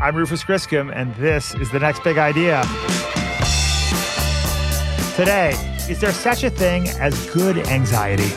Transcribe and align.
I'm 0.00 0.14
Rufus 0.14 0.44
Griscom, 0.44 0.94
and 0.94 1.12
this 1.16 1.56
is 1.56 1.72
the 1.72 1.80
next 1.80 2.04
big 2.04 2.18
idea. 2.18 2.62
Today, 5.16 5.56
is 5.90 6.00
there 6.00 6.12
such 6.12 6.44
a 6.44 6.50
thing 6.50 6.88
as 7.00 7.28
good 7.30 7.58
anxiety? 7.66 8.30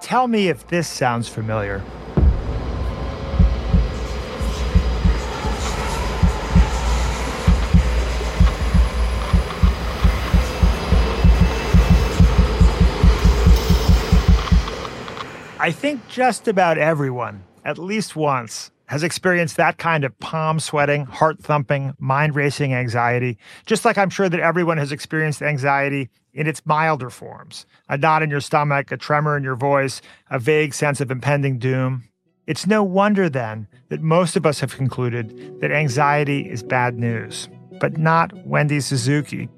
Tell 0.00 0.28
me 0.28 0.46
if 0.46 0.64
this 0.68 0.86
sounds 0.86 1.28
familiar. 1.28 1.82
I 15.68 15.70
think 15.70 16.08
just 16.08 16.48
about 16.48 16.78
everyone, 16.78 17.44
at 17.62 17.76
least 17.76 18.16
once, 18.16 18.70
has 18.86 19.02
experienced 19.02 19.58
that 19.58 19.76
kind 19.76 20.02
of 20.02 20.18
palm 20.18 20.60
sweating, 20.60 21.04
heart 21.04 21.38
thumping, 21.42 21.92
mind 21.98 22.34
racing 22.34 22.72
anxiety, 22.72 23.36
just 23.66 23.84
like 23.84 23.98
I'm 23.98 24.08
sure 24.08 24.30
that 24.30 24.40
everyone 24.40 24.78
has 24.78 24.92
experienced 24.92 25.42
anxiety 25.42 26.08
in 26.32 26.46
its 26.46 26.64
milder 26.64 27.10
forms 27.10 27.66
a 27.90 27.98
knot 27.98 28.22
in 28.22 28.30
your 28.30 28.40
stomach, 28.40 28.90
a 28.90 28.96
tremor 28.96 29.36
in 29.36 29.44
your 29.44 29.56
voice, 29.56 30.00
a 30.30 30.38
vague 30.38 30.72
sense 30.72 31.02
of 31.02 31.10
impending 31.10 31.58
doom. 31.58 32.08
It's 32.46 32.66
no 32.66 32.82
wonder 32.82 33.28
then 33.28 33.68
that 33.90 34.00
most 34.00 34.36
of 34.36 34.46
us 34.46 34.60
have 34.60 34.74
concluded 34.74 35.60
that 35.60 35.70
anxiety 35.70 36.48
is 36.48 36.62
bad 36.62 36.98
news, 36.98 37.46
but 37.78 37.98
not 37.98 38.32
Wendy 38.46 38.80
Suzuki. 38.80 39.50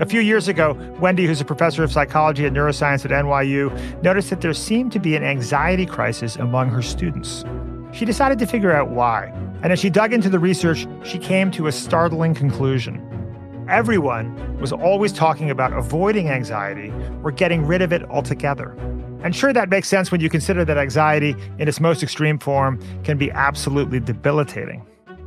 A 0.00 0.06
few 0.06 0.20
years 0.20 0.48
ago, 0.48 0.72
Wendy, 0.98 1.24
who's 1.24 1.40
a 1.40 1.44
professor 1.44 1.84
of 1.84 1.92
psychology 1.92 2.44
and 2.46 2.56
neuroscience 2.56 3.04
at 3.04 3.12
NYU, 3.12 4.02
noticed 4.02 4.28
that 4.30 4.40
there 4.40 4.52
seemed 4.52 4.90
to 4.90 4.98
be 4.98 5.14
an 5.14 5.22
anxiety 5.22 5.86
crisis 5.86 6.34
among 6.34 6.68
her 6.70 6.82
students. 6.82 7.44
She 7.92 8.04
decided 8.04 8.40
to 8.40 8.46
figure 8.46 8.72
out 8.72 8.90
why, 8.90 9.26
and 9.62 9.72
as 9.72 9.78
she 9.78 9.90
dug 9.90 10.12
into 10.12 10.28
the 10.28 10.40
research, 10.40 10.88
she 11.04 11.16
came 11.16 11.52
to 11.52 11.68
a 11.68 11.72
startling 11.72 12.34
conclusion. 12.34 13.00
Everyone 13.68 14.58
was 14.58 14.72
always 14.72 15.12
talking 15.12 15.48
about 15.48 15.72
avoiding 15.72 16.28
anxiety 16.28 16.92
or 17.22 17.30
getting 17.30 17.64
rid 17.64 17.80
of 17.80 17.92
it 17.92 18.02
altogether. 18.10 18.72
And 19.22 19.34
sure, 19.34 19.52
that 19.52 19.68
makes 19.68 19.88
sense 19.88 20.10
when 20.10 20.20
you 20.20 20.28
consider 20.28 20.64
that 20.64 20.76
anxiety, 20.76 21.36
in 21.60 21.68
its 21.68 21.78
most 21.78 22.02
extreme 22.02 22.40
form, 22.40 22.80
can 23.04 23.16
be 23.16 23.30
absolutely 23.30 24.00
debilitating. 24.00 24.84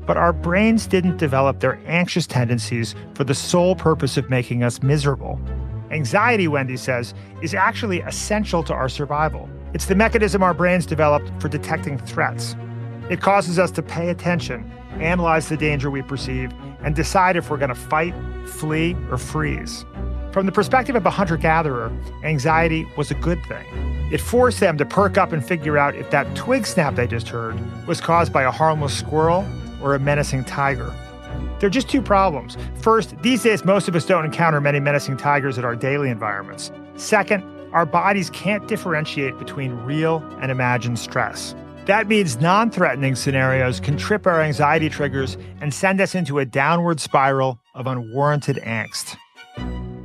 But 0.08 0.18
our 0.18 0.32
brains 0.32 0.88
didn't 0.88 1.18
develop 1.18 1.60
their 1.60 1.80
anxious 1.86 2.26
tendencies 2.26 2.96
for 3.14 3.26
the 3.26 3.36
sole 3.36 3.76
purpose 3.76 4.16
of 4.16 4.30
making 4.30 4.64
us 4.64 4.82
miserable. 4.82 5.40
Anxiety, 5.92 6.48
Wendy 6.48 6.78
says, 6.78 7.14
is 7.42 7.54
actually 7.54 8.00
essential 8.02 8.64
to 8.64 8.74
our 8.74 8.90
survival. 8.90 9.50
It's 9.74 9.86
the 9.86 9.96
mechanism 9.96 10.42
our 10.42 10.54
brains 10.54 10.86
developed 10.86 11.30
for 11.42 11.50
detecting 11.50 11.98
threats. 11.98 12.56
It 13.10 13.22
causes 13.22 13.60
us 13.60 13.70
to 13.72 13.82
pay 13.82 14.10
attention, 14.10 14.72
analyze 14.94 15.50
the 15.50 15.58
danger 15.58 15.92
we 15.92 16.02
perceive, 16.02 16.54
and 16.82 16.96
decide 16.96 17.36
if 17.36 17.50
we're 17.50 17.58
going 17.58 17.70
to 17.70 17.76
fight, 17.76 18.14
flee, 18.46 18.96
or 19.12 19.18
freeze. 19.18 19.86
From 20.32 20.46
the 20.46 20.52
perspective 20.52 20.96
of 20.96 21.06
a 21.06 21.10
hunter 21.10 21.36
gatherer, 21.38 21.92
anxiety 22.24 22.88
was 22.98 23.12
a 23.12 23.16
good 23.16 23.44
thing. 23.46 23.66
It 24.12 24.22
forced 24.22 24.62
them 24.62 24.78
to 24.78 24.86
perk 24.86 25.18
up 25.18 25.34
and 25.34 25.46
figure 25.46 25.78
out 25.78 25.96
if 25.96 26.10
that 26.12 26.34
twig 26.36 26.66
snap 26.66 26.96
they 26.96 27.08
just 27.08 27.28
heard 27.28 27.58
was 27.88 28.00
caused 28.00 28.32
by 28.32 28.44
a 28.44 28.52
harmless 28.52 28.98
squirrel 28.98 29.46
or 29.82 29.96
a 29.96 30.00
menacing 30.00 30.44
tiger. 30.46 30.94
There 31.60 31.68
are 31.68 31.72
just 31.72 31.90
two 31.90 32.02
problems. 32.02 32.58
First, 32.76 33.16
these 33.22 33.44
days, 33.44 33.66
most 33.66 33.88
of 33.88 33.96
us 33.96 34.06
don't 34.06 34.26
encounter 34.26 34.62
many 34.62 34.80
menacing 34.80 35.18
tigers 35.18 35.58
in 35.58 35.66
our 35.66 35.76
daily 35.76 36.10
environments. 36.10 36.72
Second, 36.96 37.44
our 37.74 37.86
bodies 37.86 38.30
can't 38.30 38.68
differentiate 38.68 39.38
between 39.38 39.74
real 39.74 40.24
and 40.42 40.52
imagined 40.52 41.00
stress. 41.00 41.56
That 41.86 42.08
means 42.08 42.38
non 42.38 42.70
threatening 42.70 43.16
scenarios 43.16 43.80
can 43.80 43.98
trip 43.98 44.28
our 44.28 44.42
anxiety 44.42 44.90
triggers 44.90 45.38
and 45.62 45.74
send 45.74 46.02
us 46.02 46.16
into 46.16 46.40
a 46.40 46.46
downward 46.46 47.00
spiral 47.00 47.60
of 47.76 47.88
unwarranted 47.88 48.58
angst. 48.58 49.16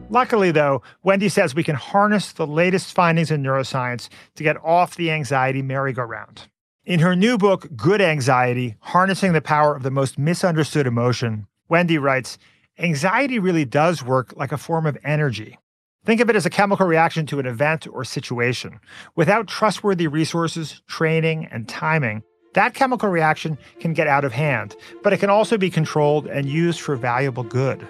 Luckily, 0.08 0.50
though, 0.50 0.82
Wendy 1.02 1.28
says 1.28 1.54
we 1.54 1.64
can 1.64 1.74
harness 1.74 2.32
the 2.32 2.46
latest 2.46 2.94
findings 2.94 3.30
in 3.30 3.42
neuroscience 3.42 4.10
to 4.36 4.42
get 4.42 4.62
off 4.62 4.96
the 4.96 5.10
anxiety 5.10 5.62
merry-go-round. 5.62 6.48
In 6.84 6.98
her 6.98 7.14
new 7.14 7.38
book, 7.38 7.68
Good 7.76 8.00
Anxiety 8.00 8.74
Harnessing 8.80 9.34
the 9.34 9.40
Power 9.40 9.76
of 9.76 9.84
the 9.84 9.90
Most 9.92 10.18
Misunderstood 10.18 10.84
Emotion, 10.84 11.46
Wendy 11.68 11.96
writes 11.96 12.38
Anxiety 12.76 13.38
really 13.38 13.64
does 13.64 14.02
work 14.02 14.34
like 14.36 14.50
a 14.50 14.58
form 14.58 14.84
of 14.84 14.98
energy. 15.04 15.60
Think 16.04 16.20
of 16.20 16.28
it 16.28 16.34
as 16.34 16.44
a 16.44 16.50
chemical 16.50 16.84
reaction 16.84 17.24
to 17.26 17.38
an 17.38 17.46
event 17.46 17.86
or 17.86 18.02
situation. 18.02 18.80
Without 19.14 19.46
trustworthy 19.46 20.08
resources, 20.08 20.82
training, 20.88 21.46
and 21.52 21.68
timing, 21.68 22.24
that 22.54 22.74
chemical 22.74 23.08
reaction 23.08 23.58
can 23.78 23.92
get 23.92 24.08
out 24.08 24.24
of 24.24 24.32
hand, 24.32 24.74
but 25.04 25.12
it 25.12 25.18
can 25.18 25.30
also 25.30 25.56
be 25.56 25.70
controlled 25.70 26.26
and 26.26 26.46
used 26.46 26.80
for 26.80 26.96
valuable 26.96 27.44
good. 27.44 27.86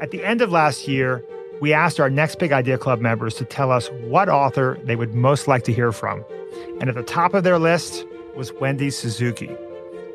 At 0.00 0.10
the 0.10 0.24
end 0.24 0.40
of 0.40 0.50
last 0.50 0.88
year, 0.88 1.22
we 1.60 1.74
asked 1.74 2.00
our 2.00 2.10
Next 2.10 2.38
Big 2.38 2.52
Idea 2.52 2.78
Club 2.78 3.00
members 3.00 3.34
to 3.34 3.44
tell 3.44 3.70
us 3.70 3.88
what 4.02 4.28
author 4.28 4.78
they 4.84 4.96
would 4.96 5.14
most 5.14 5.46
like 5.46 5.62
to 5.64 5.72
hear 5.72 5.92
from. 5.92 6.24
And 6.80 6.88
at 6.88 6.94
the 6.94 7.02
top 7.02 7.34
of 7.34 7.44
their 7.44 7.58
list 7.58 8.06
was 8.34 8.52
Wendy 8.54 8.90
Suzuki. 8.90 9.50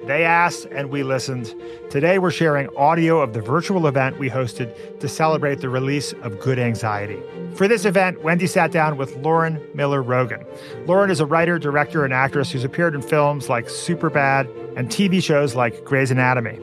They 0.05 0.23
asked 0.23 0.65
and 0.65 0.89
we 0.89 1.03
listened. 1.03 1.53
Today 1.89 2.19
we're 2.19 2.31
sharing 2.31 2.67
audio 2.75 3.21
of 3.21 3.33
the 3.33 3.41
virtual 3.41 3.87
event 3.87 4.19
we 4.19 4.29
hosted 4.29 4.99
to 4.99 5.07
celebrate 5.07 5.61
the 5.61 5.69
release 5.69 6.13
of 6.23 6.39
Good 6.39 6.59
Anxiety. 6.59 7.19
For 7.55 7.67
this 7.67 7.85
event, 7.85 8.23
Wendy 8.23 8.45
sat 8.47 8.71
down 8.71 8.97
with 8.97 9.15
Lauren 9.17 9.59
Miller 9.73 10.03
Rogen. 10.03 10.45
Lauren 10.87 11.09
is 11.09 11.19
a 11.19 11.25
writer, 11.25 11.57
director, 11.57 12.05
and 12.05 12.13
actress 12.13 12.51
who's 12.51 12.63
appeared 12.63 12.93
in 12.93 13.01
films 13.01 13.49
like 13.49 13.65
Superbad 13.65 14.47
and 14.77 14.89
TV 14.89 15.23
shows 15.23 15.55
like 15.55 15.83
Grey's 15.83 16.11
Anatomy. 16.11 16.59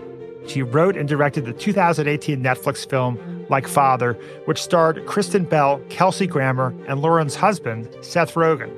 She 0.47 0.63
wrote 0.63 0.97
and 0.97 1.09
directed 1.09 1.45
the 1.45 1.53
2018 1.53 2.43
Netflix 2.43 2.89
film 2.89 3.42
Like 3.53 3.69
Father, 3.69 4.15
which 4.47 4.61
starred 4.61 5.07
Kristen 5.07 5.45
Bell, 5.45 5.81
Kelsey 5.91 6.27
Grammer, 6.27 6.75
and 6.89 7.01
Lauren's 7.01 7.37
husband, 7.37 7.89
Seth 8.01 8.35
Rogen. 8.35 8.73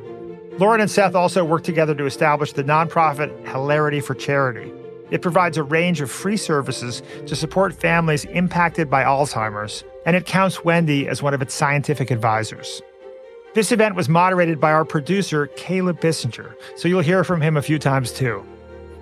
Lauren 0.59 0.81
and 0.81 0.91
Seth 0.91 1.15
also 1.15 1.45
worked 1.45 1.65
together 1.65 1.95
to 1.95 2.05
establish 2.07 2.53
the 2.53 2.65
nonprofit 2.65 3.31
Hilarity 3.49 4.01
for 4.01 4.15
Charity. 4.15 4.71
It 5.11 5.23
provides 5.23 5.57
a 5.57 5.63
range 5.63 6.01
of 6.01 6.11
free 6.11 6.37
services 6.37 7.03
to 7.27 7.37
support 7.37 7.73
families 7.73 8.25
impacted 8.25 8.91
by 8.91 9.05
Alzheimer's, 9.05 9.85
and 10.07 10.17
it 10.17 10.27
counts 10.27 10.65
Wendy 10.65 11.09
as 11.09 11.23
one 11.23 11.35
of 11.35 11.43
its 11.43 11.55
scientific 11.55 12.11
advisors. 12.11 12.83
This 13.55 13.71
event 13.71 13.95
was 13.95 14.09
moderated 14.09 14.59
by 14.59 14.73
our 14.73 14.85
producer, 14.85 15.47
Caleb 15.57 16.01
Bissinger, 16.01 16.55
so 16.77 16.89
you'll 16.89 17.01
hear 17.01 17.23
from 17.23 17.41
him 17.41 17.57
a 17.57 17.63
few 17.63 17.79
times 17.79 18.11
too. 18.13 18.45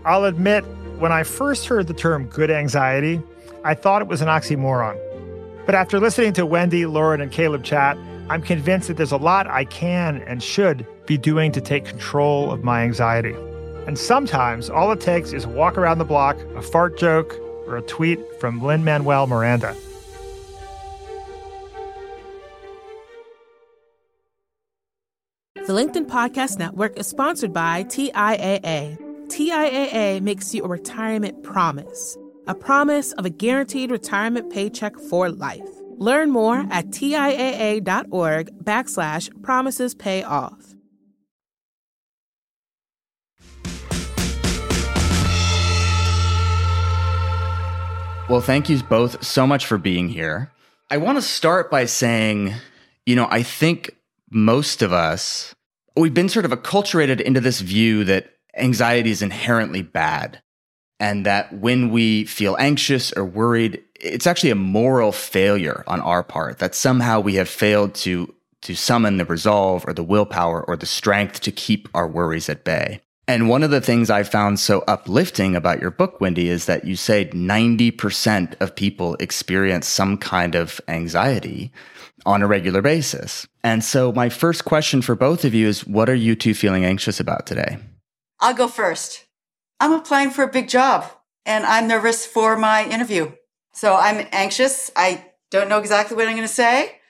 I'll 0.05 0.25
admit, 0.25 0.65
when 0.99 1.13
I 1.13 1.23
first 1.23 1.67
heard 1.67 1.87
the 1.87 1.95
term 1.95 2.27
good 2.27 2.51
anxiety, 2.51 3.23
I 3.65 3.75
thought 3.75 4.03
it 4.03 4.09
was 4.09 4.21
an 4.21 4.29
oxymoron. 4.29 4.99
But 5.65 5.75
after 5.75 6.01
listening 6.01 6.33
to 6.35 6.47
Wendy, 6.47 6.87
Lauren, 6.87 7.21
and 7.21 7.31
Caleb 7.31 7.63
chat, 7.63 7.97
I'm 8.29 8.43
convinced 8.43 8.89
that 8.89 8.97
there's 8.97 9.13
a 9.13 9.17
lot 9.17 9.47
I 9.47 9.65
can 9.65 10.23
and 10.23 10.43
should 10.43 10.87
be 11.07 11.17
doing 11.17 11.53
to 11.53 11.61
take 11.61 11.85
control 11.85 12.51
of 12.51 12.65
my 12.65 12.83
anxiety. 12.83 13.35
And 13.87 13.99
sometimes 13.99 14.71
all 14.71 14.91
it 14.93 15.01
takes 15.01 15.33
is 15.33 15.45
a 15.45 15.49
walk 15.49 15.77
around 15.77 15.99
the 15.99 16.05
block, 16.05 16.39
a 16.57 16.63
fart 16.63 16.99
joke, 16.99 17.37
or 17.67 17.77
a 17.77 17.83
tweet 17.83 18.21
from 18.41 18.63
Lin 18.63 18.85
Manuel 18.85 19.27
Miranda. 19.27 19.77
The 25.55 25.73
LinkedIn 25.73 26.07
Podcast 26.07 26.59
Network 26.59 26.99
is 26.99 27.07
sponsored 27.07 27.53
by 27.53 27.85
TIAA. 27.85 28.99
TIAA 29.29 30.21
makes 30.21 30.53
you 30.53 30.65
a 30.65 30.69
retirement 30.69 31.43
promise, 31.45 32.19
a 32.47 32.55
promise 32.55 33.13
of 33.13 33.25
a 33.25 33.31
guaranteed 33.31 33.91
retirement 33.91 34.53
paycheck 34.53 34.97
for 34.97 35.31
life. 35.31 35.69
Learn 35.99 36.31
more 36.31 36.67
at 36.71 36.87
TIAA.org 36.87 38.65
backslash 38.65 39.43
promises 39.43 39.95
pay 39.95 40.23
off. 40.23 40.75
Well, 48.29 48.41
thank 48.41 48.69
you 48.69 48.83
both 48.85 49.25
so 49.25 49.47
much 49.47 49.67
for 49.67 49.77
being 49.77 50.09
here. 50.09 50.51
I 50.91 50.97
want 50.97 51.19
to 51.19 51.23
start 51.23 51.71
by 51.71 51.85
saying, 51.85 52.55
you 53.05 53.15
know, 53.15 53.29
I 53.31 53.43
think 53.43 53.95
most 54.31 54.81
of 54.81 54.93
us, 54.93 55.55
we've 55.97 56.15
been 56.15 56.29
sort 56.29 56.45
of 56.45 56.51
acculturated 56.51 57.21
into 57.21 57.41
this 57.41 57.61
view 57.61 58.05
that 58.05 58.33
anxiety 58.57 59.11
is 59.11 59.23
inherently 59.23 59.83
bad 59.83 60.41
and 61.03 61.27
that 61.27 61.53
when 61.53 61.91
we 61.91 62.25
feel 62.27 62.57
anxious 62.61 63.13
or 63.15 63.25
worried, 63.25 63.83
it's 63.97 64.25
actually 64.25 64.51
a 64.51 64.55
moral 64.55 65.11
failure 65.11 65.83
on 65.89 66.01
our 66.01 66.23
part, 66.23 66.61
that 66.61 66.77
somehow 66.77 67.19
we 67.19 67.35
have 67.35 67.49
failed 67.49 67.93
to, 67.93 68.33
to 68.61 68.77
summon 68.77 69.17
the 69.17 69.25
resolve 69.25 69.85
or 69.89 69.93
the 69.93 70.05
willpower 70.05 70.63
or 70.63 70.77
the 70.77 70.87
strength 70.87 71.41
to 71.41 71.51
keep 71.51 71.89
our 71.93 72.07
worries 72.07 72.49
at 72.49 72.63
bay. 72.63 73.01
And 73.27 73.49
one 73.49 73.65
of 73.65 73.73
the 73.73 73.81
things 73.81 74.11
I 74.11 74.23
found 74.23 74.61
so 74.61 74.85
uplifting 74.87 75.57
about 75.57 75.81
your 75.81 75.91
book, 75.91 76.21
Wendy, 76.21 76.49
is 76.49 76.67
that 76.67 76.85
you 76.85 76.95
say 76.95 77.25
90% 77.25 78.61
of 78.61 78.77
people 78.77 79.17
experience 79.17 79.89
some 79.89 80.17
kind 80.17 80.55
of 80.55 80.81
anxiety 80.87 81.73
on 82.25 82.43
a 82.43 82.47
regular 82.47 82.81
basis. 82.81 83.49
And 83.65 83.83
so, 83.83 84.13
my 84.13 84.29
first 84.29 84.65
question 84.65 85.03
for 85.03 85.17
both 85.17 85.45
of 85.45 85.53
you 85.53 85.67
is 85.67 85.85
what 85.85 86.09
are 86.09 86.15
you 86.15 86.37
two 86.37 86.55
feeling 86.55 86.85
anxious 86.85 87.19
about 87.19 87.47
today? 87.47 87.79
I'll 88.39 88.55
go 88.55 88.69
first. 88.69 89.25
I'm 89.83 89.93
applying 89.93 90.31
for 90.31 90.43
a 90.45 90.49
big 90.59 90.69
job 90.69 91.11
and 91.45 91.65
I'm 91.65 91.89
nervous 91.89 92.25
for 92.25 92.57
my 92.57 92.85
interview. 92.85 93.33
So, 93.73 93.97
I'm 93.97 94.27
anxious. 94.33 94.91
I 94.95 95.25
don't 95.51 95.69
know 95.69 95.79
exactly 95.79 96.17
what 96.17 96.29
I'm 96.29 96.37
going 96.37 96.47
to 96.47 96.61
say. 96.67 97.01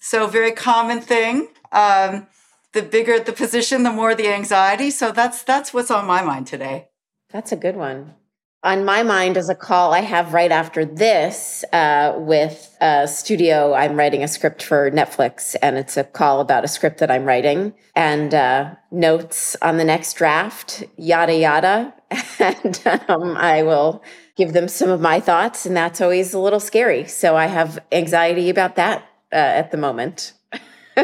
So, 0.00 0.26
very 0.26 0.52
common 0.52 1.00
thing. 1.00 1.48
Um, 1.72 2.26
the 2.72 2.82
bigger 2.82 3.18
the 3.18 3.32
position, 3.32 3.82
the 3.82 3.92
more 3.92 4.14
the 4.14 4.28
anxiety. 4.28 4.90
So 4.90 5.12
that's 5.12 5.42
that's 5.42 5.74
what's 5.74 5.90
on 5.90 6.06
my 6.06 6.22
mind 6.22 6.46
today. 6.46 6.88
That's 7.30 7.52
a 7.52 7.56
good 7.56 7.76
one. 7.76 8.14
On 8.62 8.84
my 8.84 9.02
mind 9.02 9.38
is 9.38 9.48
a 9.48 9.54
call 9.54 9.94
I 9.94 10.00
have 10.00 10.34
right 10.34 10.52
after 10.52 10.84
this 10.84 11.64
uh, 11.72 12.12
with 12.18 12.76
a 12.82 13.08
studio. 13.08 13.72
I'm 13.72 13.96
writing 13.96 14.22
a 14.22 14.28
script 14.28 14.62
for 14.62 14.90
Netflix, 14.90 15.56
and 15.62 15.78
it's 15.78 15.96
a 15.96 16.04
call 16.04 16.42
about 16.42 16.62
a 16.62 16.68
script 16.68 16.98
that 16.98 17.10
I'm 17.10 17.24
writing 17.24 17.72
and 17.96 18.34
uh, 18.34 18.74
notes 18.90 19.56
on 19.62 19.78
the 19.78 19.84
next 19.84 20.12
draft, 20.12 20.84
yada 20.98 21.34
yada. 21.34 21.94
and 22.38 22.82
um, 23.08 23.34
I 23.38 23.62
will 23.62 24.02
give 24.36 24.52
them 24.52 24.68
some 24.68 24.90
of 24.90 25.00
my 25.00 25.20
thoughts, 25.20 25.64
and 25.64 25.74
that's 25.74 26.02
always 26.02 26.34
a 26.34 26.38
little 26.38 26.60
scary. 26.60 27.06
So 27.06 27.36
I 27.36 27.46
have 27.46 27.78
anxiety 27.90 28.50
about 28.50 28.76
that 28.76 29.04
uh, 29.32 29.36
at 29.36 29.70
the 29.70 29.78
moment. 29.78 30.34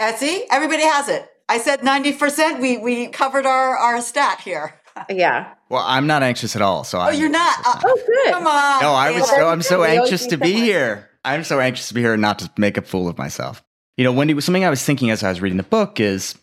Etsy, 0.00 0.44
everybody 0.50 0.84
has 0.84 1.10
it. 1.10 1.28
I 1.46 1.58
said 1.58 1.80
90%. 1.80 2.58
We, 2.58 2.78
we 2.78 3.08
covered 3.08 3.44
our, 3.44 3.76
our 3.76 4.00
stat 4.00 4.40
here. 4.40 4.80
Yeah. 5.10 5.54
Well, 5.68 5.84
I'm 5.86 6.06
not 6.06 6.22
anxious 6.22 6.56
at 6.56 6.62
all. 6.62 6.84
So 6.84 6.98
oh, 6.98 7.02
I'm 7.02 7.18
you're 7.18 7.28
not. 7.28 7.54
Uh, 7.64 7.80
oh, 7.84 8.02
good. 8.06 8.32
Come 8.32 8.46
on. 8.46 8.82
No, 8.82 8.92
I 8.92 9.10
was. 9.12 9.28
So 9.28 9.48
I'm 9.48 9.62
so 9.62 9.84
anxious 9.84 10.26
to 10.26 10.38
be 10.38 10.52
here. 10.52 11.10
I'm 11.24 11.44
so 11.44 11.60
anxious 11.60 11.88
to 11.88 11.94
be 11.94 12.00
here 12.00 12.12
and 12.12 12.22
not 12.22 12.38
to 12.38 12.50
make 12.56 12.76
a 12.76 12.82
fool 12.82 13.08
of 13.08 13.18
myself. 13.18 13.62
You 13.96 14.04
know, 14.04 14.12
Wendy, 14.12 14.40
something 14.40 14.64
I 14.64 14.70
was 14.70 14.82
thinking 14.82 15.10
as 15.10 15.22
I 15.22 15.28
was 15.28 15.40
reading 15.40 15.56
the 15.56 15.64
book 15.64 16.00
is 16.00 16.36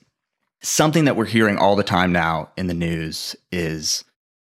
something 0.62 1.06
that 1.06 1.16
we're 1.16 1.26
hearing 1.26 1.58
all 1.58 1.76
the 1.76 1.84
time 1.84 2.12
now 2.12 2.50
in 2.58 2.68
the 2.68 2.74
news 2.74 3.36
is 3.52 4.04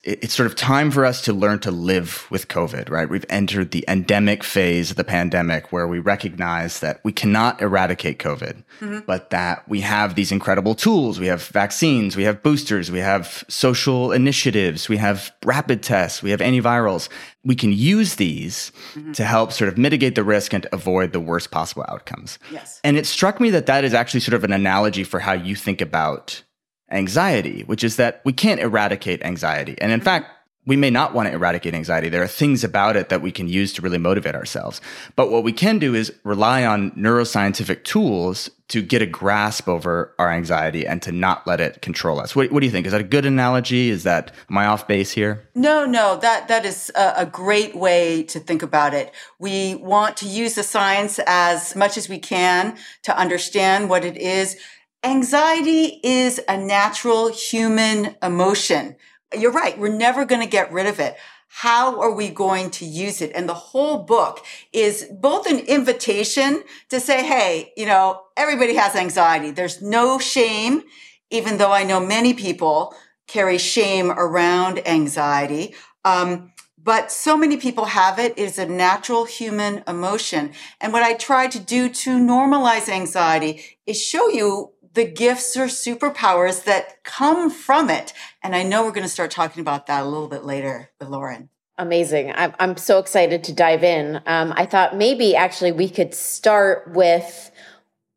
it's 0.08 0.34
sort 0.34 0.46
of 0.46 0.56
time 0.56 0.90
for 0.90 1.04
us 1.04 1.20
to 1.22 1.34
learn 1.34 1.58
to 1.60 1.70
live 1.70 2.26
with 2.30 2.48
COVID, 2.48 2.88
right? 2.88 3.10
We've 3.10 3.26
entered 3.28 3.72
the 3.72 3.84
endemic 3.86 4.42
phase 4.42 4.90
of 4.90 4.96
the 4.96 5.04
pandemic 5.04 5.70
where 5.70 5.86
we 5.86 5.98
recognize 5.98 6.80
that 6.80 7.00
we 7.04 7.12
cannot 7.12 7.60
eradicate 7.60 8.18
COVID, 8.18 8.64
mm-hmm. 8.80 9.00
but 9.06 9.28
that 9.30 9.68
we 9.68 9.82
have 9.82 10.14
these 10.14 10.32
incredible 10.32 10.74
tools. 10.74 11.20
We 11.20 11.26
have 11.26 11.42
vaccines, 11.48 12.16
we 12.16 12.22
have 12.22 12.42
boosters, 12.42 12.90
we 12.90 13.00
have 13.00 13.44
social 13.48 14.10
initiatives, 14.12 14.88
we 14.88 14.96
have 14.96 15.30
rapid 15.44 15.82
tests, 15.82 16.22
we 16.22 16.30
have 16.30 16.40
antivirals. 16.40 17.10
We 17.44 17.54
can 17.54 17.72
use 17.72 18.16
these 18.16 18.72
mm-hmm. 18.94 19.12
to 19.12 19.24
help 19.24 19.52
sort 19.52 19.68
of 19.68 19.76
mitigate 19.76 20.14
the 20.14 20.24
risk 20.24 20.54
and 20.54 20.66
avoid 20.72 21.12
the 21.12 21.20
worst 21.20 21.50
possible 21.50 21.84
outcomes. 21.88 22.38
Yes. 22.50 22.80
And 22.82 22.96
it 22.96 23.06
struck 23.06 23.40
me 23.40 23.50
that 23.50 23.66
that 23.66 23.84
is 23.84 23.92
actually 23.92 24.20
sort 24.20 24.34
of 24.34 24.44
an 24.44 24.52
analogy 24.52 25.04
for 25.04 25.20
how 25.20 25.34
you 25.34 25.54
think 25.54 25.80
about 25.82 26.42
anxiety, 26.90 27.62
which 27.62 27.84
is 27.84 27.96
that 27.96 28.20
we 28.24 28.32
can't 28.32 28.60
eradicate 28.60 29.22
anxiety. 29.22 29.76
And 29.80 29.92
in 29.92 30.00
fact, 30.00 30.26
we 30.68 30.76
may 30.76 30.90
not 30.90 31.14
want 31.14 31.26
to 31.26 31.32
eradicate 31.32 31.72
anxiety. 31.72 32.10
There 32.10 32.22
are 32.22 32.28
things 32.28 32.62
about 32.62 32.94
it 32.94 33.08
that 33.08 33.22
we 33.22 33.32
can 33.32 33.48
use 33.48 33.72
to 33.72 33.82
really 33.82 33.96
motivate 33.96 34.34
ourselves. 34.34 34.82
But 35.16 35.30
what 35.30 35.42
we 35.42 35.52
can 35.52 35.78
do 35.78 35.94
is 35.94 36.12
rely 36.24 36.66
on 36.66 36.90
neuroscientific 36.90 37.84
tools 37.84 38.50
to 38.68 38.82
get 38.82 39.00
a 39.00 39.06
grasp 39.06 39.66
over 39.66 40.14
our 40.18 40.30
anxiety 40.30 40.86
and 40.86 41.00
to 41.00 41.10
not 41.10 41.46
let 41.46 41.58
it 41.58 41.80
control 41.80 42.20
us. 42.20 42.36
What, 42.36 42.52
what 42.52 42.60
do 42.60 42.66
you 42.66 42.72
think? 42.72 42.84
Is 42.84 42.92
that 42.92 43.00
a 43.00 43.04
good 43.04 43.24
analogy? 43.24 43.88
Is 43.88 44.02
that, 44.02 44.30
am 44.50 44.58
I 44.58 44.66
off 44.66 44.86
base 44.86 45.10
here? 45.10 45.48
No, 45.54 45.86
no, 45.86 46.18
that, 46.18 46.48
that 46.48 46.66
is 46.66 46.92
a, 46.94 47.14
a 47.16 47.26
great 47.26 47.74
way 47.74 48.24
to 48.24 48.38
think 48.38 48.62
about 48.62 48.92
it. 48.92 49.14
We 49.38 49.76
want 49.76 50.18
to 50.18 50.28
use 50.28 50.54
the 50.54 50.62
science 50.62 51.18
as 51.26 51.74
much 51.76 51.96
as 51.96 52.10
we 52.10 52.18
can 52.18 52.76
to 53.04 53.18
understand 53.18 53.88
what 53.88 54.04
it 54.04 54.18
is 54.18 54.58
Anxiety 55.04 56.00
is 56.02 56.40
a 56.48 56.56
natural 56.56 57.28
human 57.30 58.16
emotion. 58.20 58.96
You're 59.36 59.52
right. 59.52 59.78
We're 59.78 59.94
never 59.94 60.24
going 60.24 60.40
to 60.40 60.48
get 60.48 60.72
rid 60.72 60.86
of 60.86 60.98
it. 60.98 61.16
How 61.46 62.00
are 62.00 62.12
we 62.12 62.30
going 62.30 62.70
to 62.72 62.84
use 62.84 63.22
it? 63.22 63.30
And 63.32 63.48
the 63.48 63.54
whole 63.54 64.02
book 64.02 64.44
is 64.72 65.06
both 65.10 65.46
an 65.46 65.60
invitation 65.60 66.64
to 66.88 66.98
say, 66.98 67.24
Hey, 67.24 67.72
you 67.76 67.86
know, 67.86 68.22
everybody 68.36 68.74
has 68.74 68.96
anxiety. 68.96 69.52
There's 69.52 69.80
no 69.80 70.18
shame, 70.18 70.82
even 71.30 71.58
though 71.58 71.72
I 71.72 71.84
know 71.84 72.00
many 72.00 72.34
people 72.34 72.92
carry 73.28 73.58
shame 73.58 74.10
around 74.10 74.86
anxiety. 74.86 75.74
Um, 76.04 76.52
but 76.82 77.12
so 77.12 77.36
many 77.36 77.56
people 77.56 77.84
have 77.84 78.18
it. 78.18 78.32
It 78.38 78.42
is 78.44 78.58
a 78.58 78.66
natural 78.66 79.24
human 79.24 79.82
emotion. 79.86 80.52
And 80.80 80.92
what 80.92 81.02
I 81.02 81.14
try 81.14 81.46
to 81.48 81.58
do 81.58 81.88
to 81.88 82.18
normalize 82.18 82.88
anxiety 82.88 83.62
is 83.84 84.02
show 84.02 84.28
you 84.28 84.72
the 84.98 85.06
gifts 85.06 85.56
or 85.56 85.66
superpowers 85.66 86.64
that 86.64 87.02
come 87.04 87.50
from 87.50 87.88
it. 87.88 88.12
And 88.42 88.54
I 88.54 88.64
know 88.64 88.84
we're 88.84 88.90
going 88.90 89.06
to 89.06 89.08
start 89.08 89.30
talking 89.30 89.60
about 89.60 89.86
that 89.86 90.02
a 90.02 90.08
little 90.08 90.26
bit 90.26 90.44
later 90.44 90.90
with 90.98 91.08
Lauren. 91.08 91.50
Amazing. 91.78 92.32
I'm, 92.34 92.52
I'm 92.58 92.76
so 92.76 92.98
excited 92.98 93.44
to 93.44 93.52
dive 93.52 93.84
in. 93.84 94.20
Um, 94.26 94.52
I 94.56 94.66
thought 94.66 94.96
maybe 94.96 95.36
actually 95.36 95.70
we 95.70 95.88
could 95.88 96.12
start 96.12 96.92
with 96.92 97.52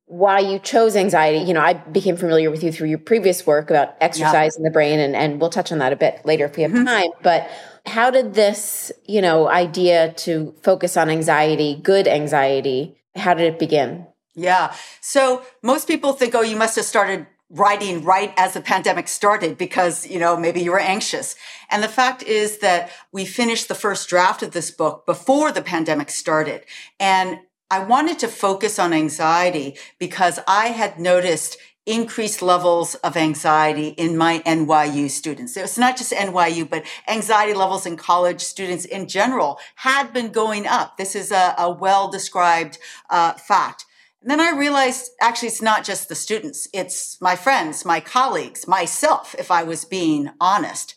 why 0.07 0.39
you 0.39 0.57
chose 0.57 0.95
anxiety. 0.95 1.45
You 1.45 1.53
know, 1.53 1.61
I 1.61 1.73
became 1.73 2.17
familiar 2.17 2.49
with 2.49 2.63
you 2.63 2.71
through 2.71 2.89
your 2.89 2.97
previous 2.97 3.45
work 3.45 3.69
about 3.69 3.93
exercise 4.01 4.55
yeah. 4.55 4.57
in 4.57 4.63
the 4.63 4.71
brain, 4.71 4.99
and, 4.99 5.15
and 5.15 5.39
we'll 5.39 5.51
touch 5.51 5.71
on 5.71 5.77
that 5.77 5.93
a 5.93 5.95
bit 5.95 6.25
later 6.25 6.45
if 6.45 6.57
we 6.57 6.63
have 6.63 6.71
mm-hmm. 6.71 6.85
time. 6.85 7.11
But 7.21 7.49
how 7.85 8.09
did 8.09 8.33
this, 8.33 8.91
you 9.05 9.21
know, 9.21 9.47
idea 9.47 10.13
to 10.13 10.55
focus 10.63 10.97
on 10.97 11.09
anxiety, 11.09 11.79
good 11.81 12.07
anxiety, 12.07 12.97
how 13.15 13.35
did 13.35 13.53
it 13.53 13.59
begin? 13.59 14.07
Yeah. 14.35 14.73
So 15.01 15.43
most 15.61 15.87
people 15.87 16.13
think, 16.13 16.35
oh, 16.35 16.41
you 16.41 16.55
must 16.55 16.75
have 16.75 16.85
started 16.85 17.27
writing 17.49 18.03
right 18.03 18.33
as 18.37 18.53
the 18.53 18.61
pandemic 18.61 19.09
started 19.09 19.57
because, 19.57 20.07
you 20.07 20.17
know, 20.17 20.37
maybe 20.37 20.61
you 20.61 20.71
were 20.71 20.79
anxious. 20.79 21.35
And 21.69 21.83
the 21.83 21.89
fact 21.89 22.23
is 22.23 22.59
that 22.59 22.91
we 23.11 23.25
finished 23.25 23.67
the 23.67 23.75
first 23.75 24.07
draft 24.07 24.41
of 24.41 24.51
this 24.51 24.71
book 24.71 25.05
before 25.05 25.51
the 25.51 25.61
pandemic 25.61 26.09
started. 26.09 26.63
And 26.97 27.39
I 27.69 27.83
wanted 27.83 28.19
to 28.19 28.29
focus 28.29 28.79
on 28.79 28.93
anxiety 28.93 29.75
because 29.99 30.39
I 30.47 30.67
had 30.67 30.97
noticed 30.97 31.57
increased 31.85 32.41
levels 32.41 32.95
of 32.95 33.17
anxiety 33.17 33.89
in 33.89 34.15
my 34.15 34.39
NYU 34.45 35.09
students. 35.09 35.57
It's 35.57 35.77
not 35.77 35.97
just 35.97 36.13
NYU, 36.13 36.69
but 36.69 36.85
anxiety 37.07 37.53
levels 37.53 37.85
in 37.85 37.97
college 37.97 38.41
students 38.41 38.85
in 38.85 39.07
general 39.07 39.59
had 39.75 40.13
been 40.13 40.31
going 40.31 40.67
up. 40.67 40.97
This 40.97 41.15
is 41.15 41.31
a, 41.31 41.55
a 41.57 41.69
well 41.69 42.09
described 42.09 42.77
uh, 43.09 43.33
fact. 43.33 43.85
And 44.21 44.29
then 44.29 44.39
I 44.39 44.51
realized 44.51 45.11
actually 45.19 45.47
it's 45.47 45.61
not 45.61 45.83
just 45.83 46.07
the 46.07 46.15
students, 46.15 46.67
it's 46.73 47.19
my 47.19 47.35
friends, 47.35 47.85
my 47.85 47.99
colleagues, 47.99 48.67
myself, 48.67 49.35
if 49.39 49.49
I 49.49 49.63
was 49.63 49.83
being 49.83 50.29
honest. 50.39 50.93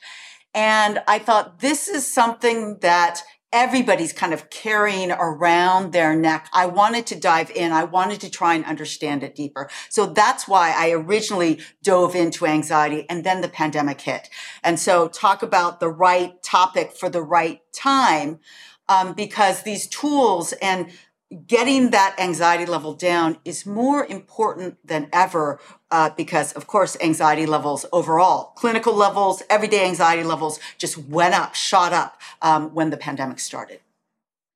And 0.53 1.03
I 1.09 1.19
thought 1.19 1.61
this 1.61 1.89
is 1.89 2.13
something 2.13 2.79
that 2.81 3.23
everybody's 3.51 4.13
kind 4.13 4.35
of 4.35 4.51
carrying 4.51 5.13
around 5.13 5.93
their 5.93 6.15
neck. 6.15 6.49
I 6.53 6.67
wanted 6.67 7.07
to 7.07 7.19
dive 7.19 7.51
in. 7.53 7.73
I 7.73 7.85
wanted 7.85 8.21
to 8.23 8.31
try 8.31 8.55
and 8.55 8.65
understand 8.65 9.23
it 9.23 9.37
deeper. 9.37 9.71
So 9.89 10.07
that's 10.07 10.47
why 10.47 10.75
I 10.77 10.91
originally 10.91 11.61
dove 11.83 12.15
into 12.17 12.47
anxiety 12.47 13.07
and 13.09 13.25
then 13.25 13.41
the 13.41 13.49
pandemic 13.49 14.01
hit. 14.01 14.29
And 14.63 14.79
so 14.79 15.09
talk 15.09 15.43
about 15.43 15.81
the 15.81 15.89
right 15.89 16.43
topic 16.43 16.93
for 16.93 17.09
the 17.09 17.23
right 17.23 17.61
time. 17.73 18.41
Um, 18.87 19.15
because 19.15 19.63
these 19.63 19.87
tools 19.87 20.53
and 20.61 20.91
getting 21.35 21.91
that 21.91 22.15
anxiety 22.19 22.67
level 22.67 22.95
down 22.95 23.39
is 23.45 23.67
more 23.67 24.05
important 24.07 24.77
than 24.87 25.09
ever 25.13 25.61
uh, 25.91 26.11
because, 26.17 26.53
of 26.53 26.67
course, 26.67 26.97
anxiety 27.01 27.47
levels 27.47 27.87
overall, 27.93 28.53
clinical 28.57 28.95
levels, 28.95 29.43
everyday 29.49 29.85
anxiety 29.87 30.25
levels 30.25 30.59
just 30.79 30.99
went 30.99 31.35
up, 31.35 31.55
shot 31.55 31.93
up 31.93 32.21
um, 32.43 32.75
when 32.75 32.91
the 32.91 32.97
pandemic 32.97 33.39
started. 33.39 33.81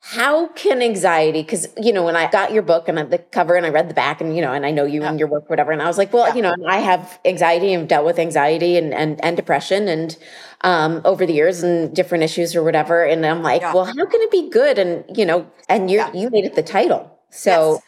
How 0.00 0.48
can 0.48 0.80
anxiety, 0.80 1.42
because, 1.42 1.66
you 1.76 1.92
know, 1.92 2.04
when 2.04 2.16
I 2.16 2.30
got 2.30 2.52
your 2.52 2.62
book 2.62 2.88
and 2.88 2.98
the 3.10 3.18
cover 3.18 3.56
and 3.56 3.66
I 3.66 3.70
read 3.70 3.90
the 3.90 3.94
back 3.94 4.20
and, 4.20 4.34
you 4.34 4.40
know, 4.40 4.52
and 4.52 4.64
I 4.64 4.70
know 4.70 4.84
you 4.84 5.02
yeah. 5.02 5.10
and 5.10 5.18
your 5.18 5.28
work, 5.28 5.50
whatever, 5.50 5.72
and 5.72 5.82
I 5.82 5.86
was 5.86 5.98
like, 5.98 6.12
well, 6.12 6.28
yeah. 6.28 6.34
you 6.34 6.42
know, 6.42 6.54
I 6.66 6.78
have 6.78 7.18
anxiety 7.24 7.72
and 7.74 7.88
dealt 7.88 8.06
with 8.06 8.18
anxiety 8.18 8.76
and, 8.76 8.94
and, 8.94 9.22
and 9.24 9.36
depression. 9.36 9.88
And 9.88 10.16
um, 10.62 11.00
over 11.04 11.24
the 11.24 11.32
years 11.32 11.62
and 11.62 11.94
different 11.94 12.24
issues 12.24 12.56
or 12.56 12.62
whatever. 12.62 13.04
And 13.04 13.24
I'm 13.24 13.42
like, 13.42 13.62
yeah. 13.62 13.72
well, 13.72 13.84
how 13.84 14.06
can 14.06 14.20
it 14.20 14.30
be 14.30 14.48
good? 14.50 14.78
And 14.78 15.04
you 15.16 15.24
know, 15.24 15.50
and 15.68 15.90
you 15.90 16.04
you 16.14 16.30
made 16.30 16.44
it 16.44 16.54
the 16.54 16.62
title. 16.62 17.18
So 17.30 17.80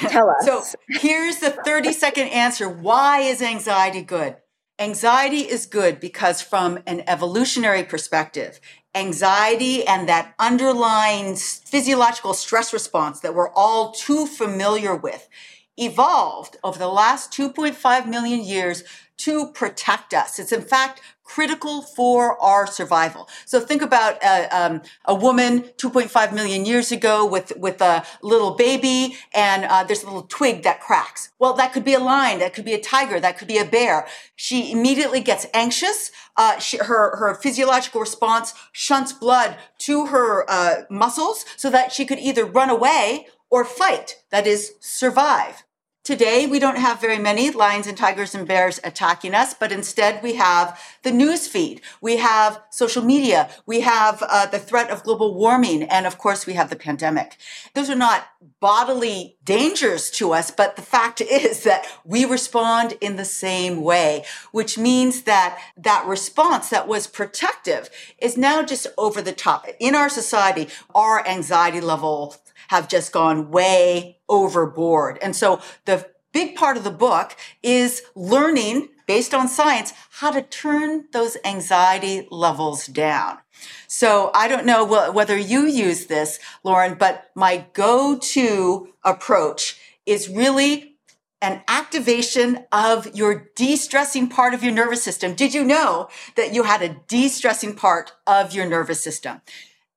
yes. 0.00 0.12
tell 0.12 0.30
us. 0.30 0.44
So 0.44 0.78
here's 0.88 1.38
the 1.38 1.50
30 1.50 1.92
second 1.92 2.28
answer. 2.28 2.68
Why 2.68 3.20
is 3.20 3.42
anxiety 3.42 4.02
good? 4.02 4.36
Anxiety 4.78 5.40
is 5.40 5.64
good 5.64 6.00
because 6.00 6.42
from 6.42 6.80
an 6.86 7.02
evolutionary 7.06 7.82
perspective, 7.82 8.60
anxiety 8.96 9.86
and 9.86 10.08
that 10.08 10.34
underlying 10.38 11.36
physiological 11.36 12.34
stress 12.34 12.72
response 12.72 13.20
that 13.20 13.34
we're 13.34 13.50
all 13.50 13.92
too 13.92 14.26
familiar 14.26 14.96
with 14.96 15.28
evolved 15.76 16.56
over 16.64 16.78
the 16.78 16.88
last 16.88 17.30
2.5 17.32 18.08
million 18.08 18.42
years 18.42 18.82
to 19.18 19.52
protect 19.52 20.14
us. 20.14 20.38
It's 20.38 20.52
in 20.52 20.62
fact 20.62 21.00
critical 21.26 21.82
for 21.82 22.40
our 22.40 22.66
survival. 22.66 23.28
So 23.44 23.60
think 23.60 23.82
about 23.82 24.22
a, 24.22 24.48
um, 24.56 24.82
a 25.04 25.14
woman 25.14 25.64
2.5 25.76 26.32
million 26.32 26.64
years 26.64 26.92
ago 26.92 27.26
with, 27.26 27.52
with 27.56 27.82
a 27.82 28.04
little 28.22 28.54
baby 28.54 29.16
and 29.34 29.64
uh, 29.64 29.84
there's 29.84 30.02
a 30.02 30.06
little 30.06 30.22
twig 30.22 30.62
that 30.62 30.80
cracks. 30.80 31.30
Well, 31.38 31.52
that 31.54 31.72
could 31.72 31.84
be 31.84 31.94
a 31.94 31.98
lion, 31.98 32.38
that 32.38 32.54
could 32.54 32.64
be 32.64 32.74
a 32.74 32.80
tiger, 32.80 33.18
that 33.20 33.36
could 33.38 33.48
be 33.48 33.58
a 33.58 33.64
bear. 33.64 34.06
She 34.36 34.72
immediately 34.72 35.20
gets 35.20 35.46
anxious. 35.52 36.12
Uh, 36.36 36.58
she, 36.58 36.78
her, 36.78 37.16
her 37.16 37.34
physiological 37.34 38.00
response 38.00 38.54
shunts 38.72 39.12
blood 39.12 39.56
to 39.78 40.06
her 40.06 40.48
uh, 40.48 40.82
muscles 40.88 41.44
so 41.56 41.70
that 41.70 41.92
she 41.92 42.06
could 42.06 42.20
either 42.20 42.44
run 42.44 42.70
away 42.70 43.26
or 43.50 43.64
fight, 43.64 44.22
that 44.30 44.46
is, 44.46 44.74
survive. 44.80 45.65
Today, 46.06 46.46
we 46.46 46.60
don't 46.60 46.78
have 46.78 47.00
very 47.00 47.18
many 47.18 47.50
lions 47.50 47.88
and 47.88 47.98
tigers 47.98 48.32
and 48.32 48.46
bears 48.46 48.78
attacking 48.84 49.34
us, 49.34 49.54
but 49.54 49.72
instead 49.72 50.22
we 50.22 50.36
have 50.36 50.80
the 51.02 51.10
news 51.10 51.48
feed. 51.48 51.80
We 52.00 52.18
have 52.18 52.62
social 52.70 53.02
media. 53.02 53.50
We 53.66 53.80
have 53.80 54.22
uh, 54.22 54.46
the 54.46 54.60
threat 54.60 54.88
of 54.88 55.02
global 55.02 55.34
warming. 55.34 55.82
And 55.82 56.06
of 56.06 56.16
course, 56.16 56.46
we 56.46 56.52
have 56.52 56.70
the 56.70 56.76
pandemic. 56.76 57.38
Those 57.74 57.90
are 57.90 57.96
not 57.96 58.28
bodily 58.60 59.36
dangers 59.42 60.08
to 60.10 60.32
us, 60.32 60.52
but 60.52 60.76
the 60.76 60.82
fact 60.82 61.20
is 61.28 61.64
that 61.64 61.84
we 62.04 62.24
respond 62.24 62.96
in 63.00 63.16
the 63.16 63.24
same 63.24 63.82
way, 63.82 64.24
which 64.52 64.78
means 64.78 65.22
that 65.22 65.58
that 65.76 66.06
response 66.06 66.70
that 66.70 66.86
was 66.86 67.08
protective 67.08 67.90
is 68.22 68.36
now 68.36 68.62
just 68.62 68.86
over 68.96 69.20
the 69.20 69.32
top. 69.32 69.66
In 69.80 69.96
our 69.96 70.08
society, 70.08 70.68
our 70.94 71.26
anxiety 71.26 71.80
level 71.80 72.36
have 72.68 72.88
just 72.88 73.12
gone 73.12 73.50
way 73.50 74.18
overboard. 74.28 75.18
And 75.22 75.34
so 75.34 75.60
the 75.84 76.08
big 76.32 76.54
part 76.56 76.76
of 76.76 76.84
the 76.84 76.90
book 76.90 77.36
is 77.62 78.02
learning 78.14 78.88
based 79.06 79.32
on 79.32 79.48
science 79.48 79.92
how 80.10 80.30
to 80.32 80.42
turn 80.42 81.04
those 81.12 81.36
anxiety 81.44 82.26
levels 82.30 82.86
down. 82.86 83.38
So 83.86 84.30
I 84.34 84.48
don't 84.48 84.66
know 84.66 84.84
whether 85.12 85.36
you 85.36 85.66
use 85.66 86.06
this, 86.06 86.38
Lauren, 86.64 86.94
but 86.94 87.30
my 87.34 87.66
go-to 87.72 88.92
approach 89.04 89.78
is 90.04 90.28
really 90.28 90.96
an 91.40 91.62
activation 91.68 92.64
of 92.72 93.14
your 93.14 93.48
de-stressing 93.54 94.28
part 94.28 94.54
of 94.54 94.64
your 94.64 94.72
nervous 94.72 95.02
system. 95.02 95.34
Did 95.34 95.54
you 95.54 95.62
know 95.64 96.08
that 96.34 96.52
you 96.52 96.64
had 96.64 96.82
a 96.82 96.96
de-stressing 97.08 97.76
part 97.76 98.12
of 98.26 98.52
your 98.52 98.66
nervous 98.66 99.00
system? 99.00 99.40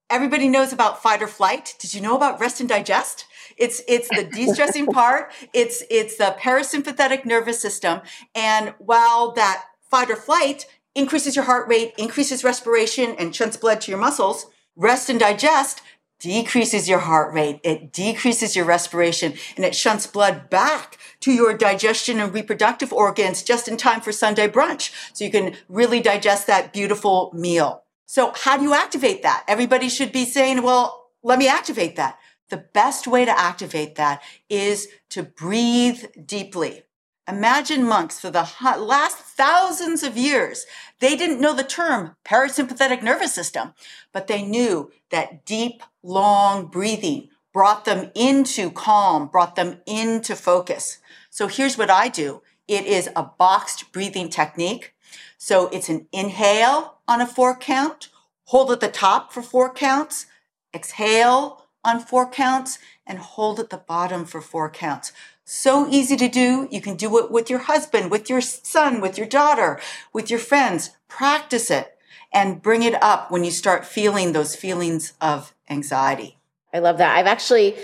Everybody 0.10 0.48
knows 0.48 0.74
about 0.74 1.02
fight 1.02 1.22
or 1.22 1.28
flight. 1.28 1.76
Did 1.80 1.94
you 1.94 2.02
know 2.02 2.16
about 2.16 2.40
rest 2.40 2.60
and 2.60 2.68
digest? 2.68 3.26
It's 3.58 3.82
it's 3.88 4.10
the 4.10 4.24
de-stressing 4.24 4.88
part. 4.94 5.32
It's 5.54 5.84
it's 5.90 6.18
the 6.18 6.36
parasympathetic 6.40 7.26
nervous 7.26 7.62
system. 7.62 8.02
And 8.34 8.74
while 8.80 9.32
that 9.34 9.66
fight 9.90 10.10
or 10.10 10.16
flight 10.16 10.66
increases 10.96 11.36
your 11.36 11.46
heart 11.46 11.68
rate, 11.68 11.94
increases 11.98 12.44
respiration, 12.44 13.16
and 13.20 13.36
shunts 13.36 13.58
blood 13.58 13.82
to 13.82 13.92
your 13.92 14.00
muscles, 14.00 14.48
rest 14.76 15.10
and 15.10 15.20
digest 15.20 15.82
decreases 16.20 16.90
your 16.90 17.00
heart 17.00 17.34
rate, 17.34 17.60
it 17.64 17.94
decreases 17.94 18.56
your 18.56 18.66
respiration, 18.66 19.34
and 19.56 19.64
it 19.64 19.74
shunts 19.74 20.06
blood 20.06 20.50
back 20.50 20.98
to 21.22 21.32
your 21.32 21.54
digestion 21.54 22.20
and 22.20 22.34
reproductive 22.34 22.92
organs 22.92 23.42
just 23.42 23.68
in 23.68 23.78
time 23.78 24.02
for 24.02 24.12
Sunday 24.12 24.48
brunch. 24.48 24.92
So 25.14 25.24
you 25.24 25.32
can 25.32 25.56
really 25.70 26.02
digest 26.02 26.46
that 26.48 26.74
beautiful 26.74 27.32
meal. 27.34 27.84
So 28.12 28.34
how 28.36 28.58
do 28.58 28.64
you 28.64 28.74
activate 28.74 29.22
that? 29.22 29.44
Everybody 29.48 29.88
should 29.88 30.12
be 30.12 30.26
saying, 30.26 30.64
well, 30.64 31.12
let 31.22 31.38
me 31.38 31.48
activate 31.48 31.96
that. 31.98 32.18
The 32.50 32.58
best 32.58 33.06
way 33.06 33.24
to 33.24 33.40
activate 33.40 33.98
that 33.98 34.24
is 34.50 34.88
to 35.10 35.22
breathe 35.22 36.06
deeply. 36.26 36.86
Imagine 37.28 37.84
monks 37.84 38.20
for 38.20 38.32
the 38.32 38.50
last 38.60 39.18
thousands 39.20 40.02
of 40.02 40.18
years. 40.18 40.66
They 41.00 41.16
didn't 41.16 41.40
know 41.40 41.54
the 41.54 41.64
term 41.64 42.16
parasympathetic 42.26 43.04
nervous 43.04 43.36
system, 43.36 43.76
but 44.12 44.26
they 44.26 44.42
knew 44.42 44.92
that 45.12 45.46
deep, 45.46 45.84
long 46.02 46.66
breathing 46.66 47.30
brought 47.54 47.86
them 47.86 48.10
into 48.16 48.72
calm, 48.72 49.28
brought 49.28 49.56
them 49.56 49.82
into 49.86 50.36
focus. 50.36 50.98
So 51.30 51.46
here's 51.46 51.78
what 51.78 51.92
I 51.92 52.08
do. 52.08 52.42
It 52.68 52.88
is 52.88 53.08
a 53.16 53.22
boxed 53.22 53.92
breathing 53.92 54.30
technique. 54.30 54.96
So 55.38 55.68
it's 55.70 55.90
an 55.90 56.08
inhale 56.12 56.98
on 57.08 57.22
a 57.22 57.28
four 57.28 57.56
count, 57.56 58.10
hold 58.46 58.72
at 58.72 58.80
the 58.80 58.88
top 58.88 59.32
for 59.32 59.42
four 59.42 59.74
counts, 59.74 60.26
exhale 60.74 61.66
on 61.84 62.00
four 62.00 62.30
counts, 62.30 62.80
and 63.08 63.20
hold 63.20 63.60
at 63.60 63.70
the 63.70 63.78
bottom 63.78 64.26
for 64.26 64.42
four 64.42 64.70
counts. 64.70 65.12
So 65.44 65.88
easy 65.90 66.16
to 66.18 66.28
do. 66.28 66.68
You 66.70 66.80
can 66.80 66.96
do 66.96 67.18
it 67.18 67.32
with 67.32 67.50
your 67.50 67.60
husband, 67.60 68.12
with 68.12 68.30
your 68.30 68.42
son, 68.42 69.02
with 69.02 69.18
your 69.18 69.26
daughter, 69.26 69.80
with 70.14 70.30
your 70.30 70.40
friends. 70.40 70.92
Practice 71.08 71.72
it 71.72 71.98
and 72.32 72.62
bring 72.62 72.84
it 72.84 73.02
up 73.02 73.32
when 73.32 73.44
you 73.44 73.52
start 73.52 73.86
feeling 73.86 74.32
those 74.32 74.56
feelings 74.56 75.14
of 75.20 75.56
anxiety. 75.70 76.38
I 76.72 76.80
love 76.80 77.00
that. 77.00 77.18
I've 77.18 77.26
actually 77.26 77.76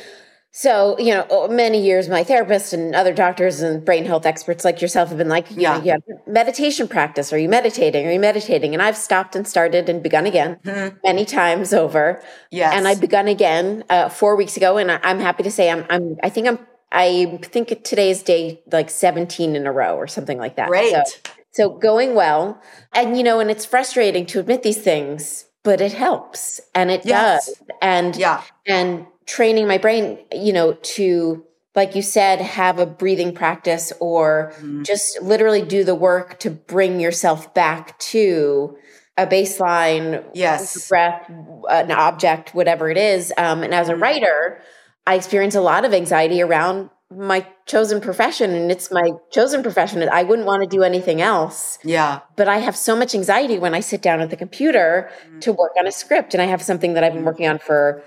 so, 0.57 0.97
you 0.97 1.13
know, 1.13 1.49
many 1.49 1.81
years, 1.81 2.07
my 2.07 2.23
therapist 2.23 2.71
and 2.71 2.95
other 2.95 3.13
doctors 3.13 3.59
and 3.59 3.83
brain 3.83 4.05
health 4.05 4.25
experts 4.25 4.63
like 4.63 4.81
yourself 4.81 5.09
have 5.09 5.17
been 5.17 5.27
like, 5.27 5.47
yeah, 5.51 5.83
yeah, 5.83 5.97
meditation 6.25 6.87
practice. 6.87 7.33
Are 7.33 7.37
you 7.37 7.49
meditating? 7.49 8.07
Are 8.07 8.11
you 8.13 8.21
meditating? 8.21 8.73
And 8.73 8.81
I've 8.81 8.95
stopped 8.95 9.35
and 9.35 9.45
started 9.45 9.89
and 9.89 10.01
begun 10.01 10.25
again 10.25 10.57
mm-hmm. 10.63 10.95
many 11.03 11.25
times 11.25 11.73
over. 11.73 12.23
Yes. 12.51 12.73
And 12.73 12.87
I've 12.87 13.01
begun 13.01 13.27
again 13.27 13.83
uh, 13.89 14.07
four 14.07 14.37
weeks 14.37 14.55
ago. 14.55 14.77
And 14.77 14.93
I, 14.93 14.99
am 15.03 15.19
happy 15.19 15.43
to 15.43 15.51
say 15.51 15.69
I'm, 15.69 15.85
I'm, 15.89 16.15
I 16.23 16.29
think 16.29 16.47
I'm, 16.47 16.59
I 16.89 17.37
think 17.41 17.83
today's 17.83 18.23
day 18.23 18.61
like 18.71 18.89
17 18.89 19.57
in 19.57 19.67
a 19.67 19.73
row 19.73 19.97
or 19.97 20.07
something 20.07 20.37
like 20.37 20.55
that. 20.55 20.69
Great. 20.69 20.93
So, 20.93 21.03
so 21.51 21.69
going 21.69 22.15
well. 22.15 22.61
And, 22.93 23.17
you 23.17 23.23
know, 23.23 23.41
and 23.41 23.51
it's 23.51 23.65
frustrating 23.65 24.25
to 24.27 24.39
admit 24.39 24.63
these 24.63 24.81
things, 24.81 25.47
but 25.65 25.81
it 25.81 25.91
helps 25.91 26.61
and 26.73 26.89
it 26.91 27.05
yes. 27.05 27.47
does. 27.47 27.61
And, 27.81 28.15
yeah. 28.15 28.41
And, 28.65 29.07
training 29.25 29.67
my 29.67 29.77
brain, 29.77 30.19
you 30.31 30.53
know, 30.53 30.73
to 30.73 31.45
like 31.75 31.93
you 31.93 32.01
said, 32.01 32.39
have 32.39 32.79
a 32.79 32.85
breathing 32.85 33.33
practice 33.33 33.91
or 33.99 34.53
mm-hmm. 34.55 34.83
just 34.83 35.21
literally 35.21 35.61
do 35.61 35.83
the 35.83 35.95
work 35.95 36.39
to 36.39 36.49
bring 36.49 37.01
yourself 37.01 37.53
back 37.53 37.99
to 37.99 38.77
a 39.17 39.27
baseline, 39.27 40.23
yes, 40.33 40.87
breath, 40.89 41.29
an 41.69 41.91
object, 41.91 42.55
whatever 42.55 42.89
it 42.89 42.97
is. 42.97 43.33
Um, 43.37 43.61
and 43.61 43.73
as 43.73 43.89
a 43.89 43.93
mm-hmm. 43.93 44.03
writer, 44.03 44.61
I 45.05 45.15
experience 45.15 45.55
a 45.55 45.61
lot 45.61 45.85
of 45.85 45.93
anxiety 45.93 46.41
around 46.41 46.89
my 47.11 47.45
chosen 47.67 48.01
profession 48.01 48.51
and 48.55 48.71
it's 48.71 48.91
my 48.91 49.11
chosen 49.31 49.61
profession 49.61 50.07
i 50.11 50.23
wouldn't 50.23 50.47
want 50.47 50.63
to 50.63 50.67
do 50.67 50.81
anything 50.81 51.21
else 51.21 51.77
yeah 51.83 52.21
but 52.35 52.47
i 52.47 52.57
have 52.57 52.75
so 52.75 52.95
much 52.95 53.13
anxiety 53.13 53.59
when 53.59 53.75
i 53.75 53.79
sit 53.79 54.01
down 54.01 54.19
at 54.21 54.31
the 54.31 54.35
computer 54.35 55.09
mm-hmm. 55.27 55.39
to 55.39 55.53
work 55.53 55.71
on 55.77 55.85
a 55.85 55.91
script 55.91 56.33
and 56.33 56.41
i 56.41 56.45
have 56.45 56.63
something 56.63 56.95
that 56.95 57.03
i've 57.03 57.13
been 57.13 57.23
working 57.23 57.47
on 57.47 57.59
for 57.59 58.03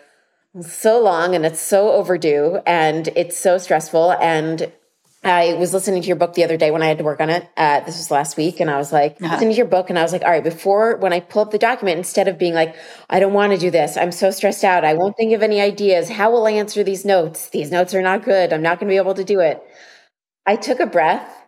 so 0.62 1.00
long 1.02 1.34
and 1.34 1.44
it's 1.44 1.60
so 1.60 1.92
overdue 1.92 2.60
and 2.66 3.08
it's 3.16 3.36
so 3.36 3.58
stressful. 3.58 4.12
And 4.12 4.72
I 5.24 5.54
was 5.54 5.74
listening 5.74 6.00
to 6.02 6.06
your 6.06 6.16
book 6.16 6.34
the 6.34 6.44
other 6.44 6.56
day 6.56 6.70
when 6.70 6.82
I 6.82 6.86
had 6.86 6.98
to 6.98 7.04
work 7.04 7.20
on 7.20 7.28
it. 7.28 7.48
Uh, 7.56 7.80
this 7.80 7.96
was 7.98 8.10
last 8.10 8.36
week. 8.36 8.60
And 8.60 8.70
I 8.70 8.76
was 8.76 8.92
like, 8.92 9.20
uh-huh. 9.20 9.32
listening 9.32 9.50
to 9.50 9.56
your 9.56 9.66
book 9.66 9.90
and 9.90 9.98
I 9.98 10.02
was 10.02 10.12
like, 10.12 10.22
all 10.22 10.30
right, 10.30 10.44
before 10.44 10.96
when 10.96 11.12
I 11.12 11.20
pull 11.20 11.42
up 11.42 11.50
the 11.50 11.58
document, 11.58 11.98
instead 11.98 12.28
of 12.28 12.38
being 12.38 12.54
like, 12.54 12.76
I 13.10 13.18
don't 13.18 13.32
want 13.32 13.52
to 13.52 13.58
do 13.58 13.70
this, 13.70 13.96
I'm 13.96 14.12
so 14.12 14.30
stressed 14.30 14.64
out. 14.64 14.84
I 14.84 14.94
won't 14.94 15.16
think 15.16 15.32
of 15.32 15.42
any 15.42 15.60
ideas. 15.60 16.08
How 16.08 16.30
will 16.30 16.46
I 16.46 16.52
answer 16.52 16.84
these 16.84 17.04
notes? 17.04 17.48
These 17.48 17.70
notes 17.70 17.94
are 17.94 18.02
not 18.02 18.24
good. 18.24 18.52
I'm 18.52 18.62
not 18.62 18.78
going 18.78 18.88
to 18.88 18.92
be 18.92 18.96
able 18.96 19.14
to 19.14 19.24
do 19.24 19.40
it. 19.40 19.60
I 20.46 20.56
took 20.56 20.80
a 20.80 20.86
breath 20.86 21.46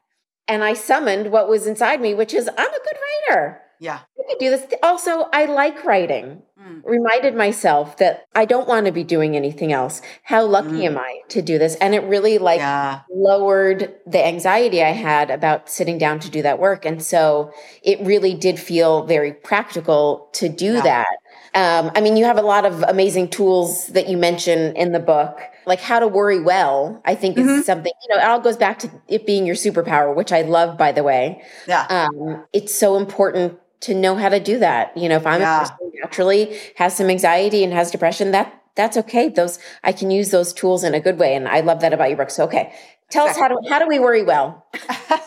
and 0.48 0.64
I 0.64 0.74
summoned 0.74 1.30
what 1.30 1.48
was 1.48 1.66
inside 1.66 2.00
me, 2.00 2.12
which 2.12 2.34
is 2.34 2.48
I'm 2.48 2.54
a 2.56 2.58
good 2.58 2.98
writer. 3.30 3.62
Yeah. 3.80 4.00
I 4.18 4.22
could 4.28 4.38
do 4.38 4.50
this. 4.50 4.66
Also, 4.82 5.28
I 5.32 5.46
like 5.46 5.84
writing. 5.84 6.42
Mm. 6.60 6.82
Reminded 6.84 7.34
myself 7.34 7.96
that 7.96 8.26
I 8.34 8.44
don't 8.44 8.68
want 8.68 8.84
to 8.84 8.92
be 8.92 9.02
doing 9.02 9.34
anything 9.34 9.72
else. 9.72 10.02
How 10.22 10.44
lucky 10.44 10.82
mm. 10.82 10.84
am 10.84 10.98
I 10.98 11.20
to 11.30 11.40
do 11.40 11.58
this? 11.58 11.74
And 11.76 11.94
it 11.94 12.04
really 12.04 12.36
like 12.36 12.58
yeah. 12.58 13.00
lowered 13.10 13.94
the 14.06 14.24
anxiety 14.24 14.82
I 14.82 14.90
had 14.90 15.30
about 15.30 15.70
sitting 15.70 15.96
down 15.96 16.20
to 16.20 16.30
do 16.30 16.42
that 16.42 16.58
work. 16.58 16.84
And 16.84 17.02
so 17.02 17.52
it 17.82 17.98
really 18.02 18.34
did 18.34 18.60
feel 18.60 19.06
very 19.06 19.32
practical 19.32 20.28
to 20.34 20.50
do 20.50 20.74
yeah. 20.74 20.82
that. 20.82 21.16
Um, 21.54 21.90
I 21.96 22.02
mean, 22.02 22.18
you 22.18 22.26
have 22.26 22.38
a 22.38 22.42
lot 22.42 22.66
of 22.66 22.82
amazing 22.82 23.30
tools 23.30 23.86
that 23.88 24.08
you 24.08 24.16
mention 24.16 24.76
in 24.76 24.92
the 24.92 25.00
book, 25.00 25.40
like 25.66 25.80
how 25.80 25.98
to 25.98 26.06
worry 26.06 26.40
well. 26.40 27.00
I 27.04 27.14
think 27.14 27.36
mm-hmm. 27.36 27.48
is 27.48 27.66
something 27.66 27.92
you 28.02 28.14
know. 28.14 28.22
It 28.22 28.26
all 28.26 28.40
goes 28.40 28.56
back 28.56 28.78
to 28.80 28.90
it 29.08 29.26
being 29.26 29.46
your 29.46 29.56
superpower, 29.56 30.14
which 30.14 30.30
I 30.30 30.42
love, 30.42 30.78
by 30.78 30.92
the 30.92 31.02
way. 31.02 31.42
Yeah, 31.66 31.86
um, 31.88 32.44
it's 32.52 32.78
so 32.78 32.96
important 32.96 33.58
to 33.80 33.94
know 33.94 34.14
how 34.16 34.28
to 34.28 34.40
do 34.40 34.58
that. 34.58 34.96
You 34.96 35.08
know, 35.08 35.16
if 35.16 35.26
I'm 35.26 35.40
yeah. 35.40 35.58
a 35.58 35.60
person 35.60 35.92
naturally 36.02 36.60
has 36.76 36.96
some 36.96 37.08
anxiety 37.08 37.64
and 37.64 37.72
has 37.72 37.90
depression, 37.90 38.32
that 38.32 38.62
that's 38.76 38.96
okay. 38.96 39.28
Those 39.28 39.58
I 39.82 39.92
can 39.92 40.10
use 40.10 40.30
those 40.30 40.52
tools 40.52 40.84
in 40.84 40.94
a 40.94 41.00
good 41.00 41.18
way, 41.18 41.34
and 41.34 41.48
I 41.48 41.60
love 41.60 41.80
that 41.80 41.92
about 41.92 42.08
your 42.08 42.16
book. 42.16 42.30
So, 42.30 42.44
okay, 42.44 42.72
tell 43.10 43.26
us 43.26 43.36
how 43.36 43.48
do 43.48 43.58
how 43.68 43.78
do 43.78 43.86
we 43.86 43.98
worry 43.98 44.22
well? 44.22 44.66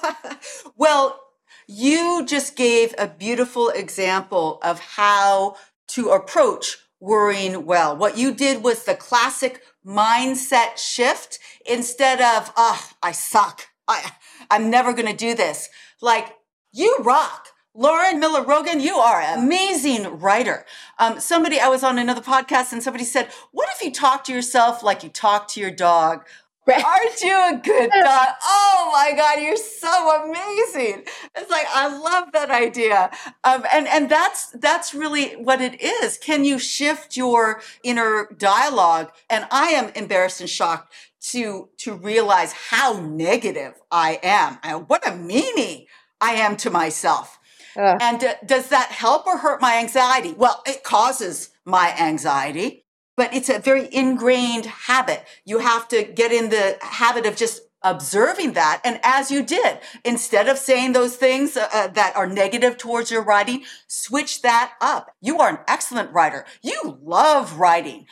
well, 0.77 1.19
you 1.67 2.25
just 2.25 2.55
gave 2.55 2.93
a 2.97 3.07
beautiful 3.07 3.69
example 3.69 4.59
of 4.63 4.79
how 4.79 5.55
to 5.89 6.09
approach 6.09 6.77
worrying 6.99 7.65
well. 7.65 7.95
What 7.95 8.17
you 8.17 8.33
did 8.33 8.63
was 8.63 8.85
the 8.85 8.95
classic 8.95 9.61
mindset 9.85 10.77
shift 10.77 11.39
instead 11.65 12.21
of, 12.21 12.51
oh, 12.55 12.89
I 13.01 13.11
suck. 13.11 13.67
I, 13.87 14.11
I'm 14.49 14.69
never 14.69 14.93
going 14.93 15.11
to 15.11 15.15
do 15.15 15.35
this. 15.35 15.69
Like, 16.01 16.33
you 16.71 16.97
rock. 17.01 17.47
Lauren 17.75 18.19
Miller 18.19 18.43
Rogen, 18.43 18.81
you 18.81 18.97
are 18.97 19.19
an 19.19 19.45
amazing 19.45 20.19
writer. 20.19 20.63
Um, 20.99 21.19
somebody, 21.19 21.59
I 21.59 21.69
was 21.69 21.83
on 21.83 21.97
another 21.97 22.21
podcast 22.21 22.71
and 22.71 22.83
somebody 22.83 23.03
said, 23.03 23.29
What 23.51 23.67
if 23.73 23.81
you 23.81 23.91
talk 23.91 24.23
to 24.25 24.33
yourself 24.33 24.83
like 24.83 25.01
you 25.03 25.09
talk 25.09 25.47
to 25.49 25.59
your 25.59 25.71
dog? 25.71 26.23
Aren't 26.67 27.21
you 27.21 27.35
a 27.35 27.59
good 27.61 27.89
dog? 28.03 28.27
Oh 28.45 28.89
my 28.93 29.13
God, 29.17 29.41
you're 29.41 29.57
so 29.57 30.23
amazing. 30.23 31.03
It's 31.35 31.49
like, 31.49 31.65
I 31.73 31.97
love 31.97 32.31
that 32.33 32.51
idea. 32.51 33.09
Um, 33.43 33.65
and, 33.73 33.87
and 33.87 34.07
that's, 34.07 34.51
that's 34.51 34.93
really 34.93 35.31
what 35.31 35.59
it 35.59 35.81
is. 35.81 36.19
Can 36.19 36.45
you 36.45 36.59
shift 36.59 37.17
your 37.17 37.59
inner 37.83 38.29
dialogue? 38.37 39.11
And 39.31 39.47
I 39.49 39.69
am 39.69 39.89
embarrassed 39.95 40.41
and 40.41 40.49
shocked 40.49 40.93
to, 41.31 41.69
to 41.77 41.95
realize 41.95 42.53
how 42.53 42.99
negative 43.01 43.73
I 43.91 44.19
am. 44.21 44.59
And 44.61 44.87
what 44.87 45.05
a 45.07 45.11
meanie 45.11 45.87
I 46.21 46.33
am 46.33 46.55
to 46.57 46.69
myself. 46.69 47.39
Uh. 47.75 47.97
And 47.99 48.19
d- 48.19 48.27
does 48.45 48.69
that 48.69 48.89
help 48.91 49.25
or 49.27 49.37
hurt 49.37 49.61
my 49.61 49.77
anxiety? 49.77 50.33
Well, 50.33 50.61
it 50.65 50.83
causes 50.83 51.49
my 51.65 51.95
anxiety, 51.99 52.85
but 53.15 53.33
it's 53.33 53.49
a 53.49 53.59
very 53.59 53.93
ingrained 53.93 54.65
habit. 54.65 55.23
You 55.45 55.59
have 55.59 55.87
to 55.89 56.03
get 56.03 56.31
in 56.31 56.49
the 56.49 56.77
habit 56.81 57.25
of 57.25 57.35
just 57.35 57.61
observing 57.81 58.53
that. 58.53 58.81
And 58.85 58.99
as 59.03 59.29
you 59.29 59.43
did, 59.43 59.79
instead 60.05 60.47
of 60.47 60.57
saying 60.57 60.93
those 60.93 61.17
things 61.17 61.57
uh, 61.57 61.67
uh 61.73 61.87
that 61.87 62.15
are 62.15 62.27
negative 62.27 62.77
towards 62.77 63.11
your 63.11 63.23
writing, 63.23 63.63
switch 63.87 64.41
that 64.41 64.73
up. 64.79 65.11
You 65.21 65.39
are 65.39 65.49
an 65.49 65.59
excellent 65.67 66.11
writer. 66.11 66.45
You 66.61 66.99
love 67.01 67.59
writing. 67.59 68.05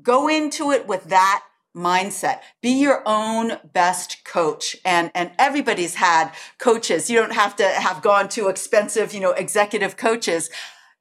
Go 0.00 0.28
into 0.28 0.70
it 0.70 0.86
with 0.86 1.04
that 1.04 1.42
mindset. 1.78 2.40
Be 2.60 2.70
your 2.70 3.02
own 3.06 3.52
best 3.72 4.24
coach. 4.24 4.76
And, 4.84 5.10
and 5.14 5.30
everybody's 5.38 5.94
had 5.94 6.32
coaches. 6.58 7.08
You 7.08 7.18
don't 7.18 7.32
have 7.32 7.56
to 7.56 7.66
have 7.66 8.02
gone 8.02 8.28
to 8.30 8.48
expensive, 8.48 9.14
you 9.14 9.20
know, 9.20 9.32
executive 9.32 9.96
coaches. 9.96 10.50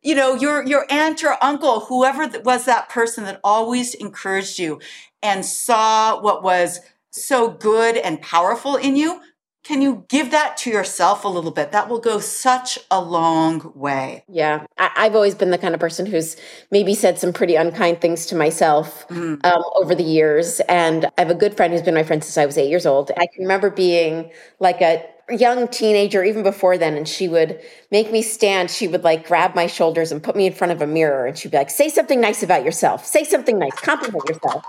You 0.02 0.16
know, 0.16 0.36
your, 0.36 0.66
your 0.66 0.86
aunt 0.90 1.24
or 1.24 1.44
uncle, 1.44 1.82
whoever 1.82 2.30
was 2.46 2.66
that 2.66 2.88
person 2.88 3.24
that 3.26 3.42
always 3.44 3.96
encouraged 3.96 4.60
you 4.60 4.80
and 5.24 5.44
saw 5.44 6.22
what 6.22 6.44
was 6.44 6.80
so 7.10 7.50
good 7.50 7.98
and 7.98 8.22
powerful 8.22 8.76
in 8.76 8.96
you, 8.96 9.22
can 9.68 9.82
you 9.82 10.06
give 10.08 10.32
that 10.32 10.56
to 10.56 10.70
yourself 10.70 11.26
a 11.26 11.28
little 11.28 11.52
bit? 11.52 11.74
That 11.74 11.90
will 11.90 12.00
go 12.00 12.20
such 12.20 12.80
a 12.90 13.02
long 13.02 13.74
way. 13.76 14.24
Yeah. 14.30 14.66
I, 14.78 15.04
have 15.04 15.14
always 15.14 15.36
been 15.36 15.52
the 15.52 15.58
kind 15.58 15.74
of 15.74 15.82
person 15.82 16.06
who's 16.06 16.38
maybe 16.72 16.94
said 16.94 17.20
some 17.20 17.34
pretty 17.34 17.56
unkind 17.56 18.00
things 18.00 18.28
to 18.28 18.36
myself 18.36 19.06
mm. 19.10 19.46
um, 19.46 19.64
over 19.76 19.94
the 19.94 20.06
years. 20.06 20.62
And 20.70 21.08
I 21.18 21.22
have 21.22 21.30
a 21.30 21.36
good 21.36 21.58
friend 21.58 21.74
who's 21.74 21.82
been 21.82 21.96
my 21.96 22.04
friend 22.04 22.24
since 22.24 22.38
I 22.38 22.46
was 22.46 22.58
eight 22.58 22.70
years 22.70 22.86
old. 22.86 23.12
I 23.18 23.28
can 23.28 23.42
remember 23.44 23.70
being 23.70 24.32
like 24.62 24.80
a 24.80 25.04
young 25.30 25.68
teenager, 25.68 26.24
even 26.24 26.44
before 26.44 26.78
then, 26.78 26.96
and 26.96 27.06
she 27.06 27.28
would 27.28 27.60
make 27.92 28.10
me 28.10 28.22
stand. 28.22 28.72
She 28.72 28.88
would 28.88 29.04
like 29.04 29.28
grab 29.28 29.54
my 29.54 29.68
shoulders 29.68 30.14
and 30.14 30.24
put 30.24 30.38
me 30.38 30.48
in 30.48 30.54
front 30.54 30.72
of 30.72 30.82
a 30.82 30.88
mirror, 30.88 31.26
and 31.26 31.38
she'd 31.38 31.52
be 31.52 31.58
like, 31.58 31.70
"Say 31.70 31.90
something 31.90 32.22
nice 32.22 32.42
about 32.42 32.64
yourself. 32.64 33.06
Say 33.06 33.26
something 33.26 33.60
nice. 33.60 33.76
Compliment 33.76 34.24
yourself." 34.30 34.64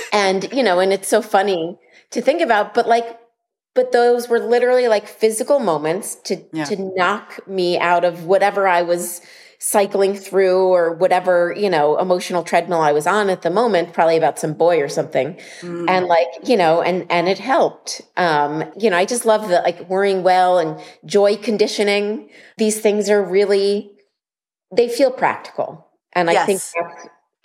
and 0.12 0.52
you 0.52 0.64
know, 0.64 0.80
and 0.80 0.92
it's 0.92 1.06
so 1.06 1.22
funny 1.22 1.78
to 2.10 2.20
think 2.20 2.40
about, 2.40 2.74
but 2.74 2.88
like 2.88 3.21
but 3.74 3.92
those 3.92 4.28
were 4.28 4.38
literally 4.38 4.88
like 4.88 5.06
physical 5.06 5.58
moments 5.58 6.16
to 6.24 6.42
yeah. 6.52 6.64
to 6.64 6.76
knock 6.96 7.46
me 7.46 7.78
out 7.78 8.04
of 8.04 8.24
whatever 8.24 8.66
I 8.68 8.82
was 8.82 9.20
cycling 9.58 10.16
through 10.16 10.66
or 10.66 10.92
whatever 10.92 11.54
you 11.56 11.70
know 11.70 11.96
emotional 11.98 12.42
treadmill 12.42 12.80
I 12.80 12.90
was 12.90 13.06
on 13.06 13.30
at 13.30 13.42
the 13.42 13.50
moment 13.50 13.92
probably 13.92 14.16
about 14.16 14.38
some 14.38 14.54
boy 14.54 14.80
or 14.80 14.88
something 14.88 15.38
mm. 15.60 15.88
and 15.88 16.06
like 16.06 16.26
you 16.44 16.56
know 16.56 16.82
and 16.82 17.06
and 17.10 17.28
it 17.28 17.38
helped 17.38 18.00
um 18.16 18.64
you 18.76 18.90
know 18.90 18.96
I 18.96 19.04
just 19.04 19.24
love 19.24 19.48
the 19.48 19.60
like 19.60 19.88
worrying 19.88 20.24
well 20.24 20.58
and 20.58 20.80
joy 21.04 21.36
conditioning 21.36 22.28
these 22.58 22.80
things 22.80 23.08
are 23.08 23.22
really 23.22 23.92
they 24.74 24.88
feel 24.88 25.12
practical 25.12 25.86
and 26.12 26.28
I 26.28 26.32
yes. 26.32 26.72
think 26.72 26.82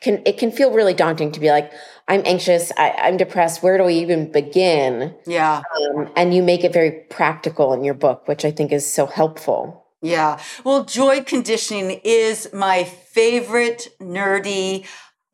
can 0.02 0.22
it 0.26 0.38
can 0.38 0.52
feel 0.52 0.72
really 0.72 0.94
daunting 0.94 1.32
to 1.32 1.40
be 1.40 1.50
like 1.50 1.72
i'm 2.08 2.22
anxious 2.26 2.72
I, 2.78 2.94
am 2.98 3.18
depressed 3.18 3.64
where 3.64 3.78
do 3.78 3.84
we 3.84 3.96
even 3.96 4.32
begin 4.32 5.16
yeah 5.26 5.62
um, 5.96 6.12
and 6.16 6.34
you 6.34 6.44
make 6.44 6.64
it 6.64 6.74
very 6.74 6.92
practical 7.10 7.74
in 7.74 7.84
your 7.84 7.94
book 7.94 8.28
which 8.28 8.46
i 8.46 8.52
think 8.52 8.72
is 8.72 8.92
so 8.92 9.06
helpful 9.06 9.86
yeah 10.02 10.40
well 10.64 10.84
joy 10.84 11.22
conditioning 11.22 12.02
is 12.04 12.50
my 12.54 12.84
favorite 12.84 13.88
nerdy 14.00 14.86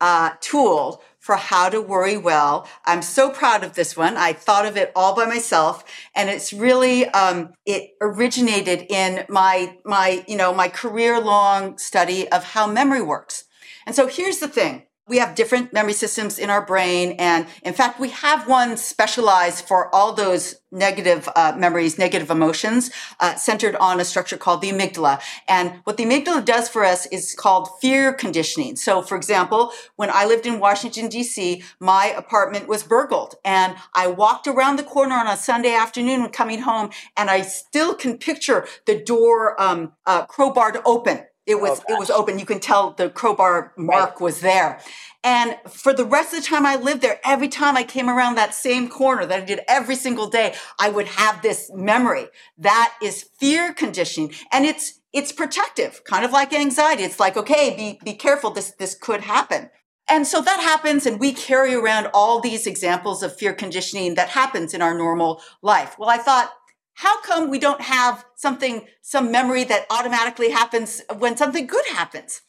uh, 0.01 0.31
tool 0.41 1.01
for 1.23 1.37
how 1.37 1.69
to 1.69 1.81
worry 1.81 2.17
well. 2.17 2.67
I'm 2.83 3.01
so 3.01 3.29
proud 3.29 3.63
of 3.63 3.75
this 3.75 3.95
one. 3.95 4.17
I 4.17 4.33
thought 4.33 4.65
of 4.65 4.75
it 4.75 4.91
all 4.93 5.15
by 5.15 5.23
myself 5.23 5.85
and 6.13 6.29
it's 6.29 6.51
really, 6.51 7.05
um, 7.05 7.53
it 7.65 7.91
originated 8.01 8.87
in 8.89 9.23
my, 9.29 9.77
my, 9.85 10.25
you 10.27 10.35
know, 10.35 10.53
my 10.53 10.67
career 10.67 11.21
long 11.21 11.77
study 11.77 12.27
of 12.27 12.43
how 12.43 12.67
memory 12.67 13.01
works. 13.01 13.45
And 13.85 13.95
so 13.95 14.07
here's 14.07 14.39
the 14.39 14.47
thing. 14.47 14.83
We 15.05 15.17
have 15.17 15.35
different 15.35 15.73
memory 15.73 15.91
systems 15.91 16.39
in 16.39 16.49
our 16.49 16.65
brain. 16.65 17.17
And 17.19 17.45
in 17.63 17.73
fact, 17.73 17.99
we 17.99 18.09
have 18.09 18.47
one 18.47 18.77
specialized 18.77 19.67
for 19.67 19.93
all 19.93 20.13
those 20.13 20.55
negative 20.71 21.27
uh, 21.35 21.53
memories, 21.57 21.97
negative 21.97 22.29
emotions, 22.29 22.89
uh, 23.19 23.35
centered 23.35 23.75
on 23.75 23.99
a 23.99 24.05
structure 24.05 24.37
called 24.37 24.61
the 24.61 24.71
amygdala. 24.71 25.21
And 25.45 25.81
what 25.83 25.97
the 25.97 26.05
amygdala 26.05 26.45
does 26.45 26.69
for 26.69 26.85
us 26.85 27.05
is 27.07 27.35
called 27.35 27.67
fear 27.81 28.13
conditioning. 28.13 28.77
So, 28.77 29.01
for 29.01 29.17
example, 29.17 29.73
when 29.97 30.09
I 30.09 30.23
lived 30.23 30.45
in 30.45 30.61
Washington, 30.61 31.09
D.C., 31.09 31.63
my 31.81 32.05
apartment 32.17 32.69
was 32.69 32.81
burgled. 32.81 33.35
And 33.43 33.75
I 33.93 34.07
walked 34.07 34.47
around 34.47 34.77
the 34.77 34.83
corner 34.83 35.15
on 35.15 35.27
a 35.27 35.35
Sunday 35.35 35.73
afternoon 35.73 36.29
coming 36.29 36.61
home, 36.61 36.91
and 37.17 37.29
I 37.29 37.41
still 37.41 37.93
can 37.93 38.17
picture 38.17 38.65
the 38.85 39.03
door 39.03 39.61
um, 39.61 39.91
uh, 40.05 40.25
crowbarred 40.27 40.81
open 40.85 41.25
it 41.45 41.59
was 41.59 41.81
oh, 41.89 41.95
it 41.95 41.99
was 41.99 42.09
open. 42.09 42.39
You 42.39 42.45
can 42.45 42.59
tell 42.59 42.91
the 42.91 43.09
crowbar 43.09 43.73
mark 43.77 44.11
right. 44.11 44.21
was 44.21 44.41
there. 44.41 44.79
And 45.23 45.57
for 45.69 45.93
the 45.93 46.05
rest 46.05 46.33
of 46.33 46.41
the 46.41 46.45
time 46.45 46.65
I 46.65 46.75
lived 46.75 47.01
there, 47.01 47.19
every 47.23 47.47
time 47.47 47.77
I 47.77 47.83
came 47.83 48.09
around 48.09 48.35
that 48.35 48.53
same 48.53 48.89
corner 48.89 49.25
that 49.25 49.41
I 49.41 49.45
did 49.45 49.61
every 49.67 49.95
single 49.95 50.27
day, 50.27 50.53
I 50.79 50.89
would 50.89 51.07
have 51.07 51.41
this 51.41 51.71
memory. 51.73 52.27
That 52.57 52.93
is 53.01 53.23
fear 53.39 53.73
conditioning. 53.73 54.33
And 54.51 54.65
it's 54.65 54.99
it's 55.11 55.31
protective, 55.31 56.03
kind 56.05 56.25
of 56.25 56.31
like 56.31 56.53
anxiety. 56.53 57.03
It's 57.03 57.19
like, 57.19 57.37
okay, 57.37 57.75
be 57.75 57.99
be 58.03 58.17
careful, 58.17 58.51
this 58.51 58.71
this 58.71 58.95
could 58.95 59.21
happen. 59.21 59.69
And 60.09 60.27
so 60.27 60.41
that 60.41 60.59
happens, 60.59 61.05
and 61.05 61.19
we 61.19 61.31
carry 61.31 61.73
around 61.73 62.09
all 62.13 62.41
these 62.41 62.67
examples 62.67 63.23
of 63.23 63.37
fear 63.37 63.53
conditioning 63.53 64.15
that 64.15 64.29
happens 64.29 64.73
in 64.73 64.81
our 64.81 64.93
normal 64.93 65.41
life. 65.61 65.95
Well, 65.97 66.09
I 66.09 66.17
thought, 66.17 66.51
how 66.93 67.21
come 67.21 67.49
we 67.49 67.59
don't 67.59 67.81
have 67.81 68.25
something, 68.35 68.87
some 69.01 69.31
memory 69.31 69.63
that 69.65 69.85
automatically 69.89 70.51
happens 70.51 71.01
when 71.17 71.37
something 71.37 71.67
good 71.67 71.85
happens? 71.87 72.41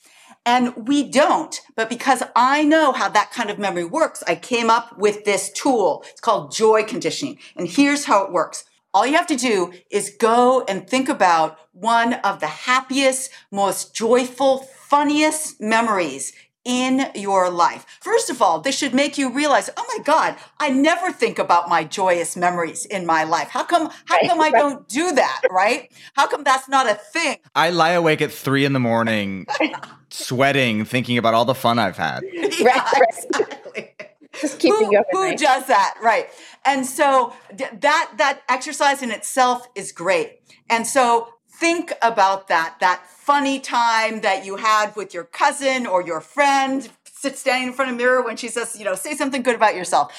And 0.47 0.89
we 0.89 1.09
don't. 1.09 1.59
But 1.75 1.89
because 1.89 2.23
I 2.37 2.65
know 2.65 2.93
how 2.93 3.09
that 3.09 3.33
kind 3.33 3.51
of 3.51 3.59
memory 3.59 3.85
works, 3.85 4.23
I 4.27 4.35
came 4.35 4.69
up 4.69 4.99
with 4.99 5.25
this 5.25 5.51
tool. 5.51 6.05
It's 6.11 6.21
called 6.21 6.53
joy 6.53 6.85
conditioning. 6.85 7.39
And 7.57 7.67
here's 7.67 8.05
how 8.05 8.25
it 8.25 8.33
works. 8.33 8.65
All 8.93 9.07
you 9.07 9.17
have 9.17 9.27
to 9.29 9.37
do 9.37 9.73
is 9.91 10.15
go 10.21 10.65
and 10.69 10.89
think 10.89 11.09
about 11.09 11.59
one 11.73 12.15
of 12.15 12.41
the 12.41 12.47
happiest, 12.47 13.31
most 13.51 13.95
joyful, 13.95 14.59
funniest 14.59 15.61
memories 15.61 16.33
in 16.65 17.11
your 17.15 17.51
life. 17.51 17.87
First 18.01 18.31
of 18.31 18.41
all, 18.41 18.61
this 18.61 18.77
should 18.77 18.95
make 18.95 19.19
you 19.19 19.33
realize, 19.33 19.71
oh 19.77 19.85
my 19.97 20.03
God, 20.03 20.37
I 20.59 20.71
never 20.71 21.13
think 21.13 21.39
about 21.39 21.69
my 21.69 21.85
joyous 21.85 22.37
memories 22.37 22.87
in 22.87 23.07
my 23.07 23.25
life. 23.25 23.49
How 23.49 23.65
come, 23.65 23.91
how 24.07 24.19
come 24.27 24.41
I 24.41 24.51
don't 24.51 24.89
do 24.89 25.13
that, 25.13 25.43
right? 25.51 25.93
How 26.15 26.27
come 26.27 26.45
that's 26.45 26.69
not 26.69 26.89
a 26.89 26.95
thing? 26.95 27.37
I 27.55 27.71
lie 27.71 27.91
awake 27.91 28.23
at 28.23 28.33
three 28.33 28.65
in 28.65 28.73
the 28.73 28.81
morning, 28.81 29.47
sweating, 30.11 30.85
thinking 30.85 31.19
about 31.19 31.35
all 31.35 31.45
the 31.45 31.55
fun 31.55 31.79
I've 31.79 31.97
had. 31.97 32.23
Yeah, 32.59 32.89
exactly. 33.09 33.95
Just 34.41 34.59
keeping 34.59 34.93
who, 34.93 35.05
who 35.13 35.37
does 35.37 35.67
that, 35.67 35.95
right? 36.03 36.29
And 36.65 36.87
so 36.87 37.33
that 37.53 38.17
that 38.17 38.43
exercise 38.49 39.03
in 39.03 39.11
itself 39.11 39.67
is 39.75 39.93
great. 39.93 40.41
And 40.71 40.87
so 40.87 41.34
think 41.59 41.93
about 42.03 42.49
that, 42.49 42.77
that 42.81 43.07
funny 43.07 43.61
time 43.61 44.21
that 44.21 44.45
you 44.45 44.57
had 44.57 44.95
with 44.97 45.15
your 45.15 45.25
cousin 45.25 45.87
or 45.87 46.03
your 46.03 46.21
friend, 46.21 46.89
sit 47.05 47.39
standing 47.39 47.69
in 47.69 47.75
front 47.75 47.91
of 47.91 47.97
a 47.97 47.99
mirror 47.99 48.23
when 48.23 48.37
she 48.37 48.49
says, 48.49 48.77
you 48.79 48.85
know, 48.85 48.95
say 48.95 49.15
something 49.15 49.43
good 49.43 49.55
about 49.55 49.75
yourself. 49.75 50.13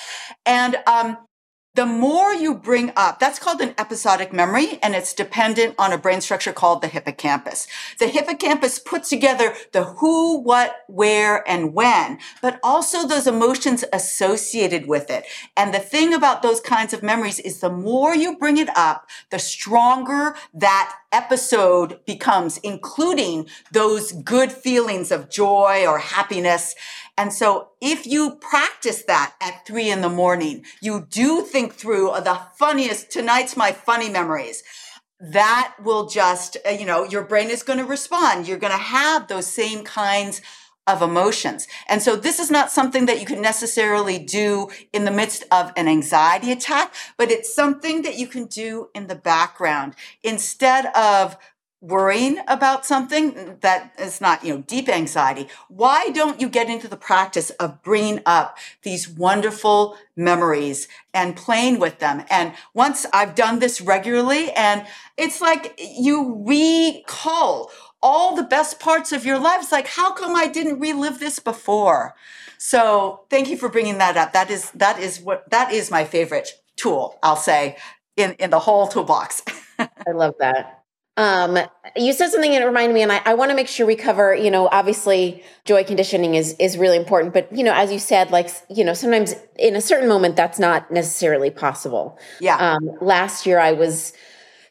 And 0.46 0.78
um, 0.88 1.18
the 1.76 1.86
more 1.86 2.34
you 2.34 2.56
bring 2.56 2.94
up, 2.96 3.20
that's 3.20 3.38
called 3.38 3.60
an 3.60 3.76
episodic 3.78 4.32
memory, 4.32 4.80
and 4.82 4.96
it's 4.96 5.14
dependent 5.14 5.76
on 5.78 5.92
a 5.92 5.98
brain 5.98 6.22
structure 6.22 6.54
called 6.54 6.82
the 6.82 6.88
hippocampus. 6.88 7.68
The 8.00 8.08
hippocampus 8.08 8.80
puts 8.80 9.10
together 9.10 9.54
the 9.74 9.84
who, 9.84 10.40
what, 10.40 10.78
where, 10.88 11.48
and 11.48 11.74
when, 11.74 12.20
but 12.42 12.60
also 12.64 13.06
those 13.06 13.28
emotions 13.28 13.84
associated 13.92 14.88
with 14.88 15.10
it. 15.10 15.26
And 15.58 15.74
the 15.74 15.80
thing 15.80 16.14
about 16.14 16.42
those 16.42 16.62
kinds 16.62 16.94
of 16.94 17.04
memories 17.04 17.40
is 17.40 17.60
the 17.60 17.70
more 17.70 18.16
you 18.16 18.38
bring 18.38 18.58
it 18.58 18.70
up, 18.78 19.10
the 19.30 19.40
stronger 19.40 20.36
that 20.54 20.96
episode 21.12 22.00
becomes, 22.06 22.58
including 22.60 23.48
those 23.72 24.12
good 24.12 24.52
feelings 24.52 25.12
of 25.12 25.30
joy 25.30 25.86
or 25.86 26.00
happiness. 26.00 26.76
And 27.18 27.34
so 27.34 27.70
if 27.82 28.06
you 28.06 28.36
practice 28.42 29.04
that 29.04 29.36
at 29.42 29.66
three 29.66 29.90
in 29.90 30.02
the 30.02 30.10
morning, 30.10 30.66
you 30.82 31.08
do 31.10 31.42
think 31.42 31.74
through 31.74 32.12
the 32.24 32.40
funniest, 32.58 33.12
tonight's 33.12 33.56
my 33.56 33.72
funny 33.72 34.10
memories. 34.10 34.64
That 35.20 35.76
will 35.82 36.08
just, 36.08 36.58
uh, 36.68 36.72
you 36.72 36.86
know, 36.86 37.06
your 37.06 37.24
brain 37.24 37.50
is 37.50 37.64
going 37.64 37.80
to 37.80 37.86
respond. 37.86 38.48
You're 38.48 38.58
going 38.58 38.74
to 38.74 38.78
have 38.78 39.28
those 39.28 39.48
same 39.48 39.84
kinds 39.84 40.42
of 40.88 41.02
emotions. 41.02 41.68
And 41.88 42.02
so 42.02 42.16
this 42.16 42.38
is 42.38 42.52
not 42.52 42.70
something 42.70 43.08
that 43.08 43.20
you 43.20 43.26
can 43.26 43.42
necessarily 43.42 44.20
do 44.20 44.68
in 44.94 45.06
the 45.06 45.12
midst 45.12 45.44
of 45.52 45.72
an 45.76 45.88
anxiety 45.88 46.52
attack, 46.52 46.94
but 47.18 47.32
it's 47.32 47.54
something 47.54 48.04
that 48.04 48.20
you 48.20 48.28
can 48.28 48.46
do 48.46 48.90
in 48.94 49.08
the 49.08 49.16
background 49.16 49.96
instead 50.22 50.88
of 50.96 51.38
worrying 51.88 52.38
about 52.48 52.86
something 52.86 53.58
that 53.62 53.94
is 54.00 54.20
not, 54.20 54.44
you 54.44 54.56
know, 54.56 54.62
deep 54.62 54.90
anxiety. 54.90 55.48
Why 55.68 56.10
don't 56.10 56.42
you 56.42 56.50
get 56.50 56.70
into 56.70 56.88
the 56.88 56.98
practice 56.98 57.52
of 57.52 57.84
bringing 57.84 58.22
up 58.26 58.58
these 58.82 59.08
wonderful 59.08 59.98
memories 60.16 60.88
and 61.14 61.36
playing 61.36 61.80
with 61.80 62.00
them? 62.00 62.26
And 62.30 62.54
once 62.74 63.06
I've 63.14 63.36
done 63.36 63.60
this 63.60 63.82
regularly 63.82 64.52
and 64.54 64.86
it's 65.18 65.42
like 65.42 65.80
you 65.80 66.44
recall 66.46 67.72
all 68.02 68.36
the 68.36 68.44
best 68.44 68.80
parts 68.80 69.12
of 69.12 69.26
your 69.26 69.40
life. 69.40 69.62
It's 69.64 69.72
like, 69.72 69.88
how 69.88 70.14
come 70.14 70.36
I 70.36 70.48
didn't 70.48 70.80
relive 70.80 71.20
this 71.20 71.40
before? 71.40 72.14
So 72.60 73.22
thank 73.32 73.50
you 73.50 73.58
for 73.58 73.68
bringing 73.68 73.98
that 73.98 74.16
up. 74.16 74.32
That 74.34 74.52
is, 74.52 74.70
that 74.72 75.00
is 75.00 75.20
what, 75.20 75.50
that 75.50 75.72
is 75.72 75.90
my 75.90 76.06
favorite 76.06 76.50
tool, 76.76 77.18
I'll 77.24 77.36
say, 77.36 77.78
in, 78.16 78.34
in 78.34 78.52
the 78.52 78.60
whole 78.60 78.88
toolbox. 78.88 79.42
I 79.80 80.12
love 80.14 80.36
that. 80.40 80.75
Um, 81.18 81.58
you 81.96 82.12
said 82.14 82.30
something 82.30 82.52
that 82.52 82.66
reminded 82.66 82.94
me, 82.94 83.02
and 83.02 83.12
I, 83.12 83.22
I 83.26 83.34
want 83.36 83.52
to 83.52 83.56
make 83.56 83.68
sure 83.68 83.86
we 83.86 83.96
cover, 83.96 84.36
you 84.36 84.52
know, 84.52 84.68
obviously 84.70 85.44
joy 85.64 85.84
conditioning 85.84 86.36
is, 86.36 86.56
is 86.60 86.78
really 86.78 86.98
important, 86.98 87.34
but, 87.34 87.52
you 87.56 87.64
know, 87.64 87.74
as 87.74 87.92
you 87.92 88.00
said, 88.00 88.32
like, 88.32 88.50
you 88.70 88.84
know, 88.84 88.94
sometimes 88.94 89.36
in 89.58 89.76
a 89.76 89.82
certain 89.82 90.10
moment, 90.10 90.36
that's 90.36 90.60
not 90.60 90.92
necessarily 90.92 91.50
possible. 91.50 92.20
Yeah. 92.42 92.58
Um, 92.58 92.92
last 93.02 93.46
year 93.46 93.60
I 93.60 93.72
was, 93.72 94.14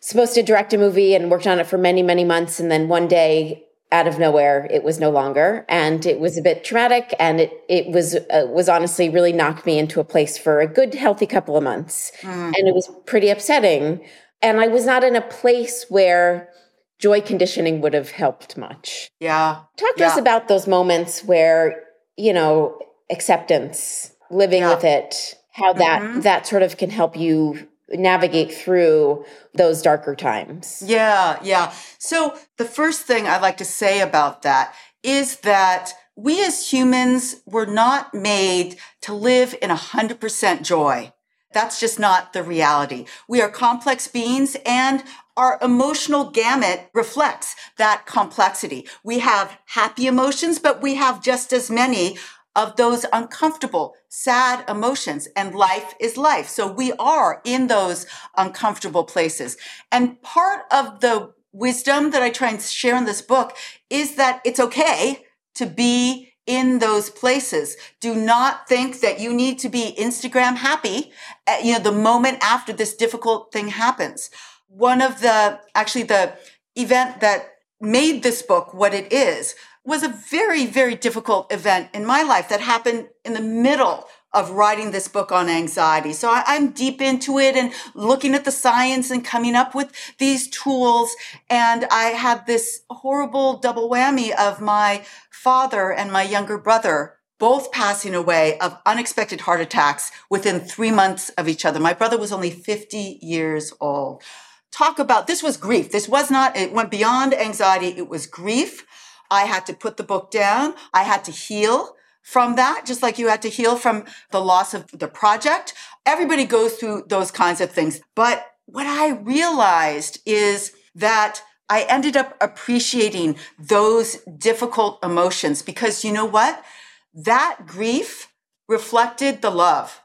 supposed 0.00 0.34
to 0.34 0.42
direct 0.42 0.74
a 0.74 0.76
movie 0.76 1.14
and 1.14 1.30
worked 1.30 1.46
on 1.46 1.58
it 1.58 1.66
for 1.66 1.78
many, 1.78 2.02
many 2.02 2.24
months. 2.24 2.60
And 2.60 2.70
then 2.70 2.88
one 2.88 3.08
day, 3.08 3.64
out 3.90 4.06
of 4.06 4.18
nowhere, 4.18 4.68
it 4.70 4.84
was 4.84 5.00
no 5.00 5.08
longer, 5.08 5.64
and 5.66 6.04
it 6.04 6.20
was 6.20 6.36
a 6.36 6.42
bit 6.42 6.62
traumatic. 6.62 7.14
And 7.18 7.40
it 7.40 7.52
it 7.70 7.86
was 7.86 8.14
uh, 8.14 8.46
was 8.48 8.68
honestly 8.68 9.08
really 9.08 9.32
knocked 9.32 9.64
me 9.64 9.78
into 9.78 10.00
a 10.00 10.04
place 10.04 10.36
for 10.36 10.60
a 10.60 10.66
good, 10.66 10.94
healthy 10.94 11.26
couple 11.26 11.56
of 11.56 11.62
months, 11.62 12.12
mm. 12.20 12.28
and 12.28 12.68
it 12.68 12.74
was 12.74 12.90
pretty 13.06 13.30
upsetting. 13.30 14.04
And 14.44 14.60
I 14.60 14.68
was 14.68 14.84
not 14.84 15.02
in 15.02 15.16
a 15.16 15.22
place 15.22 15.86
where 15.88 16.50
joy 16.98 17.22
conditioning 17.22 17.80
would 17.80 17.94
have 17.94 18.10
helped 18.10 18.58
much. 18.58 19.10
Yeah. 19.18 19.60
Talk 19.78 19.96
to 19.96 20.02
yeah. 20.02 20.08
us 20.08 20.18
about 20.18 20.48
those 20.48 20.66
moments 20.66 21.24
where 21.24 21.82
you 22.16 22.32
know 22.32 22.78
acceptance, 23.10 24.12
living 24.30 24.62
yeah. 24.62 24.74
with 24.74 24.84
it, 24.84 25.34
how 25.52 25.72
that 25.72 26.02
mm-hmm. 26.02 26.20
that 26.20 26.46
sort 26.46 26.62
of 26.62 26.76
can 26.76 26.90
help 26.90 27.16
you 27.16 27.66
navigate 27.88 28.52
through 28.52 29.24
those 29.54 29.80
darker 29.80 30.14
times. 30.14 30.82
Yeah, 30.84 31.38
yeah. 31.42 31.72
So 31.98 32.36
the 32.58 32.64
first 32.64 33.02
thing 33.02 33.26
I'd 33.26 33.42
like 33.42 33.56
to 33.58 33.64
say 33.64 34.00
about 34.00 34.42
that 34.42 34.74
is 35.02 35.40
that 35.40 35.92
we 36.16 36.44
as 36.44 36.70
humans 36.70 37.36
were 37.46 37.66
not 37.66 38.14
made 38.14 38.76
to 39.02 39.14
live 39.14 39.54
in 39.60 39.70
100% 39.70 40.62
joy. 40.62 41.12
That's 41.54 41.80
just 41.80 41.98
not 41.98 42.32
the 42.32 42.42
reality. 42.42 43.06
We 43.28 43.40
are 43.40 43.48
complex 43.48 44.08
beings 44.08 44.56
and 44.66 45.02
our 45.36 45.58
emotional 45.62 46.30
gamut 46.30 46.90
reflects 46.92 47.56
that 47.78 48.06
complexity. 48.06 48.86
We 49.02 49.20
have 49.20 49.58
happy 49.66 50.06
emotions, 50.06 50.58
but 50.58 50.82
we 50.82 50.96
have 50.96 51.22
just 51.22 51.52
as 51.52 51.70
many 51.70 52.18
of 52.56 52.76
those 52.76 53.04
uncomfortable, 53.12 53.94
sad 54.08 54.68
emotions. 54.68 55.28
And 55.34 55.54
life 55.54 55.94
is 55.98 56.16
life. 56.16 56.48
So 56.48 56.70
we 56.70 56.92
are 56.94 57.40
in 57.44 57.66
those 57.66 58.06
uncomfortable 58.36 59.04
places. 59.04 59.56
And 59.90 60.20
part 60.22 60.62
of 60.70 61.00
the 61.00 61.32
wisdom 61.52 62.10
that 62.10 62.22
I 62.22 62.30
try 62.30 62.50
and 62.50 62.60
share 62.60 62.96
in 62.96 63.04
this 63.04 63.22
book 63.22 63.56
is 63.90 64.16
that 64.16 64.40
it's 64.44 64.60
okay 64.60 65.24
to 65.54 65.66
be 65.66 66.33
in 66.46 66.78
those 66.78 67.10
places. 67.10 67.76
Do 68.00 68.14
not 68.14 68.68
think 68.68 69.00
that 69.00 69.20
you 69.20 69.32
need 69.32 69.58
to 69.60 69.68
be 69.68 69.94
Instagram 69.98 70.56
happy, 70.56 71.12
at, 71.46 71.64
you 71.64 71.72
know, 71.72 71.78
the 71.78 71.92
moment 71.92 72.38
after 72.42 72.72
this 72.72 72.94
difficult 72.94 73.52
thing 73.52 73.68
happens. 73.68 74.30
One 74.68 75.00
of 75.00 75.20
the, 75.20 75.60
actually 75.74 76.04
the 76.04 76.34
event 76.76 77.20
that 77.20 77.50
made 77.80 78.22
this 78.22 78.42
book 78.42 78.74
what 78.74 78.94
it 78.94 79.12
is 79.12 79.54
was 79.84 80.02
a 80.02 80.08
very, 80.08 80.66
very 80.66 80.94
difficult 80.94 81.52
event 81.52 81.90
in 81.92 82.06
my 82.06 82.22
life 82.22 82.48
that 82.48 82.60
happened 82.60 83.08
in 83.24 83.34
the 83.34 83.40
middle 83.40 84.06
of 84.34 84.50
writing 84.50 84.90
this 84.90 85.08
book 85.08 85.32
on 85.32 85.48
anxiety. 85.48 86.12
So 86.12 86.28
I, 86.30 86.56
am 86.56 86.70
deep 86.70 87.00
into 87.00 87.38
it 87.38 87.56
and 87.56 87.72
looking 87.94 88.34
at 88.34 88.44
the 88.44 88.50
science 88.50 89.10
and 89.10 89.24
coming 89.24 89.54
up 89.54 89.74
with 89.74 89.92
these 90.18 90.48
tools. 90.48 91.14
And 91.48 91.86
I 91.90 92.06
had 92.06 92.46
this 92.46 92.82
horrible 92.90 93.58
double 93.58 93.88
whammy 93.88 94.34
of 94.34 94.60
my 94.60 95.04
father 95.30 95.92
and 95.92 96.12
my 96.12 96.22
younger 96.22 96.58
brother 96.58 97.14
both 97.38 97.72
passing 97.72 98.14
away 98.14 98.58
of 98.58 98.78
unexpected 98.86 99.42
heart 99.42 99.60
attacks 99.60 100.10
within 100.30 100.60
three 100.60 100.90
months 100.90 101.30
of 101.30 101.48
each 101.48 101.64
other. 101.64 101.80
My 101.80 101.92
brother 101.92 102.16
was 102.16 102.32
only 102.32 102.50
50 102.50 103.18
years 103.20 103.72
old. 103.80 104.22
Talk 104.70 104.98
about 104.98 105.26
this 105.26 105.42
was 105.42 105.56
grief. 105.56 105.92
This 105.92 106.08
was 106.08 106.30
not, 106.30 106.56
it 106.56 106.72
went 106.72 106.90
beyond 106.90 107.34
anxiety. 107.34 107.88
It 107.88 108.08
was 108.08 108.26
grief. 108.26 108.86
I 109.30 109.42
had 109.42 109.66
to 109.66 109.74
put 109.74 109.96
the 109.96 110.02
book 110.02 110.30
down. 110.30 110.74
I 110.92 111.02
had 111.02 111.24
to 111.24 111.32
heal 111.32 111.96
from 112.24 112.56
that, 112.56 112.84
just 112.86 113.02
like 113.02 113.18
you 113.18 113.28
had 113.28 113.42
to 113.42 113.50
heal 113.50 113.76
from 113.76 114.04
the 114.30 114.40
loss 114.40 114.72
of 114.74 114.90
the 114.90 115.06
project. 115.06 115.74
Everybody 116.06 116.44
goes 116.46 116.72
through 116.72 117.04
those 117.06 117.30
kinds 117.30 117.60
of 117.60 117.70
things. 117.70 118.00
But 118.16 118.46
what 118.64 118.86
I 118.86 119.10
realized 119.10 120.18
is 120.24 120.72
that 120.94 121.42
I 121.68 121.82
ended 121.82 122.16
up 122.16 122.34
appreciating 122.40 123.36
those 123.58 124.16
difficult 124.38 125.04
emotions 125.04 125.60
because 125.60 126.02
you 126.02 126.12
know 126.12 126.24
what? 126.24 126.64
That 127.12 127.66
grief 127.66 128.32
reflected 128.68 129.42
the 129.42 129.50
love. 129.50 130.00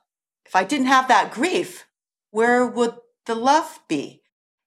If 0.46 0.56
I 0.56 0.66
didn't 0.66 0.88
have 0.88 1.08
that 1.08 1.32
grief, 1.32 1.86
where 2.32 2.68
would 2.68 2.96
the 3.28 3.36
love 3.36 3.80
be? 3.88 4.22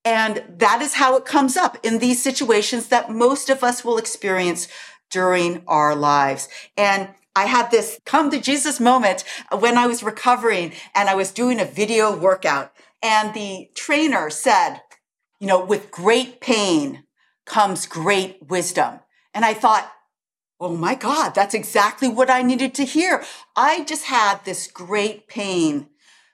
And 0.06 0.42
that 0.48 0.80
is 0.80 0.94
how 0.94 1.16
it 1.16 1.26
comes 1.26 1.56
up 1.56 1.76
in 1.82 1.98
these 1.98 2.22
situations 2.22 2.88
that 2.88 3.10
most 3.10 3.50
of 3.50 3.62
us 3.62 3.84
will 3.84 3.98
experience 3.98 4.68
during 5.10 5.62
our 5.66 5.94
lives. 5.94 6.48
And 6.76 7.10
I 7.34 7.46
had 7.46 7.70
this 7.70 7.98
come 8.04 8.30
to 8.30 8.40
Jesus 8.40 8.78
moment 8.78 9.24
when 9.58 9.78
I 9.78 9.86
was 9.86 10.02
recovering 10.02 10.72
and 10.94 11.08
I 11.08 11.14
was 11.14 11.32
doing 11.32 11.60
a 11.60 11.64
video 11.64 12.14
workout. 12.14 12.72
And 13.02 13.34
the 13.34 13.70
trainer 13.74 14.30
said, 14.30 14.80
you 15.40 15.46
know, 15.46 15.64
with 15.64 15.90
great 15.90 16.40
pain 16.40 17.04
comes 17.46 17.86
great 17.86 18.38
wisdom. 18.48 19.00
And 19.34 19.44
I 19.44 19.54
thought, 19.54 19.90
oh 20.60 20.76
my 20.76 20.94
God, 20.94 21.34
that's 21.34 21.54
exactly 21.54 22.08
what 22.08 22.30
I 22.30 22.42
needed 22.42 22.74
to 22.74 22.84
hear. 22.84 23.24
I 23.56 23.84
just 23.84 24.04
had 24.04 24.44
this 24.44 24.68
great 24.68 25.26
pain. 25.26 25.88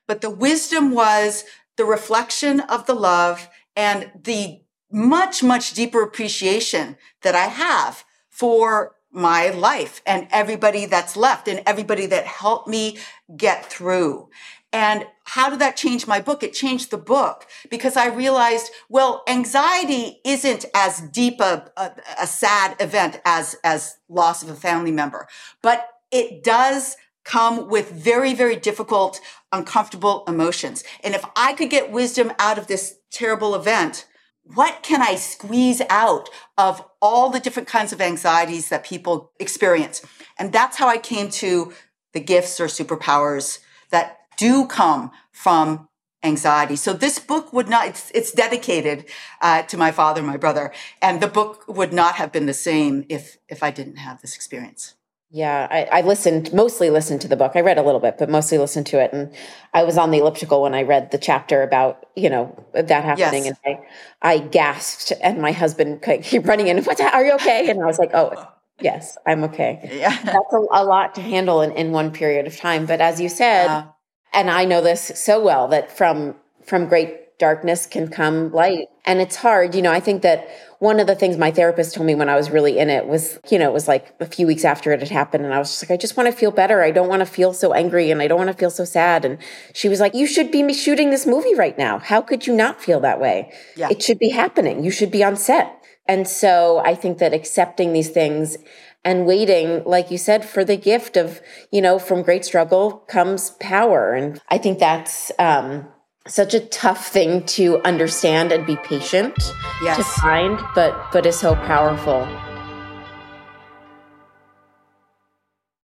But 0.07 0.21
the 0.21 0.31
wisdom 0.31 0.91
was 0.91 1.45
the 1.77 1.85
reflection 1.85 2.61
of 2.61 2.87
the 2.87 2.95
love 2.95 3.49
and 3.75 4.11
the 4.25 4.63
much, 4.91 5.43
much 5.43 5.73
deeper 5.73 6.03
appreciation 6.03 6.97
that 7.23 7.35
I 7.35 7.47
have 7.47 8.05
for 8.29 8.97
my 9.11 9.51
life 9.51 10.01
and 10.07 10.29
everybody 10.31 10.87
that's 10.87 11.17
left 11.17 11.49
and 11.49 11.63
everybody 11.67 12.07
that 12.07 12.27
helped 12.27 12.69
me 12.69 12.99
get 13.37 13.65
through. 13.65 14.29
And 14.73 15.07
how 15.25 15.49
did 15.49 15.61
that 15.61 15.77
change 15.77 16.07
my 16.07 16.21
book? 16.21 16.43
It 16.43 16.53
changed 16.53 16.91
the 16.91 16.99
book 16.99 17.47
because 17.71 17.97
I 17.97 18.09
realized, 18.09 18.71
well, 18.89 19.23
anxiety 19.27 20.21
isn't 20.25 20.67
as 20.75 21.01
deep 21.01 21.41
a, 21.41 21.71
a, 21.77 21.93
a, 22.21 22.27
sad 22.27 22.77
event 22.79 23.21
as, 23.25 23.57
as 23.65 23.97
loss 24.11 24.43
of 24.43 24.51
a 24.51 24.55
family 24.55 24.93
member, 24.93 25.27
but 25.63 25.89
it 26.11 26.45
does 26.45 26.97
come 27.25 27.69
with 27.69 27.91
very, 27.91 28.35
very 28.35 28.57
difficult, 28.57 29.21
uncomfortable 29.53 30.25
emotions. 30.29 30.85
And 31.03 31.15
if 31.15 31.25
I 31.35 31.55
could 31.55 31.71
get 31.71 31.91
wisdom 31.91 32.33
out 32.39 32.59
of 32.59 32.67
this 32.67 32.99
terrible 33.11 33.55
event, 33.55 34.07
what 34.55 34.83
can 34.83 35.03
I 35.03 35.15
squeeze 35.17 35.83
out 35.91 36.31
of 36.57 36.83
all 37.03 37.31
the 37.31 37.41
different 37.41 37.69
kinds 37.69 37.93
of 37.93 38.01
anxieties 38.01 38.69
that 38.71 38.85
people 38.85 39.33
experience? 39.39 40.05
And 40.39 40.53
that's 40.53 40.79
how 40.79 40.89
I 40.89 40.99
came 40.99 41.29
to 41.31 41.73
the 42.13 42.21
gifts 42.21 42.61
or 42.61 42.67
superpowers 42.67 43.59
that 43.91 44.19
do 44.39 44.67
come 44.67 45.11
from 45.33 45.89
anxiety. 46.23 46.77
So 46.77 46.93
this 46.93 47.19
book 47.19 47.53
would 47.53 47.69
not, 47.69 47.89
it's, 47.89 48.11
it's 48.15 48.33
dedicated 48.33 49.05
uh, 49.41 49.63
to 49.63 49.77
my 49.77 49.93
father 49.93 50.23
my 50.23 50.37
brother. 50.37 50.73
And 51.01 51.21
the 51.21 51.29
book 51.29 51.65
would 51.69 51.93
not 51.93 52.17
have 52.17 52.33
been 52.33 52.47
the 52.47 52.55
same 52.55 53.05
if, 53.09 53.39
if 53.49 53.63
I 53.63 53.71
didn't 53.71 53.97
have 53.97 54.21
this 54.21 54.35
experience. 54.35 54.95
Yeah, 55.31 55.69
I, 55.71 55.99
I, 55.99 56.01
listened, 56.01 56.55
mostly 56.55 56.89
listened 56.89 57.21
to 57.21 57.29
the 57.29 57.37
book. 57.37 57.53
I 57.55 57.61
read 57.61 57.77
a 57.77 57.83
little 57.83 58.01
bit, 58.01 58.17
but 58.19 58.31
mostly 58.31 58.57
listened 58.57 58.87
to 58.87 58.99
it. 58.99 59.13
And 59.13 59.35
I 59.75 59.85
was 59.85 59.99
on 59.99 60.11
the 60.11 60.19
elliptical 60.19 60.63
when 60.63 60.75
I 60.75 60.83
read 60.83 61.11
the 61.11 61.19
chapter 61.19 61.63
about, 61.63 62.07
you 62.17 62.31
know, 62.31 62.65
that 62.73 63.05
happening. 63.05 63.45
Yes. 63.45 63.59
And 63.65 63.77
I, 64.23 64.33
I 64.33 64.39
gasped 64.39 65.13
and 65.23 65.43
my 65.43 65.53
husband 65.53 66.01
kept 66.03 66.47
running 66.47 66.69
in, 66.69 66.83
what, 66.83 66.99
are 67.01 67.25
you 67.25 67.33
okay? 67.35 67.69
And 67.69 67.83
I 67.83 67.87
was 67.87 67.99
like, 67.99 68.11
oh, 68.15 68.49
Yes, 68.81 69.19
I'm 69.27 69.45
okay. 69.45 69.91
Yeah. 69.93 70.17
That's 70.25 70.53
a, 70.53 70.65
a 70.71 70.85
lot 70.85 71.15
to 71.17 71.21
handle 71.21 71.63
in, 71.63 71.73
in 71.73 71.91
one 71.91 72.13
period 72.13 72.47
of 72.47 72.57
time. 72.57 72.87
But 72.87 73.01
as 73.01 73.21
you 73.21 73.29
said, 73.29 73.85
and 74.33 74.51
I 74.51 74.65
know 74.65 74.81
this 74.81 75.13
so 75.17 75.43
well 75.43 75.69
that 75.69 75.91
from 75.91 76.37
from 76.65 76.87
great 76.87 77.39
darkness 77.39 77.87
can 77.87 78.09
come 78.09 78.53
light. 78.53 78.89
And 79.07 79.21
it's 79.21 79.37
hard. 79.37 79.75
You 79.75 79.83
know, 79.83 79.93
I 79.93 80.01
think 80.01 80.23
that 80.23 80.49
one 80.79 81.01
of 81.01 81.09
the 81.09 81.15
things 81.17 81.37
my 81.37 81.51
therapist 81.51 81.95
told 81.95 82.07
me 82.07 82.15
when 82.15 82.29
I 82.29 82.37
was 82.37 82.51
really 82.51 82.79
in 82.79 82.89
it 82.89 83.07
was, 83.07 83.39
you 83.51 83.59
know, 83.59 83.69
it 83.69 83.73
was 83.73 83.89
like 83.89 84.15
a 84.21 84.27
few 84.27 84.47
weeks 84.47 84.65
after 84.65 84.93
it 84.93 85.01
had 85.01 85.09
happened. 85.09 85.45
And 85.45 85.53
I 85.53 85.59
was 85.59 85.71
just 85.71 85.83
like, 85.83 85.91
I 85.91 85.97
just 85.97 86.17
want 86.17 86.29
to 86.29 86.33
feel 86.33 86.53
better. 86.53 86.83
I 86.83 86.93
don't 86.93 87.09
want 87.09 87.21
to 87.21 87.27
feel 87.27 87.53
so 87.53 87.73
angry 87.73 88.11
and 88.11 88.23
I 88.23 88.29
don't 88.29 88.39
want 88.39 88.51
to 88.51 88.57
feel 88.57 88.71
so 88.71 88.85
sad. 88.85 89.25
And 89.25 89.39
she 89.75 89.89
was 89.89 89.99
like, 89.99 90.15
You 90.15 90.27
should 90.27 90.53
be 90.53 90.73
shooting 90.73 91.11
this 91.11 91.27
movie 91.27 91.55
right 91.55 91.77
now. 91.77 91.99
How 91.99 92.21
could 92.21 92.47
you 92.47 92.55
not 92.55 92.81
feel 92.81 93.01
that 93.01 93.21
way? 93.21 93.53
Yeah. 93.77 93.89
It 93.91 94.03
should 94.03 94.19
be 94.19 94.31
happening. 94.31 94.85
You 94.85 94.91
should 94.91 95.11
be 95.11 95.25
on 95.25 95.37
set. 95.37 95.75
And 96.07 96.27
so 96.27 96.79
I 96.85 96.95
think 96.95 97.19
that 97.19 97.35
accepting 97.35 97.93
these 97.93 98.09
things 98.09 98.57
and 99.05 99.27
waiting, 99.27 99.83
like 99.85 100.11
you 100.11 100.19
said, 100.19 100.45
for 100.45 100.65
the 100.65 100.77
gift 100.77 101.17
of, 101.17 101.41
you 101.71 101.83
know, 101.83 101.99
from 101.99 102.23
great 102.23 102.45
struggle 102.45 103.05
comes 103.09 103.51
power. 103.61 104.15
And 104.15 104.41
I 104.49 104.59
think 104.59 104.79
that's 104.79 105.31
um, 105.39 105.89
such 106.29 106.55
a 106.55 106.61
tough 106.61 107.09
thing 107.09 107.43
to 107.47 107.81
understand 107.85 108.53
and 108.53 108.65
be 108.67 108.77
patient 108.77 109.35
Yes. 109.83 109.97
to 109.97 110.05
find, 110.21 110.59
but 110.75 110.95
but 111.13 111.27
is 111.27 111.39
so 111.39 111.55
powerful. 111.55 112.27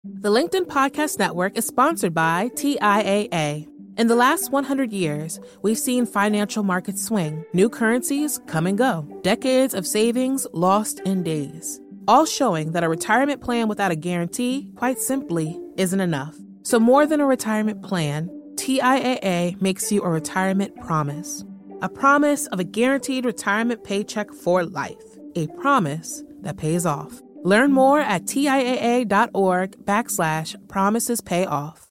The 0.03 0.29
LinkedIn 0.29 0.65
Podcast 0.65 1.19
Network 1.19 1.57
is 1.57 1.65
sponsored 1.67 2.13
by 2.13 2.49
TIAA. 2.55 3.67
In 3.97 4.07
the 4.07 4.15
last 4.15 4.49
100 4.51 4.93
years, 4.93 5.39
we've 5.61 5.77
seen 5.77 6.05
financial 6.05 6.63
markets 6.63 7.03
swing, 7.03 7.43
new 7.53 7.69
currencies 7.69 8.39
come 8.47 8.65
and 8.65 8.77
go, 8.77 9.05
decades 9.23 9.73
of 9.73 9.85
savings 9.85 10.47
lost 10.53 11.01
in 11.01 11.21
days, 11.21 11.81
all 12.07 12.25
showing 12.25 12.71
that 12.71 12.83
a 12.83 12.89
retirement 12.89 13.41
plan 13.41 13.67
without 13.67 13.91
a 13.91 13.95
guarantee, 13.97 14.71
quite 14.77 14.99
simply, 14.99 15.59
isn't 15.75 15.99
enough. 15.99 16.35
So, 16.63 16.79
more 16.79 17.05
than 17.05 17.19
a 17.19 17.25
retirement 17.25 17.81
plan, 17.83 18.29
TIAA 18.59 19.61
makes 19.61 19.89
you 19.89 20.03
a 20.03 20.09
retirement 20.09 20.75
promise. 20.81 21.45
A 21.81 21.87
promise 21.87 22.45
of 22.47 22.59
a 22.59 22.65
guaranteed 22.65 23.23
retirement 23.23 23.85
paycheck 23.85 24.33
for 24.33 24.65
life. 24.65 25.01
A 25.37 25.47
promise 25.47 26.23
that 26.41 26.57
pays 26.57 26.85
off. 26.85 27.21
Learn 27.45 27.71
more 27.71 28.01
at 28.01 28.23
TIAA.org 28.23 29.85
backslash 29.85 30.67
promises 30.67 31.21
pay 31.21 31.45
off. 31.45 31.87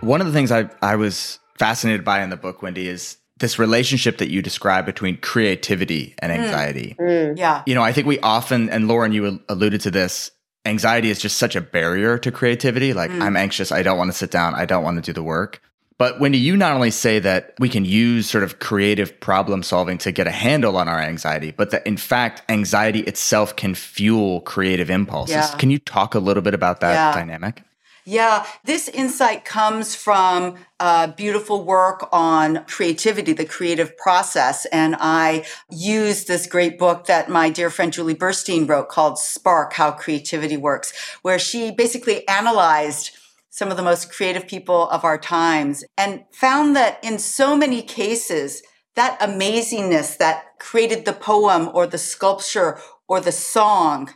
One 0.00 0.22
of 0.22 0.26
the 0.26 0.32
things 0.32 0.50
I, 0.50 0.70
I 0.80 0.96
was 0.96 1.38
fascinated 1.58 2.02
by 2.02 2.22
in 2.22 2.30
the 2.30 2.38
book, 2.38 2.62
Wendy, 2.62 2.88
is 2.88 3.18
this 3.42 3.58
relationship 3.58 4.16
that 4.18 4.30
you 4.30 4.40
describe 4.40 4.86
between 4.86 5.18
creativity 5.18 6.14
and 6.20 6.32
mm. 6.32 6.36
anxiety. 6.36 6.96
Mm. 6.98 7.36
Yeah. 7.36 7.62
You 7.66 7.74
know, 7.74 7.82
I 7.82 7.92
think 7.92 8.06
we 8.06 8.18
often, 8.20 8.70
and 8.70 8.88
Lauren, 8.88 9.12
you 9.12 9.40
alluded 9.50 9.82
to 9.82 9.90
this, 9.90 10.30
anxiety 10.64 11.10
is 11.10 11.20
just 11.20 11.36
such 11.36 11.54
a 11.54 11.60
barrier 11.60 12.16
to 12.18 12.32
creativity. 12.32 12.94
Like, 12.94 13.10
mm. 13.10 13.20
I'm 13.20 13.36
anxious. 13.36 13.70
I 13.70 13.82
don't 13.82 13.98
want 13.98 14.10
to 14.10 14.16
sit 14.16 14.30
down. 14.30 14.54
I 14.54 14.64
don't 14.64 14.82
want 14.82 14.96
to 14.96 15.02
do 15.02 15.12
the 15.12 15.22
work. 15.22 15.60
But 15.98 16.18
Wendy, 16.18 16.38
you 16.38 16.56
not 16.56 16.72
only 16.72 16.90
say 16.90 17.18
that 17.18 17.54
we 17.58 17.68
can 17.68 17.84
use 17.84 18.28
sort 18.28 18.42
of 18.42 18.58
creative 18.58 19.20
problem 19.20 19.62
solving 19.62 19.98
to 19.98 20.10
get 20.10 20.26
a 20.26 20.32
handle 20.32 20.76
on 20.76 20.88
our 20.88 20.98
anxiety, 20.98 21.52
but 21.52 21.70
that 21.70 21.86
in 21.86 21.96
fact, 21.96 22.42
anxiety 22.48 23.00
itself 23.00 23.54
can 23.54 23.74
fuel 23.74 24.40
creative 24.40 24.90
impulses. 24.90 25.36
Yeah. 25.36 25.54
Can 25.58 25.70
you 25.70 25.78
talk 25.78 26.14
a 26.14 26.18
little 26.18 26.42
bit 26.42 26.54
about 26.54 26.80
that 26.80 26.94
Yeah. 26.94 27.14
dynamic? 27.14 27.62
Yeah, 28.04 28.44
this 28.64 28.88
insight 28.88 29.44
comes 29.44 29.94
from 29.94 30.56
uh, 30.80 31.06
beautiful 31.08 31.64
work 31.64 32.08
on 32.10 32.64
creativity, 32.64 33.32
the 33.32 33.44
creative 33.44 33.96
process. 33.96 34.64
And 34.66 34.96
I 34.98 35.46
used 35.70 36.26
this 36.26 36.48
great 36.48 36.80
book 36.80 37.06
that 37.06 37.30
my 37.30 37.48
dear 37.48 37.70
friend 37.70 37.92
Julie 37.92 38.16
Burstein 38.16 38.68
wrote 38.68 38.88
called 38.88 39.20
Spark 39.20 39.74
How 39.74 39.92
Creativity 39.92 40.56
Works, 40.56 40.92
where 41.22 41.38
she 41.38 41.70
basically 41.70 42.26
analyzed 42.26 43.12
some 43.50 43.70
of 43.70 43.76
the 43.76 43.84
most 43.84 44.12
creative 44.12 44.48
people 44.48 44.88
of 44.88 45.04
our 45.04 45.18
times 45.18 45.84
and 45.96 46.24
found 46.32 46.74
that 46.74 46.98
in 47.04 47.20
so 47.20 47.56
many 47.56 47.82
cases, 47.82 48.62
that 48.96 49.20
amazingness 49.20 50.18
that 50.18 50.58
created 50.58 51.04
the 51.04 51.12
poem 51.12 51.70
or 51.72 51.86
the 51.86 51.98
sculpture 51.98 52.78
or 53.06 53.20
the 53.20 53.32
song 53.32 54.10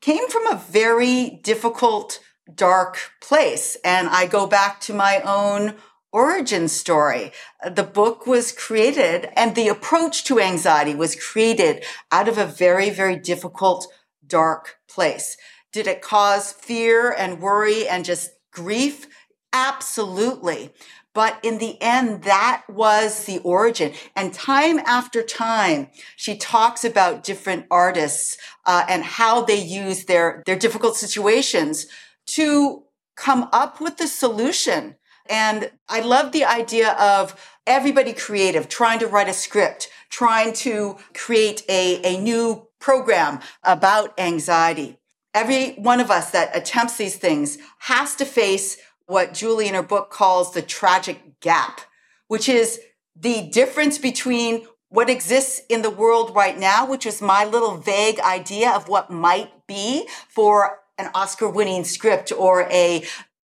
came 0.00 0.28
from 0.28 0.46
a 0.46 0.62
very 0.70 1.38
difficult 1.42 2.20
dark 2.54 3.12
place. 3.20 3.76
And 3.84 4.08
I 4.08 4.26
go 4.26 4.46
back 4.46 4.80
to 4.82 4.94
my 4.94 5.20
own 5.20 5.74
origin 6.12 6.68
story. 6.68 7.32
The 7.68 7.82
book 7.82 8.26
was 8.26 8.52
created 8.52 9.28
and 9.36 9.54
the 9.54 9.68
approach 9.68 10.24
to 10.24 10.40
anxiety 10.40 10.94
was 10.94 11.16
created 11.16 11.84
out 12.10 12.28
of 12.28 12.38
a 12.38 12.46
very, 12.46 12.90
very 12.90 13.16
difficult, 13.16 13.86
dark 14.26 14.76
place. 14.88 15.36
Did 15.72 15.86
it 15.86 16.00
cause 16.00 16.52
fear 16.52 17.10
and 17.10 17.40
worry 17.40 17.86
and 17.86 18.04
just 18.04 18.30
grief? 18.50 19.06
Absolutely. 19.52 20.72
But 21.12 21.38
in 21.42 21.58
the 21.58 21.80
end, 21.80 22.24
that 22.24 22.64
was 22.68 23.24
the 23.24 23.38
origin. 23.38 23.92
And 24.14 24.34
time 24.34 24.78
after 24.80 25.22
time, 25.22 25.88
she 26.14 26.36
talks 26.36 26.84
about 26.84 27.24
different 27.24 27.66
artists 27.70 28.36
uh, 28.66 28.84
and 28.86 29.02
how 29.02 29.42
they 29.42 29.58
use 29.58 30.04
their, 30.04 30.42
their 30.44 30.56
difficult 30.56 30.96
situations 30.96 31.86
to 32.26 32.84
come 33.16 33.48
up 33.52 33.80
with 33.80 33.96
the 33.96 34.06
solution. 34.06 34.96
And 35.28 35.70
I 35.88 36.00
love 36.00 36.32
the 36.32 36.44
idea 36.44 36.92
of 36.92 37.34
everybody 37.66 38.12
creative 38.12 38.68
trying 38.68 38.98
to 39.00 39.06
write 39.06 39.28
a 39.28 39.32
script, 39.32 39.88
trying 40.10 40.52
to 40.52 40.96
create 41.14 41.62
a, 41.68 42.00
a 42.04 42.20
new 42.20 42.68
program 42.78 43.40
about 43.64 44.18
anxiety. 44.18 44.98
Every 45.34 45.72
one 45.72 46.00
of 46.00 46.10
us 46.10 46.30
that 46.30 46.56
attempts 46.56 46.96
these 46.96 47.16
things 47.16 47.58
has 47.80 48.14
to 48.16 48.24
face 48.24 48.78
what 49.06 49.34
Julie 49.34 49.68
in 49.68 49.74
her 49.74 49.82
book 49.82 50.10
calls 50.10 50.52
the 50.52 50.62
tragic 50.62 51.40
gap, 51.40 51.80
which 52.28 52.48
is 52.48 52.80
the 53.14 53.48
difference 53.50 53.98
between 53.98 54.66
what 54.88 55.10
exists 55.10 55.60
in 55.68 55.82
the 55.82 55.90
world 55.90 56.34
right 56.34 56.58
now, 56.58 56.86
which 56.86 57.06
is 57.06 57.20
my 57.20 57.44
little 57.44 57.76
vague 57.76 58.20
idea 58.20 58.70
of 58.70 58.88
what 58.88 59.10
might 59.10 59.66
be 59.66 60.08
for 60.28 60.78
an 60.98 61.10
Oscar 61.14 61.48
winning 61.48 61.84
script 61.84 62.32
or 62.32 62.62
a 62.70 63.04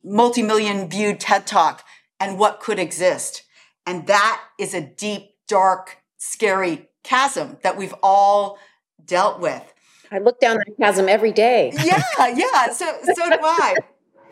multi-million 0.03 0.88
viewed 0.88 1.20
TED 1.20 1.46
talk 1.46 1.85
and 2.20 2.38
what 2.38 2.61
could 2.61 2.79
exist. 2.79 3.42
And 3.87 4.07
that 4.07 4.42
is 4.59 4.75
a 4.75 4.81
deep, 4.81 5.33
dark, 5.46 5.99
scary 6.16 6.88
chasm 7.03 7.59
that 7.62 7.77
we've 7.77 7.94
all 8.03 8.59
dealt 9.05 9.40
with. 9.40 9.62
I 10.11 10.18
look 10.18 10.40
down 10.40 10.57
that 10.57 10.75
chasm 10.81 11.09
every 11.09 11.33
day. 11.33 11.72
Yeah, 11.85 12.03
yeah. 12.35 12.72
So 12.72 12.87
so 13.03 13.31
do 13.31 13.38
I. 13.42 13.77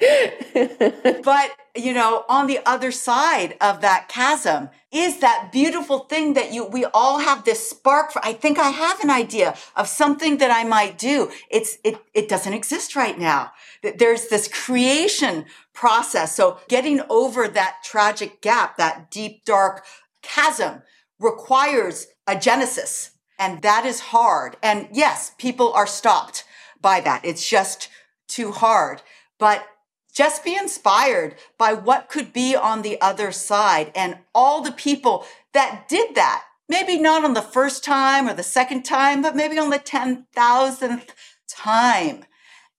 but 1.25 1.51
you 1.77 1.93
know 1.93 2.25
on 2.29 2.47
the 2.47 2.61
other 2.67 2.91
side 2.91 3.57
of 3.61 3.81
that 3.81 4.09
chasm 4.09 4.71
is 4.95 5.19
that 5.19 5.51
beautiful 5.53 5.99
thing 6.01 6.35
that 6.35 6.53
you 6.55 6.65
we 6.65 6.85
all 6.95 7.19
have 7.19 7.45
this 7.45 7.69
spark 7.69 8.13
for 8.13 8.25
i 8.25 8.33
think 8.33 8.59
i 8.59 8.71
have 8.71 9.01
an 9.01 9.11
idea 9.11 9.55
of 9.77 9.89
something 9.89 10.39
that 10.39 10.51
i 10.51 10.65
might 10.65 10.97
do. 10.97 11.31
It's 11.51 11.79
it 11.85 11.97
it 12.15 12.29
doesn't 12.29 12.53
exist 12.53 12.97
right 12.97 13.19
now. 13.19 13.53
There's 13.83 14.29
this 14.29 14.49
creation 14.49 15.47
process. 15.73 16.35
So 16.35 16.59
getting 16.69 17.01
over 17.11 17.49
that 17.49 17.79
tragic 17.85 18.41
gap 18.41 18.77
that 18.77 19.11
deep 19.11 19.45
dark 19.45 19.85
chasm 20.23 20.83
requires 21.19 22.07
a 22.27 22.39
genesis 22.39 23.11
and 23.39 23.63
that 23.63 23.85
is 23.85 24.01
hard. 24.01 24.57
And 24.63 24.89
yes 24.93 25.33
people 25.39 25.73
are 25.73 25.87
stopped 25.87 26.45
by 26.81 27.01
that. 27.01 27.25
It's 27.25 27.49
just 27.49 27.89
too 28.29 28.53
hard. 28.53 29.03
But 29.39 29.67
just 30.15 30.45
be 30.45 30.57
inspired 30.57 31.35
by 31.59 31.75
what 31.75 32.09
could 32.09 32.33
be 32.33 32.55
on 32.55 32.83
the 32.83 33.01
other 33.01 33.33
side 33.33 33.91
and 33.95 34.19
all 34.35 34.63
the 34.63 34.73
people 34.73 35.27
that 35.53 35.87
did 35.89 36.15
that. 36.15 36.45
Maybe 36.69 36.99
not 36.99 37.25
on 37.25 37.35
the 37.35 37.43
first 37.43 37.85
time 37.85 38.27
or 38.29 38.33
the 38.33 38.43
second 38.43 38.85
time, 38.85 39.21
but 39.21 39.37
maybe 39.37 39.59
on 39.59 39.71
the 39.71 39.79
10,000th 39.79 41.09
time. 41.49 42.25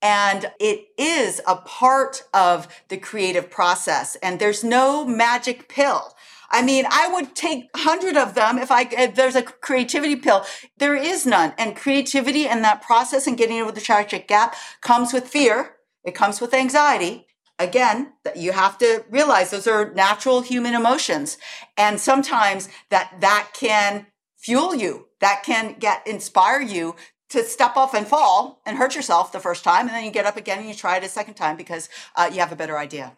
And 0.01 0.51
it 0.59 0.87
is 0.97 1.41
a 1.47 1.57
part 1.57 2.23
of 2.33 2.67
the 2.89 2.97
creative 2.97 3.51
process. 3.51 4.15
And 4.23 4.39
there's 4.39 4.63
no 4.63 5.05
magic 5.05 5.67
pill. 5.67 6.15
I 6.49 6.61
mean, 6.61 6.85
I 6.89 7.11
would 7.11 7.35
take 7.35 7.69
hundred 7.75 8.15
of 8.15 8.35
them 8.35 8.57
if 8.57 8.71
I 8.71 8.87
if 8.91 9.15
there's 9.15 9.35
a 9.35 9.41
creativity 9.41 10.15
pill. 10.15 10.45
There 10.77 10.95
is 10.95 11.25
none. 11.25 11.53
And 11.57 11.75
creativity 11.75 12.47
and 12.47 12.63
that 12.63 12.81
process 12.81 13.27
and 13.27 13.37
getting 13.37 13.59
over 13.59 13.71
the 13.71 13.81
tragic 13.81 14.27
gap 14.27 14.55
comes 14.81 15.11
with 15.11 15.27
fear. 15.27 15.74
It 16.05 16.15
comes 16.15 16.39
with 16.39 16.53
anxiety. 16.53 17.27
Again, 17.57 18.13
that 18.23 18.37
you 18.37 18.51
have 18.51 18.77
to 18.79 19.05
realize 19.09 19.49
those 19.49 19.67
are 19.67 19.93
natural 19.93 20.41
human 20.41 20.73
emotions. 20.73 21.37
And 21.77 21.99
sometimes 21.99 22.67
that, 22.89 23.15
that 23.21 23.51
can 23.53 24.07
fuel 24.37 24.75
you. 24.75 25.07
That 25.21 25.43
can 25.43 25.75
get, 25.79 26.05
inspire 26.05 26.61
you 26.61 26.95
to 27.29 27.43
step 27.43 27.77
off 27.77 27.93
and 27.93 28.05
fall 28.05 28.61
and 28.65 28.77
hurt 28.77 28.95
yourself 28.95 29.31
the 29.31 29.39
first 29.39 29.63
time. 29.63 29.87
And 29.87 29.95
then 29.95 30.03
you 30.03 30.11
get 30.11 30.25
up 30.25 30.37
again 30.37 30.59
and 30.59 30.67
you 30.67 30.75
try 30.75 30.97
it 30.97 31.03
a 31.03 31.09
second 31.09 31.35
time 31.35 31.55
because 31.55 31.89
uh, 32.15 32.29
you 32.31 32.39
have 32.39 32.51
a 32.51 32.57
better 32.57 32.77
idea. 32.77 33.17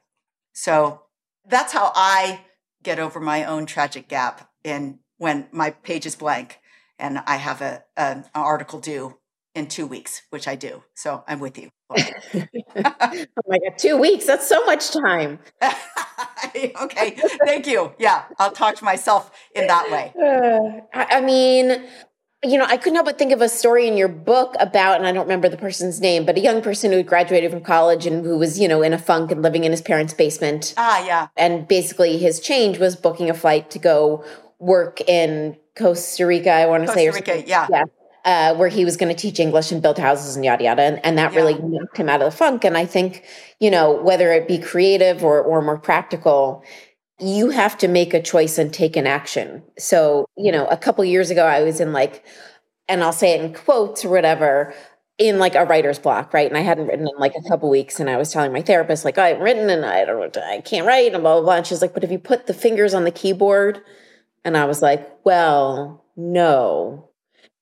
So 0.54 1.02
that's 1.46 1.74
how 1.74 1.92
I 1.96 2.42
get 2.84 3.00
over 3.00 3.20
my 3.20 3.44
own 3.44 3.66
tragic 3.66 4.08
gap 4.08 4.50
in 4.64 5.00
when 5.18 5.48
my 5.52 5.72
page 5.72 6.06
is 6.06 6.16
blank 6.16 6.60
and 7.00 7.20
I 7.26 7.38
have 7.38 7.62
a, 7.62 7.84
an 7.96 8.26
article 8.34 8.80
due 8.80 9.18
in 9.58 9.68
two 9.68 9.88
weeks, 9.88 10.22
which 10.30 10.48
I 10.48 10.56
do. 10.56 10.84
So 10.94 11.24
I'm 11.28 11.40
with 11.40 11.58
you. 11.58 11.70
oh 11.90 11.98
my 13.48 13.60
God, 13.60 13.78
two 13.78 13.98
weeks. 13.98 14.26
That's 14.26 14.48
so 14.48 14.64
much 14.66 14.92
time. 14.92 15.40
okay. 16.56 17.18
Thank 17.46 17.66
you. 17.66 17.94
Yeah. 17.98 18.26
I'll 18.38 18.52
talk 18.52 18.76
to 18.76 18.86
myself 18.86 19.32
in 19.56 19.68
that 19.68 19.90
way. 19.92 20.14
Uh, 20.94 21.06
I 21.10 21.22
mean, 21.22 21.84
you 22.44 22.58
know, 22.58 22.66
I 22.66 22.78
couldn't 22.78 22.96
help 22.96 23.06
but 23.06 23.18
think 23.18 23.32
of 23.32 23.42
a 23.42 23.50
story 23.50 23.88
in 23.88 23.98
your 23.98 24.08
book 24.08 24.56
about, 24.60 24.98
and 24.98 25.08
I 25.08 25.12
don't 25.12 25.24
remember 25.24 25.50
the 25.50 25.58
person's 25.58 26.00
name, 26.00 26.26
but 26.26 26.38
a 26.38 26.40
young 26.40 26.62
person 26.62 26.92
who 26.92 27.04
graduated 27.04 27.52
from 27.52 27.62
college 27.62 28.06
and 28.06 28.26
who 28.26 28.38
was, 28.38 28.60
you 28.60 28.68
know, 28.68 28.82
in 28.82 28.94
a 28.94 28.98
funk 28.98 29.32
and 29.32 29.42
living 29.42 29.64
in 29.64 29.72
his 29.72 29.82
parents' 29.82 30.14
basement. 30.14 30.74
Ah, 30.78 31.06
yeah. 31.06 31.28
And 31.36 31.68
basically 31.68 32.18
his 32.18 32.40
change 32.40 32.80
was 32.80 32.96
booking 32.96 33.30
a 33.30 33.34
flight 33.34 33.72
to 33.72 33.80
go 33.80 34.24
work 34.60 35.02
in 35.02 35.58
Costa 35.76 36.26
Rica, 36.26 36.52
I 36.52 36.66
want 36.66 36.84
to 36.84 36.88
Costa 36.88 37.00
say. 37.00 37.08
Costa 37.08 37.34
Rica, 37.34 37.48
yeah. 37.48 37.68
Yeah. 37.70 37.84
Uh, 38.28 38.54
where 38.56 38.68
he 38.70 38.84
was 38.86 38.98
going 38.98 39.08
to 39.16 39.22
teach 39.22 39.40
English 39.40 39.72
and 39.72 39.82
build 39.82 39.98
houses 39.98 40.36
and 40.36 40.44
yada 40.46 40.64
yada, 40.66 40.84
and, 40.84 41.00
and 41.06 41.18
that 41.18 41.34
Yeah. 41.34 41.38
really 41.40 41.56
knocked 41.64 41.98
him 41.98 42.10
out 42.10 42.22
of 42.22 42.30
the 42.32 42.38
funk. 42.38 42.66
And 42.66 42.78
I 42.78 42.86
think, 42.86 43.24
you 43.62 43.72
know, 43.72 43.94
whether 44.04 44.34
it 44.34 44.48
be 44.50 44.58
creative 44.60 45.24
or 45.24 45.42
or 45.42 45.62
more 45.62 45.80
practical, 45.80 46.62
you 47.20 47.52
have 47.52 47.78
to 47.80 47.88
make 47.88 48.14
a 48.14 48.22
choice 48.22 48.58
and 48.58 48.74
take 48.74 48.98
an 48.98 49.08
action. 49.08 49.64
So, 49.80 50.26
you 50.38 50.52
know, 50.52 50.68
a 50.68 50.78
couple 50.78 51.06
years 51.06 51.30
ago, 51.32 51.46
I 51.46 51.64
was 51.64 51.80
in 51.80 51.94
like, 51.94 52.26
and 52.90 53.04
I'll 53.04 53.14
say 53.14 53.32
it 53.34 53.42
in 53.42 53.54
quotes 53.54 54.06
or 54.06 54.10
whatever, 54.10 54.74
in 55.18 55.40
like 55.40 55.56
a 55.56 55.66
writer's 55.66 56.00
block, 56.00 56.34
right? 56.34 56.48
And 56.50 56.58
I 56.58 56.62
hadn't 56.62 56.88
written 56.88 57.08
in 57.08 57.18
like 57.20 57.36
a 57.36 57.50
couple 57.50 57.70
weeks, 57.70 58.00
and 58.00 58.10
I 58.10 58.18
was 58.18 58.32
telling 58.34 58.54
my 58.54 58.62
therapist 58.62 59.06
like, 59.06 59.18
I 59.18 59.30
haven't 59.30 59.44
written 59.44 59.70
and 59.70 59.86
I 59.86 60.06
don't, 60.06 60.38
I 60.38 60.62
can't 60.62 60.86
write, 60.88 61.14
and 61.14 61.24
blah 61.24 61.36
blah 61.36 61.44
blah. 61.44 61.56
And 61.58 61.68
she's 61.68 61.82
like, 61.82 61.94
but 61.94 62.04
if 62.04 62.12
you 62.12 62.20
put 62.20 62.48
the 62.48 62.54
fingers 62.54 62.94
on 62.94 63.04
the 63.06 63.12
keyboard, 63.12 63.82
and 64.46 64.58
I 64.58 64.66
was 64.66 64.82
like, 64.82 65.08
well, 65.26 66.04
no. 66.18 67.07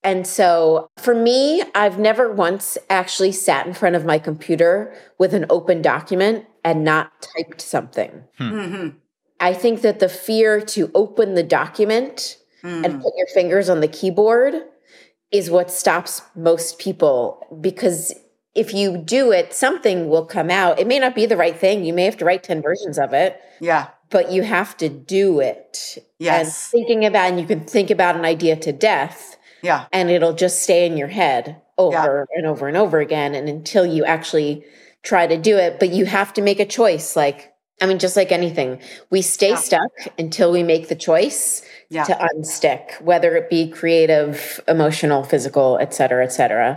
And 0.05 0.27
so 0.27 0.87
for 0.97 1.15
me, 1.15 1.63
I've 1.73 1.97
never 1.97 2.31
once 2.31 2.77
actually 2.91 3.31
sat 3.31 3.65
in 3.65 3.73
front 3.73 3.95
of 3.95 4.05
my 4.05 4.19
computer 4.19 4.93
with 5.17 5.33
an 5.33 5.47
open 5.49 5.81
document 5.81 6.45
and 6.63 6.83
not 6.83 7.11
typed 7.35 7.59
something. 7.59 8.23
hmm 8.37 8.89
I 9.37 9.53
think 9.53 9.81
that 9.81 9.99
the 9.99 10.07
fear 10.07 10.61
to 10.61 10.89
open 10.95 11.33
the 11.33 11.43
document 11.43 12.37
and 12.63 13.01
put 13.01 13.13
your 13.17 13.27
fingers 13.33 13.67
on 13.69 13.81
the 13.81 13.87
keyboard 13.87 14.53
is 15.29 15.51
what 15.51 15.69
stops 15.69 16.21
most 16.35 16.79
people 16.79 17.45
because 17.59 18.13
if 18.55 18.73
you 18.73 18.97
do 18.97 19.33
it, 19.33 19.53
something 19.53 20.07
will 20.07 20.25
come 20.25 20.49
out. 20.49 20.79
It 20.79 20.87
may 20.87 20.99
not 20.99 21.13
be 21.13 21.25
the 21.25 21.35
right 21.35 21.55
thing. 21.57 21.83
You 21.83 21.93
may 21.93 22.05
have 22.05 22.15
to 22.17 22.25
write 22.25 22.43
10 22.43 22.61
versions 22.61 22.97
of 22.97 23.13
it, 23.13 23.41
Yeah. 23.59 23.87
but 24.09 24.31
you 24.31 24.43
have 24.43 24.77
to 24.77 24.87
do 24.87 25.41
it. 25.41 25.97
And 25.97 26.07
Yes. 26.19 26.69
thinking 26.69 27.03
about, 27.05 27.31
and 27.31 27.39
you 27.39 27.45
can 27.45 27.65
think 27.65 27.89
about 27.91 28.15
an 28.15 28.23
idea 28.23 28.55
to 28.55 28.71
death 28.71 29.35
Yeah. 29.65 29.85
and 29.91 30.09
it'll 30.09 30.33
just 30.45 30.63
stay 30.63 30.85
in 30.85 30.97
your 30.97 31.07
head 31.09 31.61
over 31.77 32.27
and 32.35 32.45
over 32.47 32.67
and 32.69 32.77
over 32.77 32.99
again 32.99 33.35
and 33.35 33.49
until 33.49 33.85
you 33.85 34.05
actually 34.05 34.63
try 35.03 35.27
to 35.27 35.37
do 35.37 35.57
it 35.57 35.79
but 35.79 35.89
you 35.89 36.05
have 36.05 36.31
to 36.33 36.41
make 36.41 36.59
a 36.61 36.65
choice 36.79 37.15
like 37.15 37.53
i 37.81 37.85
mean 37.85 37.99
just 37.99 38.15
like 38.15 38.31
anything 38.31 38.79
we 39.09 39.21
stay 39.21 39.49
Yeah. 39.49 39.55
stuck 39.69 39.91
until 40.17 40.49
we 40.51 40.63
make 40.63 40.87
the 40.87 40.95
choice 40.95 41.63
Yeah. 41.89 42.05
to 42.05 42.13
unstick 42.29 43.01
whether 43.01 43.35
it 43.35 43.49
be 43.49 43.69
creative 43.69 44.59
emotional 44.67 45.23
physical 45.23 45.77
et 45.81 45.93
cetera 45.93 46.23
et 46.23 46.31
cetera 46.39 46.69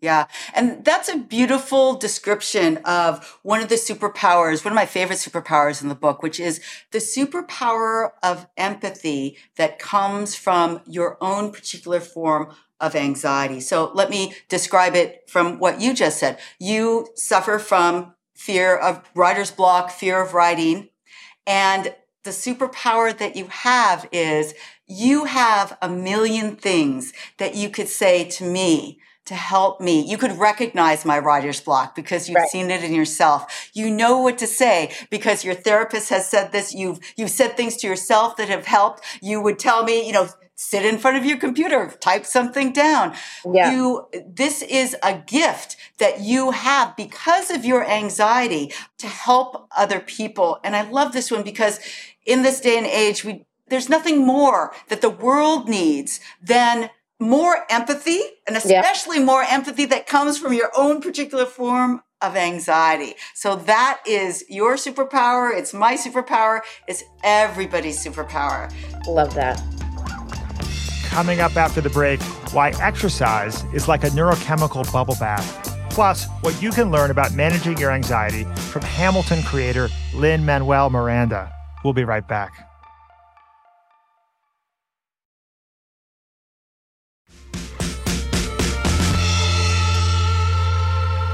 Yeah. 0.00 0.26
And 0.54 0.84
that's 0.84 1.08
a 1.08 1.16
beautiful 1.16 1.94
description 1.94 2.78
of 2.84 3.38
one 3.42 3.62
of 3.62 3.68
the 3.68 3.76
superpowers, 3.76 4.64
one 4.64 4.72
of 4.72 4.76
my 4.76 4.84
favorite 4.86 5.18
superpowers 5.18 5.82
in 5.82 5.88
the 5.88 5.94
book, 5.94 6.22
which 6.22 6.38
is 6.38 6.60
the 6.92 6.98
superpower 6.98 8.10
of 8.22 8.46
empathy 8.58 9.38
that 9.56 9.78
comes 9.78 10.34
from 10.34 10.82
your 10.86 11.16
own 11.22 11.50
particular 11.50 12.00
form 12.00 12.54
of 12.78 12.94
anxiety. 12.94 13.58
So 13.60 13.90
let 13.94 14.10
me 14.10 14.34
describe 14.50 14.94
it 14.94 15.24
from 15.28 15.58
what 15.58 15.80
you 15.80 15.94
just 15.94 16.18
said. 16.18 16.38
You 16.58 17.08
suffer 17.14 17.58
from 17.58 18.14
fear 18.34 18.76
of 18.76 19.02
writer's 19.14 19.50
block, 19.50 19.90
fear 19.90 20.20
of 20.20 20.34
writing, 20.34 20.90
and 21.46 21.94
the 22.24 22.30
superpower 22.32 23.16
that 23.16 23.34
you 23.34 23.46
have 23.46 24.06
is 24.12 24.52
you 24.86 25.24
have 25.24 25.78
a 25.80 25.88
million 25.88 26.56
things 26.56 27.14
that 27.38 27.54
you 27.54 27.70
could 27.70 27.88
say 27.88 28.24
to 28.24 28.44
me 28.44 29.00
to 29.26 29.34
help 29.34 29.80
me. 29.80 30.00
You 30.00 30.18
could 30.18 30.38
recognize 30.38 31.04
my 31.04 31.18
writer's 31.18 31.60
block 31.60 31.94
because 31.94 32.28
you've 32.28 32.36
Right. 32.36 32.48
seen 32.48 32.70
it 32.70 32.82
in 32.82 32.94
yourself. 32.94 33.70
You 33.74 33.90
know 33.90 34.18
what 34.18 34.38
to 34.38 34.46
say 34.46 34.92
because 35.10 35.44
your 35.44 35.54
therapist 35.54 36.10
has 36.10 36.28
said 36.28 36.52
this. 36.52 36.74
You've, 36.74 37.00
you've 37.16 37.30
said 37.30 37.56
things 37.56 37.76
to 37.78 37.86
yourself 37.86 38.36
that 38.36 38.48
have 38.48 38.66
helped. 38.66 39.04
You 39.20 39.40
would 39.40 39.58
tell 39.58 39.82
me, 39.84 40.06
you 40.06 40.12
know, 40.12 40.28
sit 40.54 40.86
in 40.86 40.96
front 40.96 41.18
of 41.18 41.24
your 41.26 41.36
computer, 41.36 41.92
type 42.00 42.24
something 42.24 42.72
down. 42.72 43.14
Yeah. 43.52 43.72
You, 43.72 44.06
this 44.26 44.62
is 44.62 44.96
a 45.02 45.18
gift 45.18 45.76
that 45.98 46.20
you 46.20 46.52
have 46.52 46.96
because 46.96 47.50
of 47.50 47.64
your 47.64 47.86
anxiety 47.86 48.72
to 48.98 49.06
help 49.06 49.68
other 49.76 50.00
people. 50.00 50.58
And 50.64 50.74
I 50.74 50.82
love 50.88 51.12
this 51.12 51.30
one 51.30 51.42
because 51.42 51.78
in 52.24 52.42
this 52.42 52.60
day 52.60 52.78
and 52.78 52.86
age, 52.86 53.22
we, 53.24 53.44
there's 53.68 53.88
nothing 53.90 54.24
more 54.24 54.72
that 54.88 55.02
the 55.02 55.10
world 55.10 55.68
needs 55.68 56.20
than 56.40 56.88
more 57.18 57.64
empathy 57.70 58.20
and 58.46 58.56
Yeah. 58.64 58.80
especially 58.80 59.18
more 59.20 59.42
empathy 59.42 59.84
that 59.86 60.06
comes 60.06 60.38
from 60.38 60.52
your 60.52 60.70
own 60.76 61.00
particular 61.00 61.46
form 61.46 62.02
of 62.20 62.36
anxiety. 62.36 63.14
So 63.34 63.56
that 63.56 64.00
is 64.06 64.44
your 64.48 64.76
superpower. 64.76 65.54
It's 65.54 65.72
my 65.74 65.96
superpower. 65.96 66.60
It's 66.86 67.04
everybody's 67.22 68.02
superpower. 68.02 68.70
love 69.06 69.34
that 69.34 69.60
Coming 71.04 71.40
up 71.40 71.56
after 71.56 71.80
the 71.80 71.88
break, 71.88 72.20
why 72.52 72.70
exercise 72.80 73.64
is 73.72 73.88
like 73.88 74.04
a 74.04 74.08
neurochemical 74.10 74.90
bubble 74.92 75.16
bath. 75.18 75.72
Plus, 75.88 76.26
what 76.42 76.60
you 76.60 76.70
can 76.70 76.90
learn 76.90 77.10
about 77.10 77.32
managing 77.32 77.78
your 77.78 77.90
anxiety 77.90 78.44
from 78.70 78.82
Hamilton 78.82 79.42
creator 79.42 79.88
Lin-Manuel 80.14 80.90
Miranda. 80.90 81.50
We'll 81.82 81.94
be 81.94 82.04
right 82.04 82.26
back. 82.26 82.65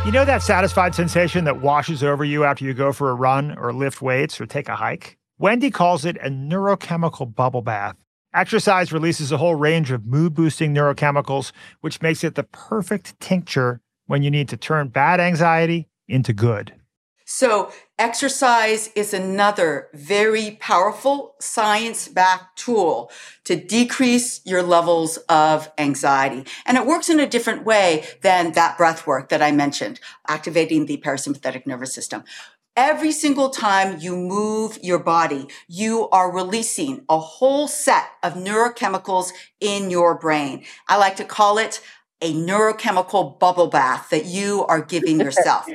You 0.05 0.11
know 0.11 0.25
that 0.25 0.43
satisfied 0.43 0.97
sensation 0.97 1.45
that 1.45 1.61
washes 1.61 2.03
over 2.03 2.25
you 2.25 2.43
after 2.43 2.65
you 2.65 2.75
go 2.75 2.93
for 2.93 3.11
a 3.11 3.15
run 3.15 3.57
or 3.57 3.73
lift 3.73 4.03
weights 4.03 4.41
or 4.41 4.47
take 4.47 4.69
a 4.69 4.75
hike? 4.75 5.17
Wendy 5.39 5.71
calls 5.71 6.05
it 6.05 6.17
a 6.17 6.29
neurochemical 6.29 7.33
bubble 7.33 7.63
bath. 7.63 7.95
Exercise 8.35 8.93
releases 8.93 9.31
a 9.31 9.37
whole 9.37 9.55
range 9.55 9.93
of 9.93 10.05
mood 10.05 10.35
boosting 10.35 10.75
neurochemicals, 10.75 11.53
which 11.83 12.03
makes 12.03 12.25
it 12.25 12.35
the 12.35 12.43
perfect 12.43 13.19
tincture 13.21 13.81
when 14.07 14.25
you 14.25 14.31
need 14.33 14.49
to 14.49 14.57
turn 14.57 14.89
bad 14.89 15.21
anxiety 15.21 15.87
into 16.09 16.33
good. 16.33 16.75
So 17.25 17.73
exercise 17.99 18.89
is 18.95 19.15
another 19.15 19.89
very 19.95 20.59
powerful 20.61 21.35
science 21.41 22.09
backed 22.09 22.59
tool 22.59 23.11
to 23.45 23.57
decrease 23.57 24.41
your 24.45 24.63
levels 24.63 25.17
of 25.29 25.71
anxiety. 25.79 26.45
And 26.67 26.77
it 26.77 26.87
works 26.87 27.09
in 27.09 27.21
a 27.21 27.27
different 27.27 27.65
way 27.65 28.05
than 28.23 28.53
that 28.53 28.77
breath 28.77 29.07
work 29.07 29.29
that 29.29 29.43
I 29.43 29.53
mentioned, 29.53 30.01
activating 30.29 30.87
the 30.87 30.99
parasympathetic 30.99 31.67
nervous 31.67 31.95
system. 31.95 32.25
Every 32.75 33.13
single 33.13 33.51
time 33.51 33.99
you 34.01 34.17
move 34.17 34.79
your 34.83 34.99
body, 34.99 35.47
you 35.69 36.09
are 36.09 36.33
releasing 36.33 37.05
a 37.09 37.19
whole 37.19 37.69
set 37.69 38.07
of 38.23 38.33
neurochemicals 38.33 39.33
in 39.61 39.91
your 39.91 40.19
brain. 40.19 40.65
I 40.89 40.97
like 40.97 41.17
to 41.17 41.25
call 41.25 41.59
it 41.59 41.83
a 42.23 42.33
neurochemical 42.33 43.39
bubble 43.39 43.67
bath 43.67 44.09
that 44.11 44.25
you 44.25 44.65
are 44.69 44.81
giving 44.81 45.21
yourself. 45.27 45.69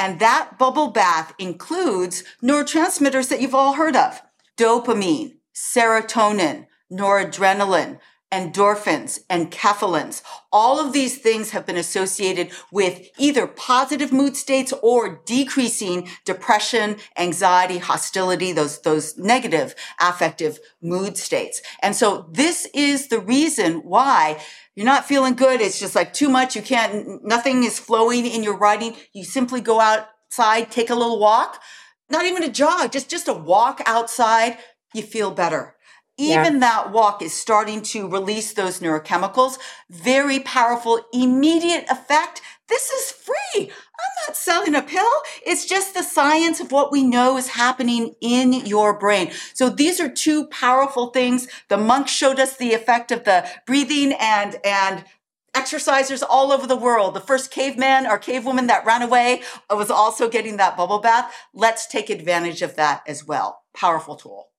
And 0.00 0.18
that 0.18 0.56
bubble 0.58 0.88
bath 0.88 1.34
includes 1.38 2.24
neurotransmitters 2.42 3.28
that 3.28 3.42
you've 3.42 3.54
all 3.54 3.74
heard 3.74 3.94
of. 3.94 4.22
Dopamine, 4.56 5.34
serotonin, 5.54 6.66
noradrenaline, 6.90 7.98
endorphins, 8.32 9.20
and 9.28 9.50
kephalins. 9.50 10.22
All 10.52 10.78
of 10.78 10.92
these 10.92 11.18
things 11.18 11.50
have 11.50 11.66
been 11.66 11.76
associated 11.76 12.50
with 12.70 13.08
either 13.18 13.46
positive 13.46 14.12
mood 14.12 14.36
states 14.36 14.72
or 14.82 15.20
decreasing 15.26 16.08
depression, 16.24 16.96
anxiety, 17.18 17.78
hostility, 17.78 18.52
those, 18.52 18.80
those 18.82 19.18
negative 19.18 19.74
affective 20.00 20.60
mood 20.80 21.16
states. 21.16 21.60
And 21.82 21.96
so 21.96 22.28
this 22.30 22.68
is 22.72 23.08
the 23.08 23.20
reason 23.20 23.78
why 23.78 24.40
you're 24.76 24.86
not 24.86 25.06
feeling 25.06 25.34
good. 25.34 25.60
It's 25.60 25.80
just 25.80 25.96
like 25.96 26.12
too 26.12 26.28
much. 26.28 26.54
You 26.54 26.62
can't, 26.62 27.24
nothing 27.24 27.64
is 27.64 27.78
flowing 27.80 28.26
in 28.26 28.44
your 28.44 28.56
writing. 28.56 28.94
You 29.12 29.24
simply 29.24 29.60
go 29.60 29.80
outside, 29.80 30.70
take 30.70 30.90
a 30.90 30.94
little 30.94 31.18
walk, 31.18 31.60
not 32.08 32.26
even 32.26 32.44
a 32.44 32.48
jog, 32.48 32.92
just, 32.92 33.10
just 33.10 33.28
a 33.28 33.34
walk 33.34 33.82
outside. 33.86 34.58
You 34.94 35.02
feel 35.02 35.32
better. 35.32 35.76
Yeah. 36.20 36.42
Even 36.42 36.60
that 36.60 36.92
walk 36.92 37.22
is 37.22 37.32
starting 37.32 37.82
to 37.82 38.08
release 38.08 38.52
those 38.52 38.80
neurochemicals. 38.80 39.58
Very 39.88 40.40
powerful, 40.40 41.00
immediate 41.12 41.84
effect 41.90 42.42
this 42.70 42.88
is 42.90 43.10
free. 43.10 43.64
I'm 43.64 44.28
not 44.28 44.36
selling 44.36 44.76
a 44.76 44.82
pill. 44.82 45.10
It's 45.44 45.66
just 45.66 45.92
the 45.92 46.04
science 46.04 46.60
of 46.60 46.70
what 46.70 46.92
we 46.92 47.02
know 47.02 47.36
is 47.36 47.48
happening 47.48 48.14
in 48.20 48.52
your 48.52 48.96
brain. 48.96 49.32
So 49.54 49.68
these 49.68 50.00
are 50.00 50.08
two 50.08 50.46
powerful 50.46 51.08
things. 51.08 51.48
The 51.68 51.76
monk 51.76 52.06
showed 52.06 52.38
us 52.38 52.56
the 52.56 52.72
effect 52.72 53.10
of 53.10 53.24
the 53.24 53.46
breathing 53.66 54.12
and, 54.12 54.56
and 54.64 55.04
exercisers 55.52 56.22
all 56.28 56.52
over 56.52 56.68
the 56.68 56.76
world. 56.76 57.14
The 57.14 57.20
first 57.20 57.50
caveman 57.50 58.06
or 58.06 58.20
cavewoman 58.20 58.68
that 58.68 58.86
ran 58.86 59.02
away 59.02 59.42
was 59.68 59.90
also 59.90 60.28
getting 60.28 60.56
that 60.58 60.76
bubble 60.76 61.00
bath. 61.00 61.34
Let's 61.52 61.88
take 61.88 62.08
advantage 62.08 62.62
of 62.62 62.76
that 62.76 63.02
as 63.08 63.26
well. 63.26 63.62
Powerful 63.74 64.14
tool. 64.14 64.50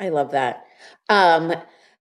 I 0.00 0.08
love 0.08 0.32
that. 0.32 0.64
Um, 1.08 1.54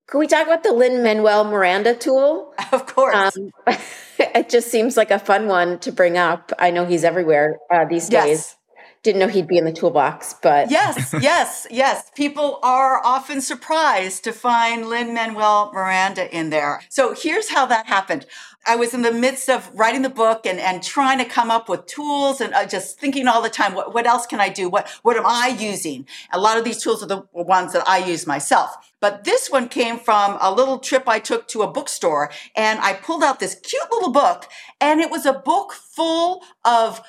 can 0.07 0.19
we 0.19 0.27
talk 0.27 0.45
about 0.45 0.63
the 0.63 0.73
Lin-Manuel 0.73 1.45
Miranda 1.45 1.95
tool? 1.95 2.53
Of 2.71 2.85
course. 2.85 3.37
Um, 3.37 3.51
it 4.19 4.49
just 4.49 4.69
seems 4.69 4.97
like 4.97 5.11
a 5.11 5.19
fun 5.19 5.47
one 5.47 5.79
to 5.79 5.91
bring 5.91 6.17
up. 6.17 6.51
I 6.59 6.71
know 6.71 6.85
he's 6.85 7.03
everywhere 7.03 7.57
uh, 7.71 7.85
these 7.85 8.09
days. 8.09 8.55
Didn't 9.03 9.19
know 9.19 9.27
he'd 9.27 9.47
be 9.47 9.57
in 9.57 9.65
the 9.65 9.73
toolbox, 9.73 10.33
but 10.41 10.71
yes, 10.71 11.13
yes, 11.21 11.67
yes. 11.69 12.09
People 12.15 12.59
are 12.63 13.05
often 13.05 13.41
surprised 13.41 14.23
to 14.23 14.31
find 14.31 14.87
Lin-Manuel 14.87 15.71
Miranda 15.73 16.33
in 16.33 16.51
there. 16.51 16.81
So 16.87 17.13
here's 17.13 17.49
how 17.49 17.65
that 17.65 17.85
happened. 17.87 18.25
I 18.65 18.77
was 18.77 18.93
in 18.93 19.01
the 19.01 19.11
midst 19.11 19.49
of 19.49 19.69
writing 19.73 20.03
the 20.03 20.09
book 20.09 20.45
and, 20.45 20.57
and 20.57 20.81
trying 20.81 21.17
to 21.17 21.25
come 21.25 21.51
up 21.51 21.67
with 21.67 21.85
tools 21.85 22.39
and 22.39 22.53
uh, 22.53 22.65
just 22.65 22.97
thinking 22.97 23.27
all 23.27 23.41
the 23.41 23.49
time, 23.49 23.73
what, 23.73 23.93
what 23.93 24.07
else 24.07 24.25
can 24.25 24.39
I 24.39 24.47
do? 24.47 24.69
What, 24.69 24.87
what 25.01 25.17
am 25.17 25.25
I 25.25 25.49
using? 25.59 26.07
A 26.31 26.39
lot 26.39 26.57
of 26.57 26.63
these 26.63 26.81
tools 26.81 27.03
are 27.03 27.07
the 27.07 27.27
ones 27.33 27.73
that 27.73 27.83
I 27.85 27.97
use 27.97 28.25
myself. 28.25 28.73
But 29.01 29.25
this 29.25 29.51
one 29.51 29.67
came 29.67 29.99
from 29.99 30.37
a 30.39 30.49
little 30.49 30.79
trip 30.79 31.09
I 31.09 31.19
took 31.19 31.49
to 31.49 31.61
a 31.61 31.67
bookstore 31.69 32.31
and 32.55 32.79
I 32.79 32.93
pulled 32.93 33.21
out 33.21 33.41
this 33.41 33.55
cute 33.55 33.91
little 33.91 34.13
book 34.13 34.47
and 34.79 35.01
it 35.01 35.11
was 35.11 35.25
a 35.25 35.33
book 35.33 35.73
full 35.73 36.41
of 36.63 37.01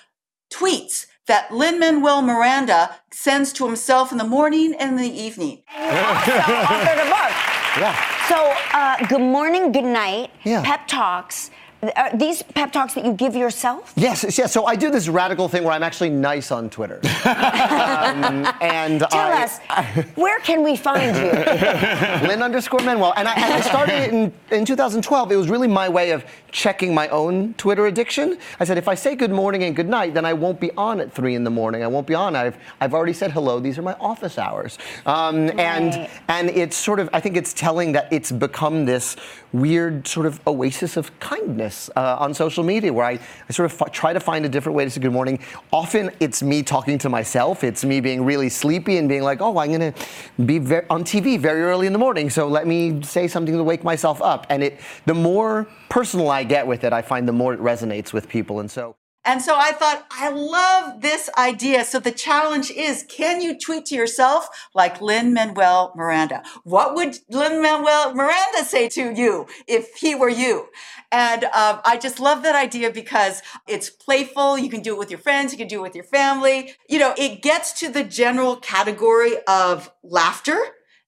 tweets 0.53 1.07
that 1.27 1.53
Lin 1.53 1.79
Manuel 1.79 2.23
Miranda 2.23 2.97
sends 3.11 3.53
to 3.55 3.67
himself 3.67 4.13
in 4.13 4.19
the 4.19 4.25
morning 4.25 4.75
and 4.79 4.91
in 4.91 4.97
the 4.97 5.21
evening. 5.21 5.63
also 5.77 6.33
authored 6.33 7.07
a 7.07 7.09
book. 7.09 7.33
Yeah. 7.77 8.29
So, 8.29 8.55
uh, 8.73 9.07
good 9.07 9.21
morning, 9.21 9.73
good 9.73 9.85
night, 9.85 10.31
yeah. 10.45 10.63
pep 10.63 10.87
talks. 10.87 11.51
Are 11.97 12.17
these 12.17 12.43
pep 12.43 12.73
talks 12.73 12.95
that 12.95 13.05
you 13.05 13.13
give 13.13 13.37
yourself? 13.37 13.93
Yes, 13.97 14.39
yes. 14.39 14.53
So 14.53 14.65
I 14.65 14.77
do 14.77 14.91
this 14.91 15.09
radical 15.09 15.49
thing 15.49 15.65
where 15.65 15.73
I'm 15.73 15.83
actually 15.83 16.11
nice 16.11 16.51
on 16.51 16.71
Twitter. 16.71 17.01
um, 17.25 18.47
and 18.61 19.01
tell 19.01 19.11
I, 19.13 19.43
us, 19.43 19.61
I, 19.69 20.07
where 20.15 20.39
can 20.41 20.63
we 20.63 20.77
find 20.77 21.15
you? 21.17 21.31
Lin 22.29 22.43
underscore 22.43 22.81
Manuel. 22.81 23.13
And 23.17 23.29
I, 23.29 23.35
and 23.35 23.53
I 23.53 23.61
started 23.61 24.15
in, 24.15 24.33
in 24.51 24.65
2012. 24.65 25.33
It 25.33 25.37
was 25.37 25.49
really 25.49 25.69
my 25.69 25.89
way 25.89 26.13
of 26.13 26.25
checking 26.55 26.95
my 26.95 27.09
own 27.09 27.53
Twitter 27.55 27.87
addiction. 27.87 28.39
I 28.61 28.65
said, 28.65 28.79
if 28.79 28.87
I 28.87 28.95
say 28.95 29.17
good 29.17 29.33
morning 29.33 29.65
and 29.65 29.75
good 29.75 29.89
night, 29.89 30.15
then 30.15 30.25
I 30.25 30.33
won't 30.33 30.61
be 30.61 30.71
on 30.77 31.01
at 31.01 31.13
three 31.13 31.35
in 31.35 31.43
the 31.43 31.51
morning. 31.51 31.83
I 31.83 31.89
won't 31.89 32.07
be 32.07 32.15
on. 32.15 32.37
I've, 32.37 32.57
I've 32.81 32.95
already 32.95 33.13
said 33.13 33.33
hello. 33.33 33.59
These 33.59 33.77
are 33.77 33.83
my 33.83 33.95
office 33.95 34.39
hours. 34.39 34.79
Um, 35.05 35.49
right. 35.49 35.59
And 35.59 36.09
and 36.29 36.51
it's 36.51 36.77
sort 36.77 37.01
of, 37.01 37.11
I 37.13 37.19
think 37.19 37.37
it's 37.37 37.53
telling 37.53 37.91
that 37.93 38.11
it's 38.13 38.31
become 38.31 38.85
this 38.85 39.17
weird 39.53 40.07
sort 40.07 40.27
of 40.27 40.41
oasis 40.47 40.97
of 40.97 41.19
kindness 41.19 41.91
uh, 41.97 42.17
on 42.19 42.33
social 42.33 42.63
media 42.63 42.93
where 42.93 43.07
I, 43.07 43.19
I 43.49 43.53
sort 43.53 43.71
of 43.73 43.83
f- 43.83 43.93
try 43.93 44.13
to 44.13 44.21
find 44.21 44.47
a 44.47 44.49
different 44.49 44.77
way 44.77 44.85
to 44.85 44.91
say 44.91 45.01
good 45.01 45.13
morning. 45.13 45.41
Often 45.73 46.13
it's 46.21 46.41
me 46.41 46.63
talking 46.63 46.99
to 46.99 47.09
myself. 47.09 47.65
It's 47.65 47.85
me 47.85 48.01
being 48.01 48.25
really 48.25 48.49
sleepy 48.49 48.97
and 48.99 49.09
being 49.09 49.23
like, 49.23 49.41
oh, 49.41 49.59
I'm 49.59 49.73
going 49.73 49.93
to 49.93 50.45
be 50.45 50.59
ver- 50.59 50.87
on 50.89 51.03
TV 51.03 51.39
very 51.39 51.63
early 51.63 51.89
in 51.89 51.93
the 51.93 51.99
morning. 51.99 52.31
So 52.31 52.47
let 52.47 52.67
me 52.67 53.03
say 53.03 53.27
something 53.27 53.55
to 53.55 53.65
wake 53.65 53.83
myself 53.83 54.23
up. 54.23 54.47
And 54.51 54.63
it, 54.63 54.81
the 55.07 55.15
more 55.15 55.67
personal 55.95 56.29
I 56.29 56.43
get 56.43 56.67
with 56.67 56.83
it, 56.83 56.93
I 56.93 57.03
find 57.03 57.29
the 57.29 57.33
more 57.33 57.55
it 57.55 57.61
resonates 57.61 58.13
with 58.13 58.29
people. 58.29 58.59
And 58.59 58.69
so 58.69 58.97
and 59.27 59.41
so 59.41 59.55
I 59.57 59.73
thought, 59.73 60.05
I 60.11 60.29
love 60.29 61.01
this 61.01 61.31
idea. 61.39 61.83
So 61.87 61.99
the 61.99 62.11
challenge 62.11 62.71
is, 62.71 63.07
can 63.09 63.41
you 63.41 63.59
tweet 63.59 63.87
to 63.87 63.95
yourself 63.95 64.47
like 64.75 65.01
Lin-Manuel 65.01 65.95
Miranda? 65.97 66.43
What 66.65 66.95
would 66.95 67.17
Lin-Manuel 67.31 68.15
Miranda 68.15 68.65
say 68.65 68.91
to 68.91 69.15
you 69.15 69.47
if 69.67 69.95
he 69.95 70.15
were 70.15 70.29
you? 70.29 70.67
And 71.11 71.45
um, 71.45 71.81
I 71.87 71.97
just 71.97 72.21
love 72.21 72.43
that 72.43 72.55
idea 72.55 72.91
because 72.91 73.41
it's 73.67 73.89
playful. 73.89 74.59
You 74.59 74.69
can 74.69 74.83
do 74.83 74.95
it 74.95 74.99
with 74.99 75.11
your 75.11 75.21
friends. 75.21 75.53
You 75.53 75.59
can 75.59 75.69
do 75.69 75.79
it 75.79 75.83
with 75.83 75.95
your 75.95 76.05
family. 76.05 76.75
You 76.87 76.99
know, 76.99 77.15
it 77.17 77.41
gets 77.41 77.73
to 77.81 77.89
the 77.89 78.05
general 78.05 78.57
category 78.57 79.37
of 79.49 79.91
laughter 80.03 80.59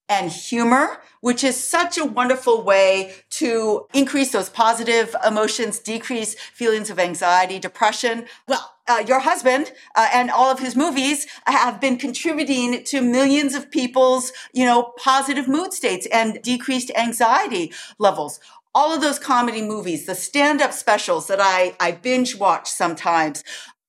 and 0.08 0.30
humor, 0.30 1.02
which 1.20 1.42
is 1.42 1.56
such 1.62 1.98
a 1.98 2.04
wonderful 2.04 2.62
way 2.62 3.12
to 3.30 3.86
increase 3.92 4.30
those 4.32 4.48
positive 4.48 5.16
emotions, 5.26 5.78
decrease 5.78 6.34
feelings 6.34 6.90
of 6.90 6.98
anxiety, 6.98 7.58
depression. 7.58 8.26
Well, 8.46 8.74
uh, 8.86 9.02
your 9.06 9.20
husband 9.20 9.72
uh, 9.96 10.08
and 10.14 10.30
all 10.30 10.50
of 10.50 10.60
his 10.60 10.76
movies 10.76 11.26
have 11.46 11.80
been 11.80 11.96
contributing 11.96 12.84
to 12.84 13.00
millions 13.00 13.54
of 13.54 13.70
people's, 13.70 14.32
you 14.52 14.64
know, 14.64 14.92
positive 14.96 15.48
mood 15.48 15.72
states 15.72 16.06
and 16.12 16.40
decreased 16.42 16.92
anxiety 16.96 17.72
levels. 17.98 18.38
All 18.74 18.94
of 18.94 19.00
those 19.00 19.18
comedy 19.18 19.62
movies, 19.62 20.06
the 20.06 20.14
stand-up 20.14 20.72
specials 20.72 21.26
that 21.26 21.40
I, 21.40 21.74
I 21.80 21.92
binge 21.92 22.36
watch 22.36 22.68
sometimes, 22.68 23.42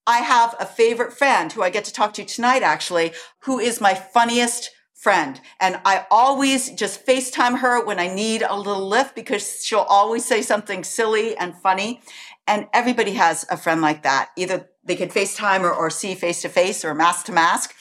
I 0.08 0.20
have 0.20 0.56
a 0.60 0.66
favorite 0.66 1.12
friend 1.14 1.52
who 1.52 1.62
I 1.62 1.70
get 1.70 1.84
to 1.84 1.94
talk 1.94 2.14
to 2.14 2.24
tonight, 2.24 2.64
actually, 2.64 3.12
who 3.42 3.60
is 3.60 3.82
my 3.82 3.94
funniest 3.94 4.72
friend. 4.98 5.40
And 5.60 5.80
I 5.86 6.06
always 6.10 6.72
just 6.72 7.06
FaceTime 7.06 7.60
her 7.60 7.86
when 7.86 8.00
I 8.00 8.08
need 8.08 8.42
a 8.42 8.58
little 8.58 8.88
lift 8.88 9.16
because 9.16 9.64
she'll 9.64 9.80
always 9.80 10.26
say 10.26 10.42
something 10.42 10.84
silly 10.84 11.38
and 11.38 11.56
funny. 11.56 12.02
And 12.48 12.68
everybody 12.74 13.14
has 13.14 13.46
a 13.50 13.58
friend 13.58 13.82
like 13.82 14.04
that. 14.04 14.32
Either 14.36 14.68
they 14.84 14.96
can 14.96 15.10
FaceTime 15.10 15.62
or, 15.62 15.72
or 15.72 15.90
see 15.92 16.16
face 16.16 16.42
to 16.42 16.50
face 16.50 16.84
or 16.84 16.96
mask 16.96 17.28
to 17.28 17.32
mask. 17.32 17.76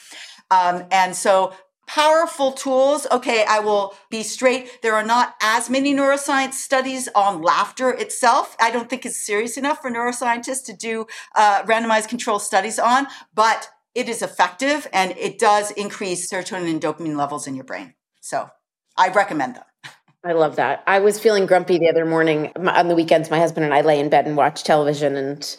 Um, 0.51 0.85
and 0.91 1.15
so 1.15 1.53
powerful 1.87 2.51
tools. 2.51 3.07
Okay, 3.11 3.45
I 3.49 3.59
will 3.59 3.95
be 4.11 4.21
straight. 4.21 4.81
There 4.83 4.93
are 4.93 5.05
not 5.05 5.35
as 5.41 5.69
many 5.69 5.95
neuroscience 5.95 6.53
studies 6.53 7.09
on 7.15 7.41
laughter 7.41 7.89
itself. 7.89 8.55
I 8.59 8.69
don't 8.69 8.89
think 8.89 9.05
it's 9.05 9.17
serious 9.17 9.57
enough 9.57 9.81
for 9.81 9.89
neuroscientists 9.89 10.65
to 10.65 10.73
do 10.73 11.07
uh, 11.33 11.63
randomized 11.63 12.09
control 12.09 12.39
studies 12.39 12.77
on, 12.77 13.07
but 13.33 13.69
it 13.97 14.07
is 14.07 14.21
effective 14.21 14.87
and 14.93 15.11
it 15.17 15.39
does 15.39 15.71
increase 15.71 16.31
serotonin 16.31 16.69
and 16.69 16.79
dopamine 16.79 17.17
levels 17.17 17.47
in 17.47 17.55
your 17.55 17.63
brain. 17.63 17.95
So 18.21 18.47
I 18.95 19.09
recommend 19.09 19.55
them. 19.55 19.63
I 20.23 20.33
love 20.33 20.57
that. 20.57 20.83
I 20.85 20.99
was 20.99 21.19
feeling 21.19 21.47
grumpy 21.47 21.79
the 21.79 21.89
other 21.89 22.05
morning. 22.05 22.51
On 22.55 22.89
the 22.89 22.95
weekends, 22.95 23.31
my 23.31 23.39
husband 23.39 23.65
and 23.65 23.73
I 23.73 23.81
lay 23.81 23.99
in 23.99 24.09
bed 24.09 24.27
and 24.27 24.37
watch 24.37 24.63
television 24.63 25.15
and 25.15 25.57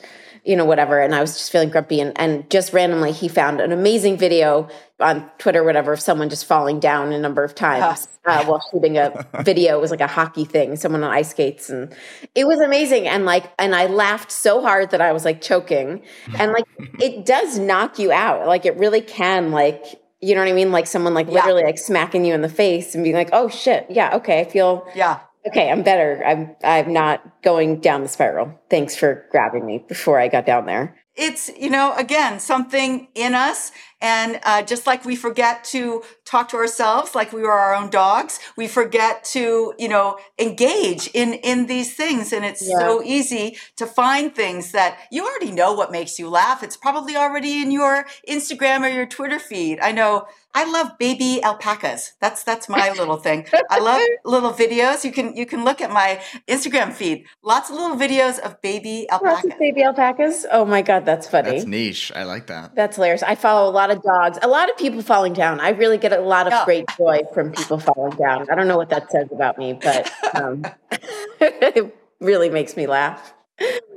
you 0.48 0.56
know, 0.56 0.64
whatever. 0.64 0.98
And 0.98 1.14
I 1.14 1.20
was 1.20 1.36
just 1.36 1.52
feeling 1.52 1.68
grumpy. 1.68 2.00
And, 2.00 2.18
and 2.18 2.48
just 2.48 2.72
randomly, 2.72 3.12
he 3.12 3.28
found 3.28 3.60
an 3.60 3.70
amazing 3.70 4.16
video 4.16 4.68
on 4.98 5.30
Twitter, 5.36 5.62
whatever, 5.62 5.92
of 5.92 6.00
someone 6.00 6.30
just 6.30 6.46
falling 6.46 6.80
down 6.80 7.12
a 7.12 7.18
number 7.18 7.44
of 7.44 7.54
times 7.54 8.08
uh, 8.24 8.46
while 8.46 8.64
shooting 8.72 8.96
a 8.96 9.26
video. 9.42 9.76
It 9.76 9.80
was 9.82 9.90
like 9.90 10.00
a 10.00 10.06
hockey 10.06 10.46
thing, 10.46 10.76
someone 10.76 11.04
on 11.04 11.10
ice 11.10 11.32
skates. 11.32 11.68
And 11.68 11.94
it 12.34 12.46
was 12.46 12.60
amazing. 12.60 13.06
And 13.06 13.26
like, 13.26 13.52
and 13.58 13.76
I 13.76 13.88
laughed 13.88 14.32
so 14.32 14.62
hard 14.62 14.90
that 14.92 15.02
I 15.02 15.12
was 15.12 15.26
like 15.26 15.42
choking. 15.42 16.02
And 16.38 16.52
like, 16.52 16.64
it 16.98 17.26
does 17.26 17.58
knock 17.58 17.98
you 17.98 18.10
out. 18.10 18.46
Like, 18.46 18.64
it 18.64 18.74
really 18.78 19.02
can, 19.02 19.50
like, 19.50 20.00
you 20.22 20.34
know 20.34 20.40
what 20.40 20.48
I 20.48 20.54
mean? 20.54 20.72
Like 20.72 20.86
someone 20.86 21.12
like 21.12 21.28
literally 21.28 21.62
like 21.62 21.78
smacking 21.78 22.24
you 22.24 22.32
in 22.32 22.40
the 22.40 22.48
face 22.48 22.96
and 22.96 23.04
being 23.04 23.14
like, 23.14 23.28
"Oh 23.32 23.48
shit, 23.48 23.86
yeah, 23.88 24.16
okay, 24.16 24.40
I 24.40 24.44
feel 24.44 24.84
yeah, 24.96 25.20
okay, 25.46 25.70
I'm 25.70 25.82
better. 25.82 26.22
I'm 26.24 26.56
I'm 26.62 26.92
not 26.92 27.42
going 27.42 27.80
down 27.80 28.02
the 28.02 28.08
spiral. 28.08 28.58
Thanks 28.70 28.96
for 28.96 29.26
grabbing 29.30 29.64
me 29.64 29.84
before 29.88 30.18
I 30.18 30.28
got 30.28 30.46
down 30.46 30.66
there. 30.66 30.96
It's, 31.14 31.50
you 31.58 31.68
know, 31.68 31.94
again, 31.94 32.38
something 32.38 33.08
in 33.16 33.34
us 33.34 33.72
and 34.00 34.40
uh, 34.44 34.62
just 34.62 34.86
like 34.86 35.04
we 35.04 35.16
forget 35.16 35.64
to 35.64 36.02
talk 36.24 36.48
to 36.50 36.56
ourselves 36.56 37.14
like 37.14 37.32
we 37.32 37.42
were 37.42 37.52
our 37.52 37.74
own 37.74 37.90
dogs, 37.90 38.38
we 38.56 38.68
forget 38.68 39.24
to, 39.24 39.74
you 39.78 39.88
know, 39.88 40.18
engage 40.38 41.08
in 41.14 41.34
in 41.34 41.66
these 41.66 41.94
things. 41.94 42.32
And 42.32 42.44
it's 42.44 42.66
yeah. 42.66 42.78
so 42.78 43.02
easy 43.02 43.56
to 43.76 43.86
find 43.86 44.34
things 44.34 44.72
that 44.72 44.98
you 45.10 45.24
already 45.24 45.50
know 45.50 45.72
what 45.72 45.90
makes 45.90 46.18
you 46.18 46.28
laugh. 46.28 46.62
It's 46.62 46.76
probably 46.76 47.16
already 47.16 47.62
in 47.62 47.70
your 47.70 48.06
Instagram 48.28 48.82
or 48.82 48.88
your 48.88 49.06
Twitter 49.06 49.38
feed. 49.38 49.80
I 49.80 49.92
know 49.92 50.26
I 50.54 50.64
love 50.64 50.98
baby 50.98 51.40
alpacas. 51.42 52.14
That's 52.20 52.42
that's 52.42 52.68
my 52.68 52.90
little 52.90 53.16
thing. 53.26 53.46
I 53.70 53.78
love 53.78 54.00
little 54.24 54.52
videos. 54.52 55.04
You 55.04 55.12
can 55.12 55.36
you 55.36 55.46
can 55.46 55.64
look 55.64 55.80
at 55.80 55.90
my 55.90 56.20
Instagram 56.48 56.92
feed. 56.92 57.26
Lots 57.42 57.70
of 57.70 57.76
little 57.76 57.96
videos 57.96 58.38
of 58.40 58.60
baby 58.62 59.08
alpacas. 59.10 59.44
Lots 59.44 59.54
of 59.54 59.58
baby 59.58 59.82
alpacas. 59.82 60.46
Oh 60.50 60.64
my 60.64 60.82
god, 60.82 61.04
that's 61.04 61.28
funny. 61.28 61.50
That's 61.50 61.64
niche. 61.64 62.12
I 62.14 62.24
like 62.24 62.46
that. 62.46 62.74
That's 62.74 62.96
hilarious. 62.96 63.22
I 63.22 63.34
follow 63.34 63.70
a 63.70 63.72
lot 63.72 63.87
lot 63.88 63.96
of 63.96 64.02
dogs, 64.02 64.38
a 64.42 64.48
lot 64.48 64.70
of 64.70 64.76
people 64.76 65.02
falling 65.02 65.32
down. 65.32 65.60
I 65.60 65.70
really 65.70 65.98
get 65.98 66.12
a 66.12 66.20
lot 66.20 66.52
of 66.52 66.64
great 66.64 66.86
joy 66.96 67.22
from 67.32 67.52
people 67.52 67.78
falling 67.78 68.16
down. 68.16 68.46
I 68.50 68.54
don't 68.54 68.68
know 68.68 68.76
what 68.76 68.90
that 68.90 69.10
says 69.10 69.28
about 69.32 69.58
me, 69.58 69.72
but 69.72 70.12
um, 70.34 70.64
it 71.40 71.96
really 72.20 72.50
makes 72.50 72.76
me 72.76 72.86
laugh. 72.86 73.34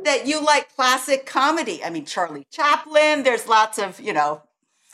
That 0.04 0.26
you 0.26 0.44
like 0.44 0.74
classic 0.76 1.26
comedy. 1.26 1.84
I 1.84 1.90
mean, 1.90 2.06
Charlie 2.06 2.48
Chaplin, 2.50 3.24
there's 3.24 3.48
lots 3.48 3.78
of, 3.78 4.00
you 4.00 4.14
know, 4.14 4.42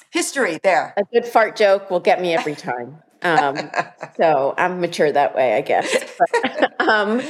history 0.10 0.60
there. 0.64 0.94
A 0.98 1.04
good 1.04 1.26
fart 1.26 1.56
joke 1.56 1.90
will 1.90 2.02
get 2.02 2.22
me 2.22 2.34
every 2.34 2.56
time. 2.56 2.98
Um, 3.22 3.58
so 4.18 4.54
I'm 4.58 4.82
mature 4.82 5.12
that 5.12 5.36
way, 5.36 5.56
I 5.56 5.62
guess. 5.62 5.96
But, 6.18 6.82
um, 6.88 7.22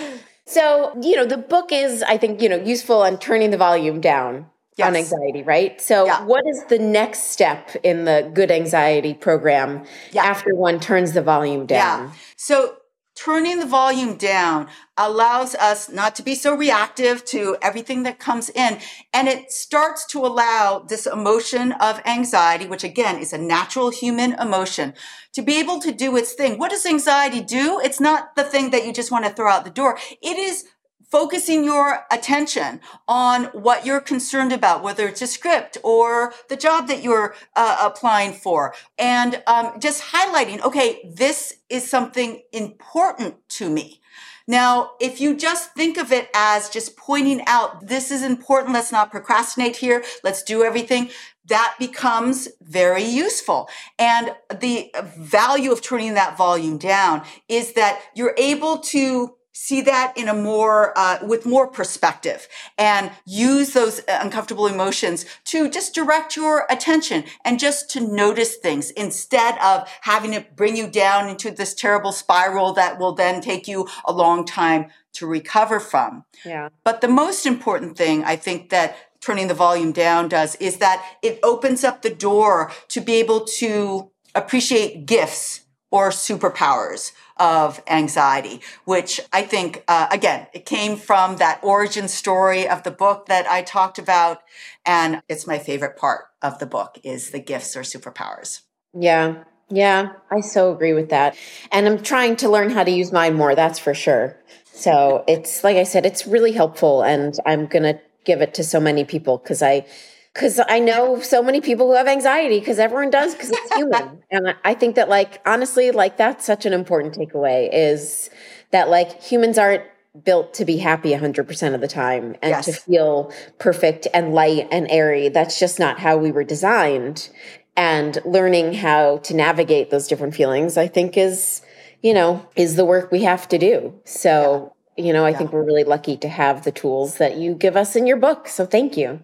So, 0.45 0.97
you 1.01 1.17
know, 1.17 1.25
the 1.25 1.37
book 1.37 1.73
is, 1.73 2.01
I 2.03 2.17
think, 2.17 2.41
you 2.41 2.47
know, 2.47 2.55
useful 2.55 3.01
on 3.01 3.19
turning 3.19 3.51
the 3.51 3.57
volume 3.57 3.99
down 3.99 4.49
yes. 4.77 4.87
on 4.87 4.95
anxiety, 4.95 5.43
right? 5.43 5.79
So, 5.81 6.05
yeah. 6.05 6.23
what 6.23 6.45
is 6.47 6.63
the 6.65 6.79
next 6.79 7.31
step 7.31 7.75
in 7.83 8.05
the 8.05 8.29
good 8.33 8.51
anxiety 8.51 9.13
program 9.13 9.85
yeah. 10.11 10.23
after 10.23 10.55
one 10.55 10.79
turns 10.79 11.13
the 11.13 11.21
volume 11.21 11.65
down? 11.65 12.03
Yeah. 12.03 12.11
So, 12.35 12.77
turning 13.15 13.59
the 13.59 13.65
volume 13.65 14.15
down 14.15 14.67
allows 14.95 15.55
us 15.55 15.89
not 15.89 16.15
to 16.15 16.21
be 16.21 16.35
so 16.35 16.55
reactive 16.55 17.25
to 17.25 17.57
everything 17.63 18.03
that 18.03 18.19
comes 18.19 18.49
in. 18.49 18.77
And 19.11 19.27
it 19.27 19.51
starts 19.51 20.05
to 20.07 20.19
allow 20.19 20.85
this 20.87 21.07
emotion 21.07 21.71
of 21.73 21.99
anxiety, 22.05 22.67
which 22.67 22.83
again 22.83 23.17
is 23.17 23.33
a 23.33 23.37
natural 23.39 23.89
human 23.89 24.33
emotion, 24.33 24.93
to 25.33 25.41
be 25.41 25.59
able 25.59 25.79
to 25.79 25.91
do 25.91 26.15
its 26.15 26.33
thing. 26.33 26.59
What 26.59 26.69
does 26.69 26.85
anxiety 26.85 27.41
do? 27.41 27.79
It's 27.83 27.99
not 27.99 28.35
the 28.35 28.43
thing 28.43 28.69
that 28.69 28.85
you 28.85 28.93
just 28.93 29.11
want 29.11 29.25
to 29.25 29.33
throw 29.33 29.49
out 29.49 29.65
the 29.65 29.71
door. 29.71 29.97
It 30.21 30.37
is 30.37 30.65
focusing 31.09 31.63
your 31.63 32.05
attention 32.11 32.81
on 33.07 33.45
what 33.45 33.85
you're 33.85 34.01
concerned 34.01 34.51
about, 34.51 34.83
whether 34.83 35.07
it's 35.07 35.21
a 35.21 35.27
script 35.27 35.77
or 35.83 36.33
the 36.49 36.57
job 36.57 36.87
that 36.87 37.01
you're 37.01 37.33
uh, 37.55 37.77
applying 37.81 38.33
for, 38.33 38.73
and 38.97 39.41
um, 39.47 39.79
just 39.79 40.03
highlighting, 40.11 40.61
okay, 40.61 41.09
this 41.13 41.55
is 41.69 41.89
something 41.89 42.41
important 42.51 43.35
to 43.49 43.69
me. 43.69 44.01
Now, 44.49 44.91
if 45.01 45.19
you 45.19 45.35
just 45.35 45.73
think 45.73 45.97
of 45.97 46.13
it 46.13 46.29
as 46.33 46.69
just 46.69 46.95
pointing 46.95 47.41
out, 47.47 47.87
this 47.87 48.11
is 48.11 48.23
important, 48.23 48.73
let's 48.73 48.93
not 48.93 49.11
procrastinate 49.11 49.75
here, 49.77 50.05
let's 50.23 50.41
do 50.41 50.63
everything, 50.63 51.09
that 51.47 51.75
becomes 51.79 52.47
very 52.61 53.03
useful. 53.03 53.69
And 53.99 54.35
the 54.49 54.93
value 55.17 55.71
of 55.71 55.81
turning 55.81 56.13
that 56.13 56.37
volume 56.37 56.77
down 56.77 57.23
is 57.49 57.73
that 57.73 58.01
you're 58.15 58.35
able 58.37 58.77
to 58.79 59.36
see 59.59 59.81
that 59.81 60.13
in 60.15 60.29
a 60.29 60.33
more 60.35 60.93
uh, 60.95 61.17
with 61.23 61.43
more 61.43 61.65
perspective 61.65 62.47
and 62.77 63.11
use 63.25 63.73
those 63.73 64.01
uncomfortable 64.07 64.67
emotions 64.67 65.25
to 65.45 65.67
just 65.67 65.95
direct 65.95 66.35
your 66.35 66.67
attention 66.69 67.23
and 67.43 67.59
just 67.59 67.89
to 67.89 67.99
notice 67.99 68.55
things 68.55 68.91
instead 68.91 69.57
of 69.57 69.89
having 70.01 70.33
it 70.33 70.55
bring 70.55 70.77
you 70.77 70.87
down 70.87 71.27
into 71.27 71.49
this 71.49 71.73
terrible 71.73 72.11
spiral 72.11 72.71
that 72.71 72.99
will 72.99 73.13
then 73.13 73.41
take 73.41 73.67
you 73.67 73.87
a 74.05 74.13
long 74.13 74.45
time 74.45 74.85
to 75.13 75.25
recover 75.25 75.79
from. 75.79 76.23
Yeah. 76.45 76.69
But 76.83 77.01
the 77.01 77.07
most 77.07 77.47
important 77.47 77.97
thing 77.97 78.23
i 78.23 78.35
think 78.35 78.69
that 78.69 78.95
turning 79.21 79.47
the 79.47 79.53
volume 79.55 79.91
down 79.91 80.29
does 80.29 80.55
is 80.55 80.77
that 80.77 81.03
it 81.23 81.39
opens 81.41 81.83
up 81.83 82.03
the 82.03 82.13
door 82.13 82.71
to 82.89 83.01
be 83.01 83.15
able 83.15 83.41
to 83.41 84.11
appreciate 84.35 85.07
gifts 85.07 85.61
or 85.91 86.09
superpowers 86.09 87.11
of 87.37 87.81
anxiety, 87.87 88.61
which 88.85 89.21
I 89.31 89.43
think, 89.43 89.83
uh, 89.87 90.07
again, 90.11 90.47
it 90.53 90.65
came 90.65 90.97
from 90.97 91.37
that 91.37 91.59
origin 91.63 92.07
story 92.07 92.67
of 92.67 92.83
the 92.83 92.91
book 92.91 93.27
that 93.27 93.47
I 93.47 93.61
talked 93.61 93.97
about. 93.97 94.41
And 94.85 95.21
it's 95.29 95.47
my 95.47 95.59
favorite 95.59 95.97
part 95.97 96.25
of 96.41 96.59
the 96.59 96.65
book 96.65 96.97
is 97.03 97.31
the 97.31 97.39
gifts 97.39 97.75
or 97.75 97.81
superpowers. 97.81 98.61
Yeah. 98.93 99.43
Yeah. 99.69 100.13
I 100.31 100.41
so 100.41 100.73
agree 100.73 100.93
with 100.93 101.09
that. 101.09 101.37
And 101.71 101.87
I'm 101.87 102.01
trying 102.01 102.37
to 102.37 102.49
learn 102.49 102.69
how 102.69 102.83
to 102.83 102.91
use 102.91 103.11
mine 103.11 103.35
more. 103.35 103.55
That's 103.55 103.79
for 103.79 103.93
sure. 103.93 104.37
So 104.65 105.23
it's, 105.27 105.63
like 105.63 105.77
I 105.77 105.83
said, 105.83 106.05
it's 106.05 106.27
really 106.27 106.51
helpful. 106.51 107.01
And 107.01 107.33
I'm 107.45 107.65
going 107.65 107.83
to 107.83 107.99
give 108.25 108.41
it 108.41 108.53
to 108.55 108.63
so 108.63 108.79
many 108.79 109.05
people 109.05 109.37
because 109.37 109.61
I, 109.61 109.85
because 110.33 110.59
I 110.67 110.79
know 110.79 111.19
so 111.21 111.41
many 111.41 111.61
people 111.61 111.87
who 111.87 111.95
have 111.95 112.07
anxiety 112.07 112.59
because 112.59 112.79
everyone 112.79 113.09
does 113.09 113.33
because 113.33 113.49
it's 113.51 113.73
human. 113.75 114.23
and 114.29 114.55
I 114.63 114.73
think 114.73 114.95
that 114.95 115.09
like 115.09 115.41
honestly, 115.45 115.91
like 115.91 116.17
that's 116.17 116.45
such 116.45 116.65
an 116.65 116.73
important 116.73 117.15
takeaway 117.15 117.69
is 117.71 118.29
that 118.71 118.89
like 118.89 119.21
humans 119.21 119.57
aren't 119.57 119.83
built 120.23 120.53
to 120.55 120.65
be 120.65 120.77
happy 120.77 121.11
100% 121.11 121.75
of 121.75 121.81
the 121.81 121.87
time 121.87 122.35
and 122.41 122.51
yes. 122.51 122.65
to 122.65 122.73
feel 122.73 123.31
perfect 123.59 124.07
and 124.13 124.33
light 124.33 124.67
and 124.71 124.89
airy. 124.89 125.29
That's 125.29 125.59
just 125.59 125.79
not 125.79 125.99
how 125.99 126.17
we 126.17 126.31
were 126.31 126.43
designed. 126.43 127.29
And 127.75 128.17
learning 128.25 128.73
how 128.73 129.17
to 129.17 129.35
navigate 129.35 129.91
those 129.91 130.07
different 130.07 130.33
feelings, 130.33 130.77
I 130.77 130.87
think 130.87 131.15
is, 131.15 131.61
you 132.01 132.13
know, 132.13 132.47
is 132.55 132.75
the 132.75 132.85
work 132.85 133.11
we 133.11 133.21
have 133.23 133.47
to 133.49 133.59
do. 133.59 133.93
So, 134.03 134.73
yeah. 134.95 135.05
you 135.05 135.13
know, 135.13 135.25
I 135.25 135.29
yeah. 135.29 135.37
think 135.37 135.53
we're 135.53 135.63
really 135.63 135.83
lucky 135.83 136.17
to 136.17 136.27
have 136.27 136.63
the 136.63 136.71
tools 136.71 137.17
that 137.19 137.37
you 137.37 137.53
give 137.53 137.77
us 137.77 137.95
in 137.95 138.07
your 138.07 138.17
book. 138.17 138.47
So 138.47 138.65
thank 138.65 138.97
you. 138.97 139.19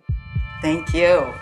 Thank 0.63 0.93
you. 0.93 1.33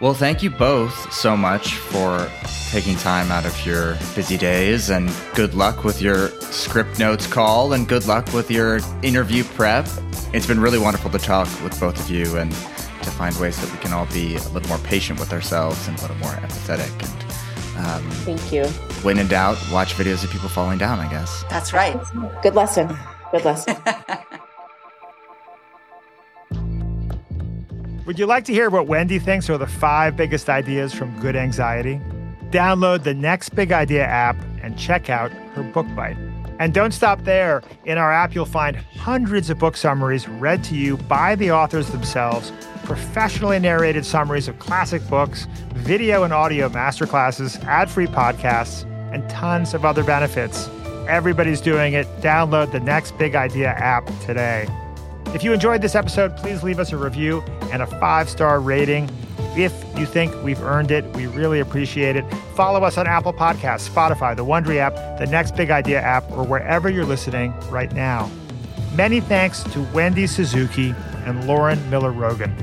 Well, 0.00 0.14
thank 0.14 0.42
you 0.42 0.50
both 0.50 1.12
so 1.12 1.36
much 1.36 1.76
for 1.76 2.28
taking 2.70 2.96
time 2.96 3.30
out 3.30 3.46
of 3.46 3.64
your 3.64 3.94
busy 4.16 4.36
days 4.36 4.90
and 4.90 5.08
good 5.34 5.54
luck 5.54 5.84
with 5.84 6.02
your 6.02 6.28
script 6.40 6.98
notes 6.98 7.28
call 7.28 7.72
and 7.72 7.86
good 7.86 8.06
luck 8.08 8.32
with 8.34 8.50
your 8.50 8.80
interview 9.02 9.44
prep. 9.44 9.86
It's 10.32 10.46
been 10.46 10.58
really 10.58 10.80
wonderful 10.80 11.12
to 11.12 11.18
talk 11.18 11.46
with 11.62 11.78
both 11.78 11.98
of 12.00 12.10
you 12.10 12.36
and 12.36 12.50
to 12.50 13.10
find 13.12 13.34
ways 13.36 13.60
that 13.60 13.70
we 13.70 13.78
can 13.78 13.92
all 13.92 14.06
be 14.06 14.34
a 14.34 14.48
little 14.48 14.68
more 14.68 14.78
patient 14.78 15.20
with 15.20 15.32
ourselves 15.32 15.86
and 15.86 15.96
a 15.96 16.02
little 16.02 16.16
more 16.16 16.32
empathetic. 16.32 16.90
And 17.78 17.86
um, 17.86 18.10
thank 18.26 18.52
you. 18.52 18.66
When 19.04 19.18
in 19.18 19.28
doubt, 19.28 19.56
watch 19.70 19.94
videos 19.94 20.24
of 20.24 20.30
people 20.30 20.48
falling 20.48 20.78
down. 20.78 20.98
I 20.98 21.08
guess 21.08 21.44
that's 21.48 21.72
right. 21.72 21.96
Good 22.42 22.56
lesson. 22.56 22.98
Good 23.30 23.44
lesson. 23.44 23.76
Would 28.06 28.18
you 28.18 28.26
like 28.26 28.44
to 28.44 28.52
hear 28.52 28.68
what 28.68 28.86
Wendy 28.86 29.18
thinks 29.18 29.48
are 29.48 29.56
the 29.56 29.66
five 29.66 30.14
biggest 30.14 30.50
ideas 30.50 30.92
from 30.92 31.18
Good 31.20 31.36
Anxiety? 31.36 32.02
Download 32.50 33.02
the 33.02 33.14
Next 33.14 33.54
Big 33.54 33.72
Idea 33.72 34.04
app 34.04 34.36
and 34.62 34.78
check 34.78 35.08
out 35.08 35.32
her 35.32 35.62
book 35.62 35.86
bite. 35.96 36.18
And 36.58 36.74
don't 36.74 36.92
stop 36.92 37.24
there. 37.24 37.62
In 37.86 37.96
our 37.96 38.12
app, 38.12 38.34
you'll 38.34 38.44
find 38.44 38.76
hundreds 38.76 39.48
of 39.48 39.58
book 39.58 39.74
summaries 39.74 40.28
read 40.28 40.62
to 40.64 40.74
you 40.74 40.98
by 40.98 41.34
the 41.34 41.50
authors 41.50 41.88
themselves, 41.92 42.52
professionally 42.84 43.58
narrated 43.58 44.04
summaries 44.04 44.48
of 44.48 44.58
classic 44.58 45.00
books, 45.08 45.46
video 45.72 46.24
and 46.24 46.34
audio 46.34 46.68
masterclasses, 46.68 47.58
ad 47.64 47.90
free 47.90 48.06
podcasts, 48.06 48.84
and 49.14 49.26
tons 49.30 49.72
of 49.72 49.86
other 49.86 50.04
benefits. 50.04 50.68
Everybody's 51.08 51.62
doing 51.62 51.94
it. 51.94 52.06
Download 52.20 52.70
the 52.70 52.80
Next 52.80 53.16
Big 53.16 53.34
Idea 53.34 53.70
app 53.70 54.06
today. 54.20 54.68
If 55.28 55.42
you 55.42 55.54
enjoyed 55.54 55.80
this 55.80 55.94
episode, 55.94 56.36
please 56.36 56.62
leave 56.62 56.78
us 56.78 56.92
a 56.92 56.98
review 56.98 57.42
and 57.74 57.82
a 57.82 57.86
five 57.98 58.30
star 58.30 58.60
rating. 58.60 59.10
If 59.56 59.72
you 59.98 60.06
think 60.06 60.32
we've 60.44 60.62
earned 60.62 60.92
it, 60.92 61.04
we 61.16 61.26
really 61.26 61.58
appreciate 61.58 62.14
it. 62.14 62.24
Follow 62.54 62.84
us 62.84 62.96
on 62.96 63.06
Apple 63.06 63.32
Podcasts, 63.32 63.88
Spotify, 63.88 64.34
the 64.36 64.44
Wondery 64.44 64.78
app, 64.78 64.94
the 65.18 65.26
Next 65.26 65.56
Big 65.56 65.70
Idea 65.70 66.00
app, 66.00 66.30
or 66.32 66.44
wherever 66.44 66.88
you're 66.88 67.04
listening 67.04 67.52
right 67.70 67.92
now. 67.92 68.30
Many 68.94 69.20
thanks 69.20 69.64
to 69.64 69.82
Wendy 69.92 70.28
Suzuki 70.28 70.94
and 71.24 71.48
Lauren 71.48 71.78
Miller 71.90 72.12
Rogen. 72.12 72.54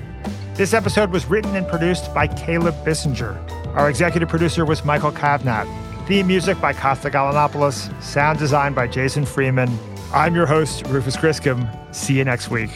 This 0.55 0.73
episode 0.73 1.11
was 1.11 1.25
written 1.25 1.55
and 1.57 1.67
produced 1.67 2.13
by 2.13 2.27
Caleb 2.27 2.75
Bissinger. 2.85 3.35
Our 3.75 3.89
executive 3.89 4.29
producer 4.29 4.63
was 4.65 4.85
Michael 4.85 5.11
Kavnat. 5.11 5.67
Theme 6.07 6.27
music 6.27 6.59
by 6.61 6.71
Costa 6.71 7.09
Galanopoulos. 7.09 8.01
Sound 8.01 8.39
design 8.39 8.73
by 8.73 8.87
Jason 8.87 9.25
Freeman. 9.25 9.69
I'm 10.13 10.35
your 10.35 10.45
host, 10.45 10.85
Rufus 10.87 11.17
Griscom. 11.17 11.67
See 11.93 12.17
you 12.17 12.23
next 12.23 12.49
week. 12.49 12.69